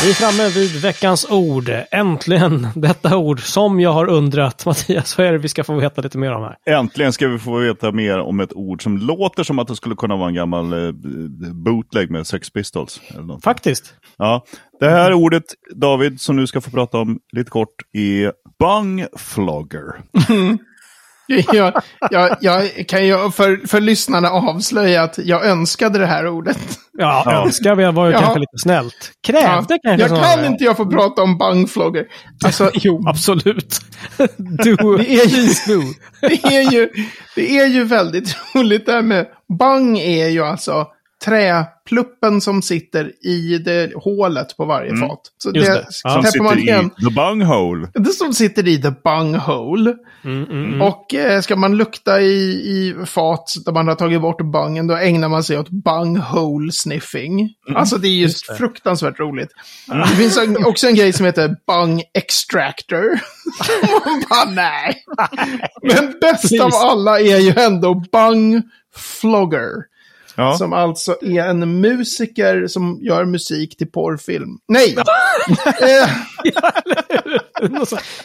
Vi 0.02 0.10
är 0.10 0.14
framme 0.14 0.48
vid 0.48 0.82
veckans 0.82 1.30
ord. 1.30 1.70
Äntligen 1.90 2.68
detta 2.74 3.16
ord 3.16 3.40
som 3.40 3.80
jag 3.80 3.92
har 3.92 4.06
undrat. 4.08 4.66
Mattias, 4.66 5.18
vad 5.18 5.26
är 5.26 5.32
det 5.32 5.38
vi 5.38 5.48
ska 5.48 5.64
få 5.64 5.74
veta 5.74 6.02
lite 6.02 6.18
mer 6.18 6.32
om 6.32 6.42
här? 6.42 6.56
Äntligen 6.66 7.12
ska 7.12 7.28
vi 7.28 7.38
få 7.38 7.58
veta 7.58 7.92
mer 7.92 8.18
om 8.18 8.40
ett 8.40 8.52
ord 8.52 8.82
som 8.82 8.98
låter 8.98 9.42
som 9.42 9.58
att 9.58 9.68
det 9.68 9.76
skulle 9.76 9.94
kunna 9.94 10.16
vara 10.16 10.28
en 10.28 10.34
gammal 10.34 10.72
eh, 10.72 10.92
bootleg 11.52 12.10
med 12.10 12.26
Sex 12.26 12.50
Pistols. 12.50 13.00
Faktiskt. 13.44 13.94
Ja, 14.16 14.44
det 14.80 14.90
här 14.90 15.12
ordet, 15.12 15.44
David, 15.74 16.20
som 16.20 16.36
du 16.36 16.46
ska 16.46 16.60
få 16.60 16.70
prata 16.70 16.98
om 16.98 17.18
lite 17.32 17.50
kort, 17.50 17.74
är 17.92 18.32
bungflogger. 18.58 19.84
Jag, 21.52 21.72
jag, 22.10 22.36
jag 22.40 22.86
kan 22.88 23.06
ju 23.06 23.30
för, 23.30 23.66
för 23.66 23.80
lyssnarna 23.80 24.30
avslöja 24.30 25.02
att 25.02 25.18
jag 25.18 25.46
önskade 25.46 25.98
det 25.98 26.06
här 26.06 26.26
ordet. 26.28 26.58
Ja, 26.98 27.22
Ja. 27.26 27.44
önskar 27.46 27.74
vi 27.74 27.84
var 27.92 28.06
ju 28.06 28.12
Ja. 28.12 28.20
kanske 28.20 28.38
lite 28.38 28.58
snällt. 28.62 29.12
Krävde 29.26 29.78
Ja, 29.82 29.96
kanske 29.96 30.16
jag 30.16 30.24
kan 30.36 30.44
inte 30.44 30.64
jag 30.64 30.76
få 30.76 30.86
prata 30.86 31.22
om 31.22 31.38
bungflogger. 31.38 32.04
Alltså, 32.44 32.70
Jo, 32.74 33.04
absolut. 33.08 33.78
Du, 34.38 34.76
Det 34.96 35.14
är 35.16 35.36
ju- 35.36 35.94
det, 36.20 36.56
är 36.56 36.72
ju, 36.72 36.88
det 37.34 37.58
är 37.58 37.66
ju 37.66 37.84
väldigt 37.84 38.36
roligt 38.54 38.86
det 38.86 38.92
här 38.92 39.02
med 39.02 39.26
bung 39.58 39.98
är 39.98 40.28
ju 40.28 40.44
alltså 40.44 40.86
träpluppen 41.26 42.40
som 42.40 42.62
sitter 42.62 43.26
i 43.26 43.58
det 43.58 43.92
hålet 43.94 44.56
på 44.56 44.64
varje 44.64 44.96
fat. 44.96 45.20
Så 45.38 45.50
Just 45.54 45.66
det, 45.66 45.74
det. 45.74 45.86
Som 45.90 46.22
täpper 46.22 46.42
man 46.42 46.56
sitter 46.56 46.72
igen. 46.72 46.90
i 46.98 47.04
the 47.04 47.10
bunghole. 47.10 47.88
Det 47.94 48.12
som 48.12 48.32
sitter 48.32 48.68
i 48.68 48.82
the 48.82 48.92
bunghole. 49.04 49.94
Mm, 50.24 50.44
mm, 50.44 50.64
mm. 50.64 50.82
Och 50.82 51.14
eh, 51.14 51.40
ska 51.40 51.56
man 51.56 51.76
lukta 51.76 52.20
i, 52.20 52.34
i 52.52 52.94
fat 53.06 53.54
där 53.64 53.72
man 53.72 53.88
har 53.88 53.94
tagit 53.94 54.20
bort 54.20 54.52
bungen, 54.52 54.86
då 54.86 54.96
ägnar 54.96 55.28
man 55.28 55.44
sig 55.44 55.58
åt 55.58 55.70
bunghole 55.70 56.72
sniffing. 56.72 57.50
Alltså 57.74 57.98
det 57.98 58.08
är 58.08 58.16
just 58.16 58.48
det. 58.48 58.54
fruktansvärt 58.54 59.20
roligt. 59.20 59.50
Det 59.86 60.16
finns 60.16 60.38
en, 60.38 60.64
också 60.64 60.86
en 60.86 60.94
grej 60.94 61.12
som 61.12 61.26
heter 61.26 61.56
bung 61.66 62.02
extractor. 62.14 63.20
man 64.04 64.22
bara, 64.30 64.50
nej. 64.50 65.04
Men 65.82 66.14
bäst 66.20 66.60
av 66.60 66.70
alla 66.74 67.20
är 67.20 67.38
ju 67.38 67.52
ändå 67.56 67.94
bung 68.12 68.62
flogger. 68.96 69.95
Ja. 70.36 70.56
Som 70.58 70.72
alltså 70.72 71.16
är 71.22 71.48
en 71.48 71.80
musiker 71.80 72.66
som 72.66 72.98
gör 73.02 73.24
musik 73.24 73.76
till 73.76 73.90
porrfilm. 73.90 74.50
Nej! 74.68 74.96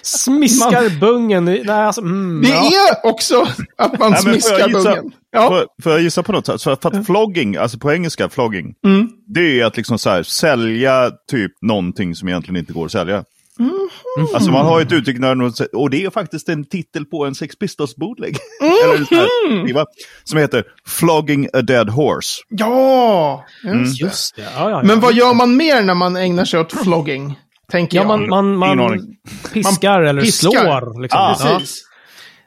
Smiskar 0.02 1.00
bungen. 1.00 1.46
Nej, 1.46 1.70
alltså, 1.70 2.02
mm, 2.02 2.42
det 2.42 2.50
ja. 2.50 2.66
är 2.66 3.10
också 3.10 3.48
att 3.78 4.00
man 4.00 4.12
Nej, 4.12 4.22
smiskar 4.22 4.68
gissa- 4.68 4.84
bungen. 4.84 5.12
Ja. 5.32 5.48
Får, 5.48 5.66
får 5.84 5.92
jag 5.92 6.02
gissa 6.02 6.24
på 6.24 6.32
något? 6.32 6.46
sätt? 6.46 6.62
Så 6.62 6.76
för 6.76 6.90
att 6.98 7.06
flogging, 7.06 7.56
alltså 7.56 7.80
på 7.80 7.92
engelska, 7.92 8.30
flogging, 8.30 8.74
Mm. 8.86 9.10
det 9.34 9.60
är 9.62 9.66
att 9.66 9.78
liksom 9.78 10.00
så 10.00 10.10
här, 10.10 10.24
sälja 10.24 11.12
typ 11.32 11.52
någonting 11.62 12.16
som 12.16 12.28
egentligen 12.28 12.60
inte 12.60 12.74
går 12.74 12.86
att 12.86 12.92
sälja. 12.92 13.24
Mm. 13.60 13.88
Alltså 14.34 14.52
man 14.52 14.66
har 14.66 14.82
ett 14.82 14.92
uttryck, 14.92 15.20
när 15.20 15.36
någon 15.36 15.54
och 15.74 15.90
det 15.90 16.06
är 16.06 16.10
faktiskt 16.10 16.50
en 16.50 16.66
titel 16.66 17.06
på 17.06 17.26
en 17.26 17.36
Sex 17.36 17.56
Pistols 17.56 17.96
bootleg. 17.96 18.38
Mm. 18.62 18.74
Eller 18.84 19.16
här 19.16 19.66
skiva, 19.66 19.86
som 20.24 20.38
heter 20.40 20.64
Flogging 20.88 21.48
a 21.54 21.62
Dead 21.62 21.90
Horse. 21.90 22.42
Ja, 22.50 23.46
Mm. 23.66 23.84
just 23.86 24.36
det. 24.36 24.42
Ja, 24.42 24.50
ja, 24.56 24.70
ja. 24.70 24.84
Men 24.84 25.00
vad 25.00 25.14
gör 25.14 25.34
man 25.34 25.56
mer 25.58 25.82
när 25.82 25.94
man 25.94 26.16
ägnar 26.16 26.46
sig 26.46 26.60
åt 26.60 26.74
flogging? 26.84 27.40
Tänker 27.72 27.98
Ja, 27.98 28.04
jag. 28.04 28.30
man, 28.30 28.58
man, 28.58 28.78
man 28.78 29.16
piskar 29.54 30.02
eller 30.02 30.22
piskar. 30.22 30.50
slår. 30.50 31.02
Liksom. 31.02 31.20
Ah, 31.22 31.36
ja. 31.40 31.58
Precis. 31.60 31.84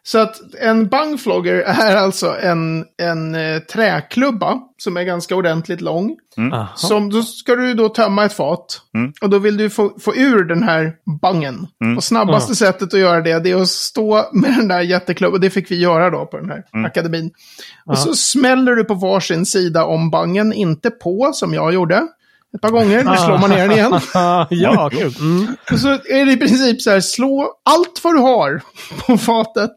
Så 0.07 0.19
att 0.19 0.41
en 0.61 0.89
bungflogger 0.89 1.55
är 1.55 1.97
alltså 1.97 2.37
en, 2.41 2.85
en 3.03 3.35
eh, 3.35 3.59
träklubba 3.59 4.59
som 4.79 4.97
är 4.97 5.03
ganska 5.03 5.37
ordentligt 5.37 5.81
lång. 5.81 6.17
Aha. 6.53 6.69
Som, 6.77 7.11
då 7.11 7.23
ska 7.23 7.57
du 7.57 7.75
då 7.75 7.89
tömma 7.89 8.25
ett 8.25 8.33
fat. 8.33 8.81
Mm. 8.95 9.13
Och 9.21 9.31
då 9.31 9.39
vill 9.39 9.57
du 9.57 9.71
få, 9.71 9.93
få 10.01 10.15
ur 10.17 10.45
den 10.45 10.63
här 10.63 10.93
bungen. 11.23 11.67
Och 11.97 12.05
snabbaste 12.05 12.55
sättet 12.55 12.95
att 12.95 13.01
göra 13.01 13.21
det, 13.21 13.39
det 13.39 13.51
är 13.51 13.57
att 13.63 13.69
stå 13.69 14.31
med 14.33 14.55
den 14.57 14.69
där 14.69 14.81
jätteklubban. 14.81 15.41
Det 15.41 15.51
fick 15.51 15.71
vi 15.71 15.81
göra 15.81 16.11
då 16.11 16.27
på 16.27 16.37
den 16.37 16.51
här 16.51 16.87
akademin. 16.87 17.31
Och 17.87 17.99
så 17.99 18.15
smäller 18.15 18.73
du 18.73 18.85
på 18.85 18.95
varsin 18.95 19.47
sida 19.47 19.85
om 19.85 20.11
bungen, 20.11 20.53
inte 20.53 20.91
på 20.91 21.31
som 21.35 21.55
jag 21.55 21.75
gjorde. 21.75 22.07
Ett 22.55 22.61
par 22.61 22.71
gånger, 22.71 23.05
då 23.05 23.15
slår 23.17 23.39
man 23.39 23.51
ner 23.51 23.69
den 23.69 23.73
igen. 23.73 24.01
Ja, 24.51 24.91
kul. 24.93 25.15
Mm. 25.21 25.57
Och 25.73 25.79
så 25.79 25.89
är 25.89 26.27
det 26.27 26.33
i 26.33 26.37
princip 26.37 26.83
så 26.83 26.91
här, 26.91 27.01
slå 27.01 27.53
allt 27.65 28.01
vad 28.05 28.15
du 28.15 28.19
har 28.19 28.63
på 29.07 29.19
fatet. 29.19 29.71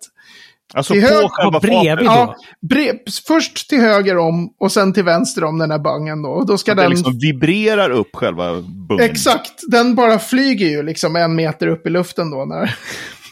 Alltså 0.74 0.94
Till 0.94 1.02
på 1.04 1.08
hög- 1.08 1.30
själva 1.32 1.60
bredvid? 1.60 2.06
Ja, 2.06 2.36
bre- 2.70 2.98
först 3.28 3.70
till 3.70 3.80
höger 3.82 4.18
om 4.18 4.50
och 4.60 4.72
sen 4.72 4.94
till 4.94 5.04
vänster 5.04 5.44
om 5.44 5.58
den 5.58 5.72
här 5.72 5.80
bungen 5.80 6.22
då. 6.22 6.30
Och 6.30 6.48
då 6.48 6.58
ska 6.58 6.76
Det 6.76 6.82
den... 6.82 6.92
liksom 6.92 7.20
vibrerar 7.20 7.90
upp 7.90 8.10
själva 8.14 8.54
bungen. 8.90 9.06
Exakt, 9.06 9.52
den 9.72 9.96
bara 9.96 10.20
flyger 10.20 10.68
ju 10.68 10.84
liksom 10.84 11.16
en 11.16 11.36
meter 11.36 11.68
upp 11.68 11.88
i 11.88 11.90
luften 11.90 12.32
då. 12.32 12.46
När... 12.46 12.76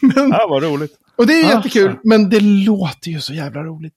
Men, 0.00 0.30
Ja, 0.30 0.46
vad 0.50 0.62
roligt. 0.62 0.92
och 1.18 1.26
det 1.26 1.32
är 1.40 1.44
Ah, 1.46 1.50
jättekul, 1.56 1.88
fan. 1.90 2.00
men 2.04 2.30
det 2.30 2.40
låter 2.40 3.10
ju 3.10 3.20
så 3.20 3.34
jävla 3.34 3.62
roligt. 3.62 3.94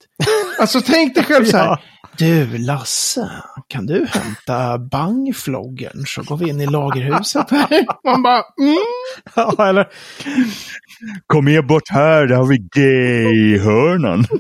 Alltså 0.60 0.82
tänk 0.82 1.16
dig 1.16 1.24
själv 1.24 1.46
så 1.46 1.58
här. 1.58 1.78
Ja. 2.18 2.28
Du 2.28 2.58
Lasse, 2.58 3.32
kan 3.68 3.86
du 3.86 4.06
hämta 4.10 4.78
bangfloggern 4.78 6.06
så 6.06 6.24
går 6.24 6.38
vi 6.38 6.50
in 6.50 6.62
i 6.62 6.66
lagerhuset 6.66 7.52
här. 7.52 7.86
Man 8.12 8.24
bara, 8.24 8.44
mm. 8.60 8.78
Ja, 9.36 9.70
eller, 9.70 9.88
Kom 11.28 11.46
med 11.46 11.68
bort 11.68 11.90
här, 11.90 12.28
där 12.28 12.36
har 12.36 12.46
vi 12.46 12.58
gay-hörnan. 12.58 14.26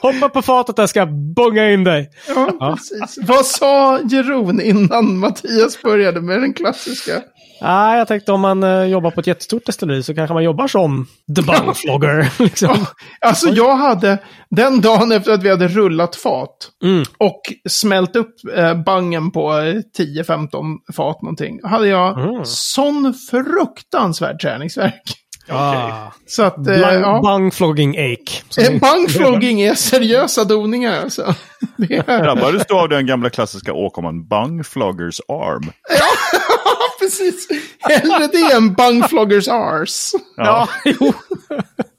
hoppa 0.00 0.28
på 0.28 0.42
fatet 0.42 0.76
där 0.76 0.86
ska 0.86 0.98
jag 0.98 1.14
bonga 1.14 1.70
in 1.70 1.84
dig. 1.84 2.10
Ja, 2.28 2.76
precis. 2.76 3.18
Vad 3.28 3.46
sa 3.46 4.00
Jeroen 4.00 4.60
innan 4.60 5.18
Mattias 5.18 5.82
började 5.82 6.20
med 6.20 6.40
den 6.40 6.54
klassiska? 6.54 7.22
Nej, 7.60 7.98
jag 7.98 8.08
tänkte 8.08 8.32
om 8.32 8.40
man 8.40 8.62
eh, 8.62 8.84
jobbar 8.84 9.10
på 9.10 9.20
ett 9.20 9.26
jättestort 9.26 9.66
destilleri 9.66 10.02
så 10.02 10.14
kanske 10.14 10.34
man 10.34 10.44
jobbar 10.44 10.66
som 10.68 11.06
the 11.36 11.42
bungflogger. 11.42 12.32
liksom. 12.42 12.86
Alltså 13.20 13.48
jag 13.48 13.76
hade, 13.76 14.18
den 14.50 14.80
dagen 14.80 15.12
efter 15.12 15.32
att 15.32 15.42
vi 15.42 15.50
hade 15.50 15.68
rullat 15.68 16.16
fat 16.16 16.70
Mm. 16.84 17.04
och 17.18 17.40
smält 17.68 18.16
upp 18.16 18.34
eh, 18.56 18.74
bangen 18.82 19.30
på 19.30 19.52
eh, 19.58 19.74
10-15 19.98 20.48
fat 20.96 21.22
någonting, 21.22 21.60
hade 21.64 21.88
jag 21.88 22.18
Mm. 22.20 22.40
sån 22.44 23.14
fruktansvärd 23.30 24.40
träningsvärk. 24.40 25.02
Ah. 25.50 26.12
Så 26.26 26.42
att, 26.42 26.56
eh, 26.58 26.62
Bung- 26.62 27.00
ja. 27.02 27.20
Bungflogging 27.22 27.96
ache. 27.98 28.42
Eh, 28.62 28.80
Bungflogging 28.80 29.60
är 29.60 29.74
seriösa 29.74 30.44
doningar 30.44 31.00
alltså. 31.02 31.34
Drabbades 32.06 32.66
du 32.68 32.74
av 32.74 32.88
den 32.88 33.06
gamla 33.06 33.30
klassiska 33.30 33.72
åkomman 33.72 34.26
Bungfloggers 34.28 35.20
arm? 35.28 35.72
ja, 35.88 36.04
precis. 37.00 37.48
Hellre 37.80 38.26
det 38.32 38.52
än 38.52 38.74
bungfloggers 38.74 39.48
ars. 39.48 40.10
Ja, 40.36 40.68
jo. 40.84 41.12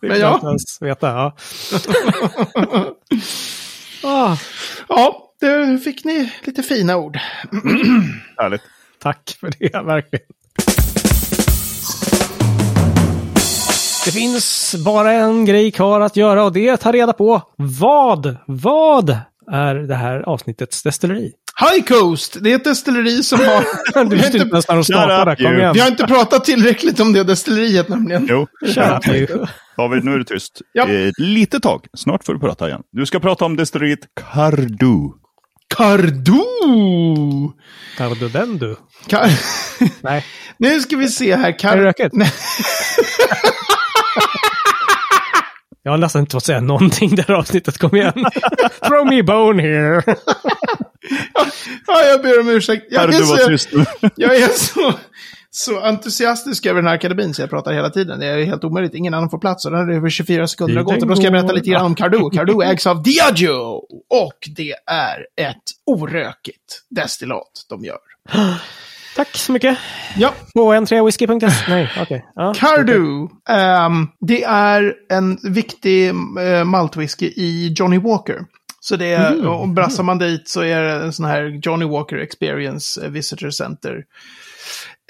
Det 0.01 0.07
Men 0.07 0.11
är 0.11 0.15
ja. 0.15 0.57
veta, 0.81 1.07
ja. 1.07 1.35
ah, 4.03 4.37
Ja, 4.87 5.33
det 5.39 5.79
fick 5.83 6.03
ni 6.05 6.31
lite 6.43 6.63
fina 6.63 6.97
ord. 6.97 7.19
Härligt. 8.37 8.61
tack 9.01 9.37
för 9.39 9.51
det, 9.59 9.83
verkligen. 9.85 10.25
Det 14.13 14.19
finns 14.19 14.75
bara 14.85 15.11
en 15.11 15.45
grej 15.45 15.71
kvar 15.71 16.01
att 16.01 16.15
göra 16.15 16.43
och 16.43 16.53
det 16.53 16.67
är 16.67 16.73
att 16.73 16.81
ta 16.81 16.91
reda 16.91 17.13
på 17.13 17.41
vad, 17.55 18.37
vad 18.45 19.17
är 19.51 19.75
det 19.75 19.95
här 19.95 20.19
avsnittets 20.21 20.83
destilleri? 20.83 21.31
High 21.59 21.85
Coast, 21.85 22.37
det 22.41 22.51
är 22.51 22.55
ett 22.55 22.63
destilleri 22.63 23.23
som 23.23 23.39
har... 23.93 24.03
Du 24.03 24.15
vi, 24.15 24.21
har 24.21 24.25
inte 24.25 24.45
när 24.45 24.75
de 24.75 24.83
startar 24.83 25.25
där, 25.25 25.35
kom 25.35 25.57
igen. 25.57 25.73
vi 25.73 25.79
har 25.79 25.87
inte 25.87 26.07
pratat 26.07 26.45
tillräckligt 26.45 26.99
om 26.99 27.13
det 27.13 27.23
destilleriet 27.23 27.89
nämligen. 27.89 28.27
Jo. 28.29 28.47
David, 29.77 30.03
nu 30.03 30.13
är 30.13 30.17
det 30.17 30.25
tyst. 30.25 30.61
Ja. 30.73 30.87
Ett 30.87 31.19
litet 31.19 31.63
tag. 31.63 31.85
Snart 31.97 32.25
får 32.25 32.33
du 32.33 32.39
prata 32.39 32.67
igen. 32.67 32.81
Du 32.91 33.05
ska 33.05 33.19
prata 33.19 33.45
om 33.45 33.55
destilleriet 33.55 33.99
Cardu. 34.33 35.09
Cardo! 35.75 36.43
Tar 37.97 38.19
du 38.19 38.29
den 38.29 38.57
du? 38.57 38.75
Car... 39.07 39.29
Nej. 40.01 40.25
nu 40.57 40.79
ska 40.79 40.97
vi 40.97 41.07
se 41.07 41.35
här. 41.35 41.43
Är 41.43 41.51
det 41.51 41.57
Car... 41.57 41.77
rökigt? 41.77 42.15
Jag 45.83 45.91
har 45.91 45.97
nästan 45.97 46.19
inte 46.19 46.33
fått 46.33 46.45
säga 46.45 46.61
någonting 46.61 47.15
det 47.15 47.27
här 47.27 47.35
avsnittet. 47.35 47.77
Kom 47.77 47.95
igen. 47.95 48.13
Throw 48.87 49.07
me 49.07 49.19
a 49.19 49.23
bone 49.23 49.61
here. 49.61 50.03
ja, 51.87 52.03
jag 52.03 52.21
ber 52.21 52.39
om 52.39 52.49
ursäkt. 52.49 52.85
Jag 52.89 53.01
Cardu 53.01 53.17
är, 53.17 53.19
var 53.19 53.57
så, 53.57 53.85
jag 54.15 54.35
är 54.35 54.47
så, 54.47 54.93
så 55.49 55.79
entusiastisk 55.79 56.65
över 56.65 56.81
den 56.81 56.87
här 56.87 56.95
akademin 56.95 57.33
så 57.33 57.41
jag 57.41 57.49
pratar 57.49 57.73
hela 57.73 57.89
tiden. 57.89 58.19
Det 58.19 58.25
är 58.25 58.45
helt 58.45 58.63
omöjligt. 58.63 58.93
Ingen 58.93 59.13
annan 59.13 59.29
får 59.29 59.37
plats. 59.37 59.65
Och 59.65 59.71
den 59.71 59.89
är 59.89 59.93
över 59.93 60.09
24 60.09 60.47
sekunder 60.47 60.75
har 60.75 60.83
gått. 60.83 61.01
Och 61.01 61.07
då 61.07 61.15
ska 61.15 61.23
jag 61.23 61.33
berätta 61.33 61.53
lite 61.53 61.69
grann 61.69 61.85
om 61.85 61.95
Cardo. 61.95 62.29
Cardo 62.29 62.61
ägs 62.61 62.87
av 62.87 63.03
Diageo. 63.03 63.85
Och 64.09 64.49
det 64.55 64.75
är 64.91 65.47
ett 65.47 65.63
orökigt 65.85 66.81
destillat 66.89 67.65
de 67.69 67.83
gör. 67.83 67.99
Tack 69.15 69.37
så 69.37 69.51
mycket. 69.51 69.77
Ja, 70.17 70.33
På 70.53 70.73
n3whisky.se. 70.73 71.49
Nej, 71.71 71.91
okej. 72.01 72.25
Ja. 72.35 72.53
Cardo. 72.57 73.29
ehm, 73.49 74.07
det 74.27 74.43
är 74.43 74.93
en 75.09 75.37
viktig 75.43 76.09
uh, 76.09 76.63
maltwhisky 76.65 77.25
i 77.25 77.73
Johnny 77.77 77.97
Walker. 77.99 78.39
Så 78.79 78.95
det 78.95 79.13
är, 79.13 79.47
och 79.47 79.69
brassar 79.69 80.03
man 80.03 80.17
dit 80.17 80.49
så 80.49 80.61
är 80.61 80.81
det 80.81 80.91
en 80.91 81.13
sån 81.13 81.25
här 81.25 81.59
Johnny 81.63 81.85
Walker 81.85 82.17
Experience 82.17 83.09
Visitor 83.09 83.49
Center. 83.49 84.03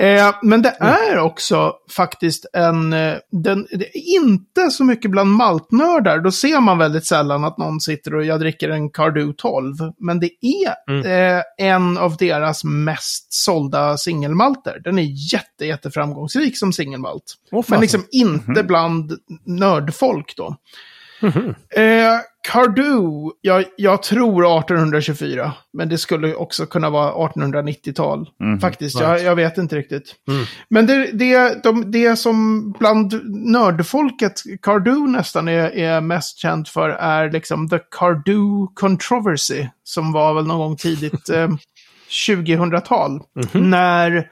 Eh, 0.01 0.35
men 0.41 0.61
det 0.61 0.75
är 0.79 1.17
också 1.17 1.73
faktiskt 1.89 2.45
en, 2.53 2.93
eh, 2.93 3.15
den, 3.31 3.67
det 3.71 3.97
är 3.97 4.15
inte 4.15 4.71
så 4.71 4.83
mycket 4.83 5.11
bland 5.11 5.31
maltnördar. 5.31 6.19
Då 6.19 6.31
ser 6.31 6.59
man 6.59 6.77
väldigt 6.77 7.05
sällan 7.05 7.43
att 7.43 7.57
någon 7.57 7.79
sitter 7.79 8.15
och 8.15 8.25
jag 8.25 8.39
dricker 8.39 8.69
en 8.69 8.89
Cardu 8.89 9.33
12. 9.33 9.75
Men 9.97 10.19
det 10.19 10.31
är 10.41 11.37
eh, 11.37 11.43
en 11.57 11.97
av 11.97 12.17
deras 12.17 12.63
mest 12.63 13.33
sålda 13.33 13.97
singelmalter. 13.97 14.81
Den 14.83 14.99
är 14.99 15.33
jätte, 15.33 15.65
jätte 15.65 15.91
framgångsrik 15.91 16.57
som 16.57 16.73
singelmalt. 16.73 17.23
Fasen. 17.51 17.65
men 17.69 17.81
liksom 17.81 18.05
inte 18.11 18.63
bland 18.63 19.11
nördfolk 19.45 20.33
då. 20.37 20.55
Eh, 21.75 22.19
Cardu, 22.47 23.31
jag, 23.41 23.65
jag 23.77 24.03
tror 24.03 24.59
1824, 24.59 25.53
men 25.73 25.89
det 25.89 25.97
skulle 25.97 26.35
också 26.35 26.65
kunna 26.65 26.89
vara 26.89 27.29
1890-tal. 27.29 28.29
Faktiskt, 28.61 28.99
jag, 28.99 29.23
jag 29.23 29.35
vet 29.35 29.57
inte 29.57 29.75
riktigt. 29.75 30.15
Men 30.69 30.85
det, 30.87 31.11
det, 31.11 31.63
de, 31.63 31.91
det 31.91 32.15
som 32.15 32.71
bland 32.71 33.21
nördfolket 33.51 34.41
Cardu 34.61 35.07
nästan 35.07 35.47
är, 35.47 35.75
är 35.75 36.01
mest 36.01 36.37
känt 36.37 36.69
för 36.69 36.89
är 36.89 37.31
liksom 37.31 37.69
The 37.69 37.79
Cardu 37.79 38.67
Controversy, 38.73 39.67
som 39.83 40.11
var 40.11 40.33
väl 40.33 40.47
någon 40.47 40.57
gång 40.57 40.75
tidigt 40.77 41.29
eh, 41.33 41.49
2000-tal. 42.27 43.21
När 43.51 44.29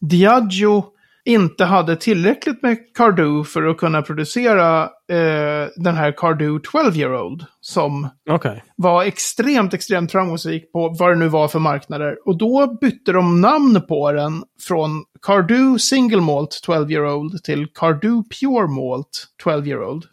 Diageo 0.00 0.84
inte 1.24 1.64
hade 1.64 1.96
tillräckligt 1.96 2.62
med 2.62 2.78
Cardu 2.94 3.44
för 3.44 3.66
att 3.66 3.76
kunna 3.76 4.02
producera 4.02 4.82
eh, 4.82 5.68
den 5.76 5.94
här 5.94 6.12
Cardu 6.16 6.58
12-year-old 6.58 7.44
som 7.60 8.08
Okej. 8.30 8.64
var 8.76 9.04
extremt, 9.04 9.74
extremt 9.74 10.12
framgångsrik 10.12 10.72
på 10.72 10.96
vad 10.98 11.10
det 11.10 11.16
nu 11.16 11.28
var 11.28 11.48
för 11.48 11.58
marknader. 11.58 12.16
Och 12.24 12.38
då 12.38 12.78
bytte 12.80 13.12
de 13.12 13.40
namn 13.40 13.82
på 13.88 14.12
den 14.12 14.42
från 14.62 15.04
Cardu 15.26 15.78
Single 15.78 16.20
Malt 16.20 16.60
12-year-old 16.66 17.42
till 17.44 17.66
Cardu 17.74 18.22
Pure 18.40 18.68
Malt 18.68 19.26
12-year-old. 19.44 20.04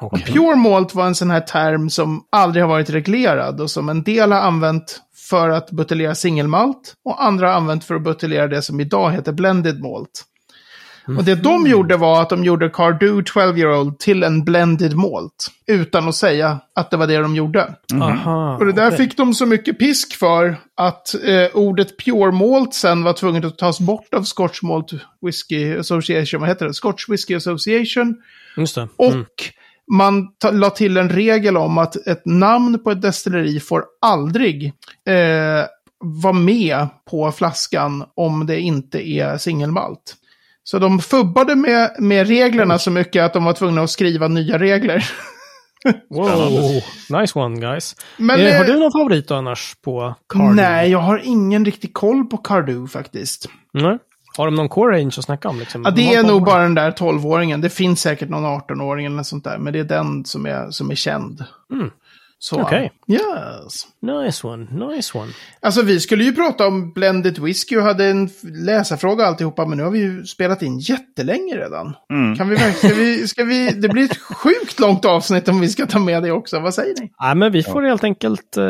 Okej. 0.00 0.34
Pure 0.34 0.56
Malt 0.56 0.94
var 0.94 1.06
en 1.06 1.14
sån 1.14 1.30
här 1.30 1.40
term 1.40 1.90
som 1.90 2.24
aldrig 2.32 2.64
har 2.64 2.68
varit 2.68 2.90
reglerad 2.90 3.60
och 3.60 3.70
som 3.70 3.88
en 3.88 4.02
del 4.02 4.32
har 4.32 4.40
använt 4.40 5.00
för 5.28 5.48
att 5.48 5.70
buteljera 5.70 6.14
singelmalt 6.14 6.94
och 7.04 7.24
andra 7.24 7.48
har 7.48 7.54
använt 7.54 7.84
för 7.84 7.94
att 7.94 8.02
buteljera 8.02 8.48
det 8.48 8.62
som 8.62 8.80
idag 8.80 9.10
heter 9.10 9.32
blended 9.32 9.80
malt. 9.82 10.24
Och 11.06 11.24
det 11.24 11.34
de 11.34 11.66
gjorde 11.66 11.96
var 11.96 12.22
att 12.22 12.30
de 12.30 12.44
gjorde 12.44 12.68
Cardu 12.68 13.20
12-year-old 13.22 13.98
till 13.98 14.22
en 14.22 14.44
blended 14.44 14.96
malt. 14.96 15.50
Utan 15.66 16.08
att 16.08 16.14
säga 16.14 16.58
att 16.74 16.90
det 16.90 16.96
var 16.96 17.06
det 17.06 17.16
de 17.18 17.36
gjorde. 17.36 17.74
Aha. 18.02 18.56
Och 18.56 18.66
det 18.66 18.72
där 18.72 18.86
okej. 18.86 18.98
fick 18.98 19.16
de 19.16 19.34
så 19.34 19.46
mycket 19.46 19.78
pisk 19.78 20.14
för 20.16 20.56
att 20.76 21.14
eh, 21.24 21.46
ordet 21.56 21.96
pure 22.04 22.32
malt 22.32 22.74
sen 22.74 23.02
var 23.04 23.12
tvunget 23.12 23.44
att 23.44 23.58
tas 23.58 23.80
bort 23.80 24.14
av 24.14 24.22
Scotch 24.22 24.62
Malt 24.62 24.90
Whisky 25.26 25.76
Association. 25.78 26.40
Vad 26.40 26.48
heter 26.48 26.66
det? 26.66 26.74
Scotch 26.74 27.08
Whisky 27.08 27.34
Association. 27.34 28.16
Just 28.56 28.74
det. 28.74 28.88
Och 28.96 29.12
Mm. 29.12 29.24
man 29.92 30.28
ta- 30.38 30.50
la 30.50 30.70
till 30.70 30.96
en 30.96 31.10
regel 31.10 31.56
om 31.56 31.78
att 31.78 32.06
ett 32.06 32.22
namn 32.26 32.78
på 32.84 32.90
ett 32.90 33.02
destilleri 33.02 33.60
får 33.60 33.84
aldrig 34.00 34.64
eh, 35.08 35.64
vara 36.22 36.32
med 36.32 36.86
på 37.10 37.32
flaskan 37.32 38.04
om 38.14 38.46
det 38.46 38.60
inte 38.60 39.08
är 39.08 39.38
singelmalt. 39.38 40.14
Så 40.68 40.78
de 40.78 40.98
fubbade 40.98 41.56
med, 41.56 41.96
med 41.98 42.28
reglerna 42.28 42.78
så 42.78 42.90
mycket 42.90 43.24
att 43.24 43.32
de 43.32 43.44
var 43.44 43.52
tvungna 43.52 43.82
att 43.82 43.90
skriva 43.90 44.28
nya 44.28 44.58
regler. 44.58 45.10
Wow. 46.10 46.82
Nice 47.20 47.38
one 47.38 47.60
guys. 47.60 47.96
Men, 48.16 48.40
eh, 48.40 48.56
har 48.56 48.64
eh, 48.64 48.66
du 48.66 48.78
någon 48.78 48.92
favorit 48.92 49.28
då 49.28 49.34
annars 49.34 49.74
på 49.84 50.14
Cardu? 50.28 50.54
Nej, 50.54 50.90
jag 50.90 50.98
har 50.98 51.20
ingen 51.24 51.64
riktig 51.64 51.94
koll 51.94 52.24
på 52.24 52.36
Cardu 52.36 52.88
faktiskt. 52.88 53.48
Nej. 53.72 53.98
Har 54.36 54.46
de 54.46 54.54
någon 54.54 54.68
core 54.68 54.96
range 54.96 55.14
att 55.18 55.24
snacka 55.24 55.48
om? 55.48 55.58
Liksom? 55.58 55.82
Ja, 55.84 55.90
det 55.90 56.14
är 56.14 56.22
nog 56.22 56.44
bara 56.44 56.62
den 56.62 56.74
där 56.74 56.90
12-åringen. 56.90 57.60
Det 57.60 57.70
finns 57.70 58.00
säkert 58.00 58.28
någon 58.28 58.44
18-åring 58.44 59.06
eller 59.06 59.16
något 59.16 59.26
sånt 59.26 59.44
där. 59.44 59.58
Men 59.58 59.72
det 59.72 59.78
är 59.78 59.84
den 59.84 60.24
som 60.24 60.46
är, 60.46 60.70
som 60.70 60.90
är 60.90 60.94
känd. 60.94 61.44
Mm. 61.72 61.90
Så, 62.48 62.60
Okej. 62.60 62.92
Yes. 63.08 63.86
Nice 64.02 64.46
one, 64.46 64.66
nice 64.86 65.18
one. 65.18 65.32
Alltså 65.60 65.82
vi 65.82 66.00
skulle 66.00 66.24
ju 66.24 66.34
prata 66.34 66.66
om 66.66 66.92
blended 66.92 67.38
whisky 67.38 67.76
och 67.76 67.82
hade 67.82 68.04
en 68.04 68.28
läsarfråga 68.42 69.22
och 69.22 69.28
alltihopa. 69.28 69.66
Men 69.66 69.78
nu 69.78 69.84
har 69.84 69.90
vi 69.90 69.98
ju 69.98 70.24
spelat 70.24 70.62
in 70.62 70.78
jättelänge 70.78 71.56
redan. 71.56 71.94
Kan 72.36 72.48
vi 72.48 72.56
ska 72.56 72.88
vi, 72.88 73.28
ska 73.28 73.44
vi, 73.44 73.70
det 73.70 73.88
blir 73.88 74.04
ett 74.04 74.16
sjukt 74.16 74.80
långt 74.80 75.04
avsnitt 75.04 75.48
om 75.48 75.60
vi 75.60 75.68
ska 75.68 75.86
ta 75.86 75.98
med 75.98 76.22
det 76.22 76.32
också. 76.32 76.60
Vad 76.60 76.74
säger 76.74 76.94
ni? 77.00 77.12
Nej, 77.20 77.34
men 77.34 77.52
vi 77.52 77.62
får 77.62 77.82
helt 77.82 78.04
enkelt 78.04 78.56
uh, 78.58 78.64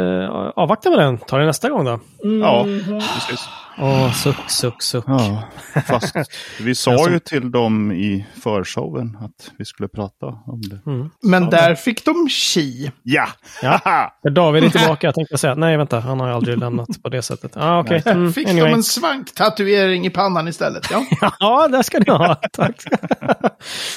avvakta 0.56 0.90
med 0.90 0.98
den. 0.98 1.18
Ta 1.18 1.38
det 1.38 1.46
nästa 1.46 1.68
gång 1.68 1.84
då. 1.84 2.00
Ja, 2.42 2.64
precis. 2.64 3.48
Åh, 3.78 4.12
suck, 4.12 4.50
suck, 4.50 4.82
suck. 4.82 5.04
Ja, 5.06 5.42
fast 5.86 6.14
vi 6.60 6.74
sa 6.74 7.10
ju 7.10 7.18
till 7.18 7.50
dem 7.50 7.92
i 7.92 8.26
förshowen 8.42 9.18
att 9.20 9.50
vi 9.58 9.64
skulle 9.64 9.88
prata 9.88 10.26
om 10.26 10.60
det. 10.62 10.80
Men 11.28 11.50
där 11.50 11.74
fick 11.74 12.04
de 12.04 12.28
chi. 12.28 12.90
Ja! 13.02 13.28
Ja. 13.62 14.12
David 14.30 14.64
är 14.64 14.70
tillbaka, 14.70 15.06
jag 15.06 15.14
tänkte 15.14 15.38
säga. 15.38 15.54
Nej, 15.54 15.76
vänta, 15.76 16.00
han 16.00 16.20
har 16.20 16.28
ju 16.28 16.34
aldrig 16.34 16.58
lämnat 16.58 16.88
på 17.02 17.08
det 17.08 17.22
sättet. 17.22 17.56
Ah, 17.56 17.80
okej. 17.80 18.02
Mm, 18.06 18.32
Fick 18.32 18.48
anyway. 18.48 18.70
de 18.70 18.74
en 18.74 18.82
svanktatuering 18.82 20.06
i 20.06 20.10
pannan 20.10 20.48
istället. 20.48 20.90
Ja. 20.90 21.04
Ja, 21.40 21.68
där 21.68 21.82
ska 21.82 21.98
ni 21.98 22.10
ha. 22.12 22.34
Tack. 22.52 22.84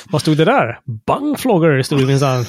Vad 0.09 0.21
stod 0.21 0.38
det 0.38 0.45
där? 0.45 0.80
Bangflogger 1.07 1.82
stod 1.82 1.99
det 1.99 2.05
minsann. 2.05 2.45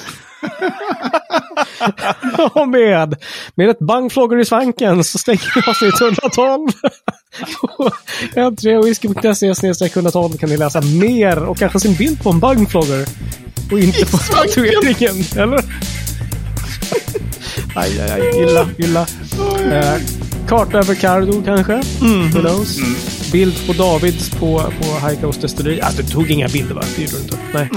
Och 2.53 2.67
med, 2.69 3.15
med 3.55 3.69
ett 3.69 3.79
bangflogger 3.79 4.37
i 4.37 4.45
svanken 4.45 5.03
så 5.03 5.17
stänger 5.17 5.51
vi 5.55 5.61
avsnitt 5.69 6.01
112. 6.01 6.67
På 7.77 7.91
n3whisky.se 8.35 9.55
snedstreck 9.55 9.95
112 9.95 10.37
kan 10.37 10.49
ni 10.49 10.57
läsa 10.57 10.81
mer 10.81 11.43
och 11.43 11.57
kanske 11.57 11.79
sin 11.79 11.95
bild 11.95 12.23
på 12.23 12.29
en 12.29 12.39
bangflogger. 12.39 13.05
Och 13.71 13.79
inte 13.79 14.05
på 14.05 14.17
tatueringen, 14.17 15.23
eller? 15.37 15.63
Aj, 17.75 17.99
aj, 17.99 18.11
aj. 18.11 18.43
Illa, 18.43 18.67
illa. 18.77 19.07
Eh, 19.71 20.01
karta 20.47 20.77
över 20.77 20.95
Cardo 20.95 21.41
kanske? 21.45 21.73
Who 22.33 22.39
knows? 22.39 22.77
Bild 23.31 23.67
på 23.67 23.73
Davids 23.73 24.29
på, 24.29 24.63
på 24.81 25.07
High 25.07 25.21
Coast 25.21 25.41
Destilleri. 25.41 25.81
Alltså, 25.81 26.01
du 26.01 26.07
tog 26.07 26.31
inga 26.31 26.47
bilder 26.47 26.75
va? 26.75 26.81
Det 26.95 27.01
gjorde 27.01 27.15
du 27.17 27.21
inte. 27.21 27.37
Nej. 27.53 27.69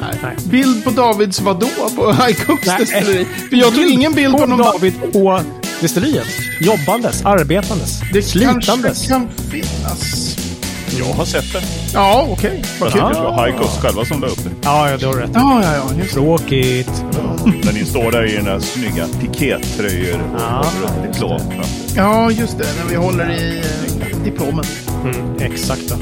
Nej, 0.00 0.18
Nej. 0.22 0.36
Bild 0.44 0.84
på 0.84 0.90
Davids 0.90 1.40
vadå 1.40 1.68
på 1.96 2.12
High 2.12 2.44
Coast? 2.44 2.90
För 3.48 3.56
jag 3.56 3.74
tog 3.74 3.84
ingen 3.84 4.12
bild 4.12 4.32
på 4.32 4.38
På 4.38 4.46
någon... 4.46 4.58
David 4.58 4.94
på 5.12 5.40
destilleriet. 5.82 6.26
Jobbandes, 6.60 7.24
arbetandes, 7.24 8.00
Det 8.12 8.22
slitandes. 8.22 8.66
kanske 8.66 9.06
kan 9.08 9.28
finnas. 9.50 10.36
Jag 10.98 11.04
har 11.14 11.24
sett 11.24 11.52
det. 11.52 11.62
Ja, 11.94 12.26
okej. 12.30 12.62
Vad 12.80 12.92
Fast 12.92 13.04
kul. 13.04 13.14
det 13.14 13.20
var 13.20 13.50
Coast 13.58 13.80
själva 13.80 14.04
som 14.04 14.20
la 14.20 14.26
upp 14.26 14.44
det. 14.44 14.50
Ja, 14.62 14.90
ja, 14.90 14.96
det 14.96 15.06
har 15.06 15.14
rätt. 15.14 15.30
Ja, 15.34 15.60
ja, 15.64 15.74
ja. 15.74 15.82
Just. 15.98 16.14
det. 16.14 16.20
Tråkigt. 16.20 17.04
När 17.64 17.72
ni 17.72 17.84
står 17.84 18.12
där 18.12 18.32
i 18.32 18.36
den 18.36 18.44
där 18.44 18.60
snygga 18.60 19.06
pikétröjor 19.20 20.14
och 20.34 20.40
Ja, 20.40 20.64
ja, 20.82 21.08
reklam 21.08 21.38
framför. 21.38 21.96
Ja, 21.96 22.30
just 22.30 22.58
det. 22.58 22.66
När 22.82 22.90
vi 22.90 22.96
håller 22.96 23.30
i 23.30 23.58
eh, 24.00 24.24
diplomen. 24.24 24.64
Mm, 25.04 25.36
exakt. 25.52 25.88
då. 25.88 25.94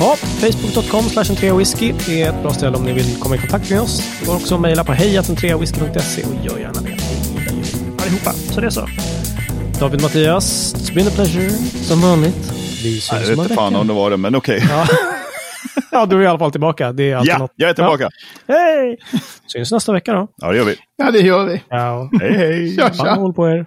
Ja, 0.00 0.16
Facebook.com 0.40 1.02
slash 1.04 1.56
whisky 1.58 1.92
är 2.08 2.28
ett 2.28 2.42
bra 2.42 2.54
ställe 2.54 2.76
om 2.76 2.84
ni 2.84 2.92
vill 2.92 3.16
komma 3.20 3.34
i 3.34 3.38
kontakt 3.38 3.70
med 3.70 3.80
oss. 3.80 4.02
Det 4.20 4.26
går 4.26 4.34
också 4.34 4.54
att 4.54 4.60
mejla 4.60 4.84
på 4.84 4.92
hejatentreawhisky.se 4.92 6.22
och 6.24 6.46
gör 6.46 6.58
gärna 6.58 6.80
det. 6.80 6.96
Allihopa, 8.08 8.32
så 8.32 8.60
det 8.60 8.66
är 8.66 8.70
så. 8.70 8.88
David 9.80 10.02
Mattias, 10.02 10.74
it's 10.74 10.94
been 10.94 11.06
a 11.08 11.10
pleasure. 11.14 11.50
Som 11.82 12.00
vanligt. 12.00 12.52
Vi 12.84 13.00
syns 13.00 13.10
Jag 13.12 13.20
om 13.22 13.28
vet 13.28 13.38
inte 13.38 13.54
fan 13.54 13.76
om 13.76 13.86
det 13.86 13.92
var 13.92 14.10
det, 14.10 14.16
men 14.16 14.34
okej. 14.34 14.64
Ja. 14.70 14.86
ja, 15.92 16.06
du 16.06 16.16
är 16.16 16.22
i 16.22 16.26
alla 16.26 16.38
fall 16.38 16.50
tillbaka. 16.50 16.92
Det 16.92 17.10
är 17.10 17.16
alltid 17.16 17.32
Ja, 17.34 17.38
något. 17.38 17.52
jag 17.56 17.70
är 17.70 17.74
tillbaka. 17.74 18.10
Ja. 18.46 18.54
Hej! 18.54 18.98
Syns 19.46 19.72
nästa 19.72 19.92
vecka 19.92 20.12
då. 20.12 20.28
Ja, 20.36 20.50
det 20.50 20.56
gör 20.56 20.64
vi. 20.64 20.76
Ja, 20.96 21.10
det 21.10 21.20
gör 21.20 21.44
vi. 21.44 21.62
Ja. 21.68 22.10
Hej, 22.20 22.32
hej! 22.36 22.76
Tja, 22.76 22.82
Fan 22.82 23.06
tja. 23.06 23.14
håll 23.14 23.34
på 23.34 23.48
er. 23.48 23.66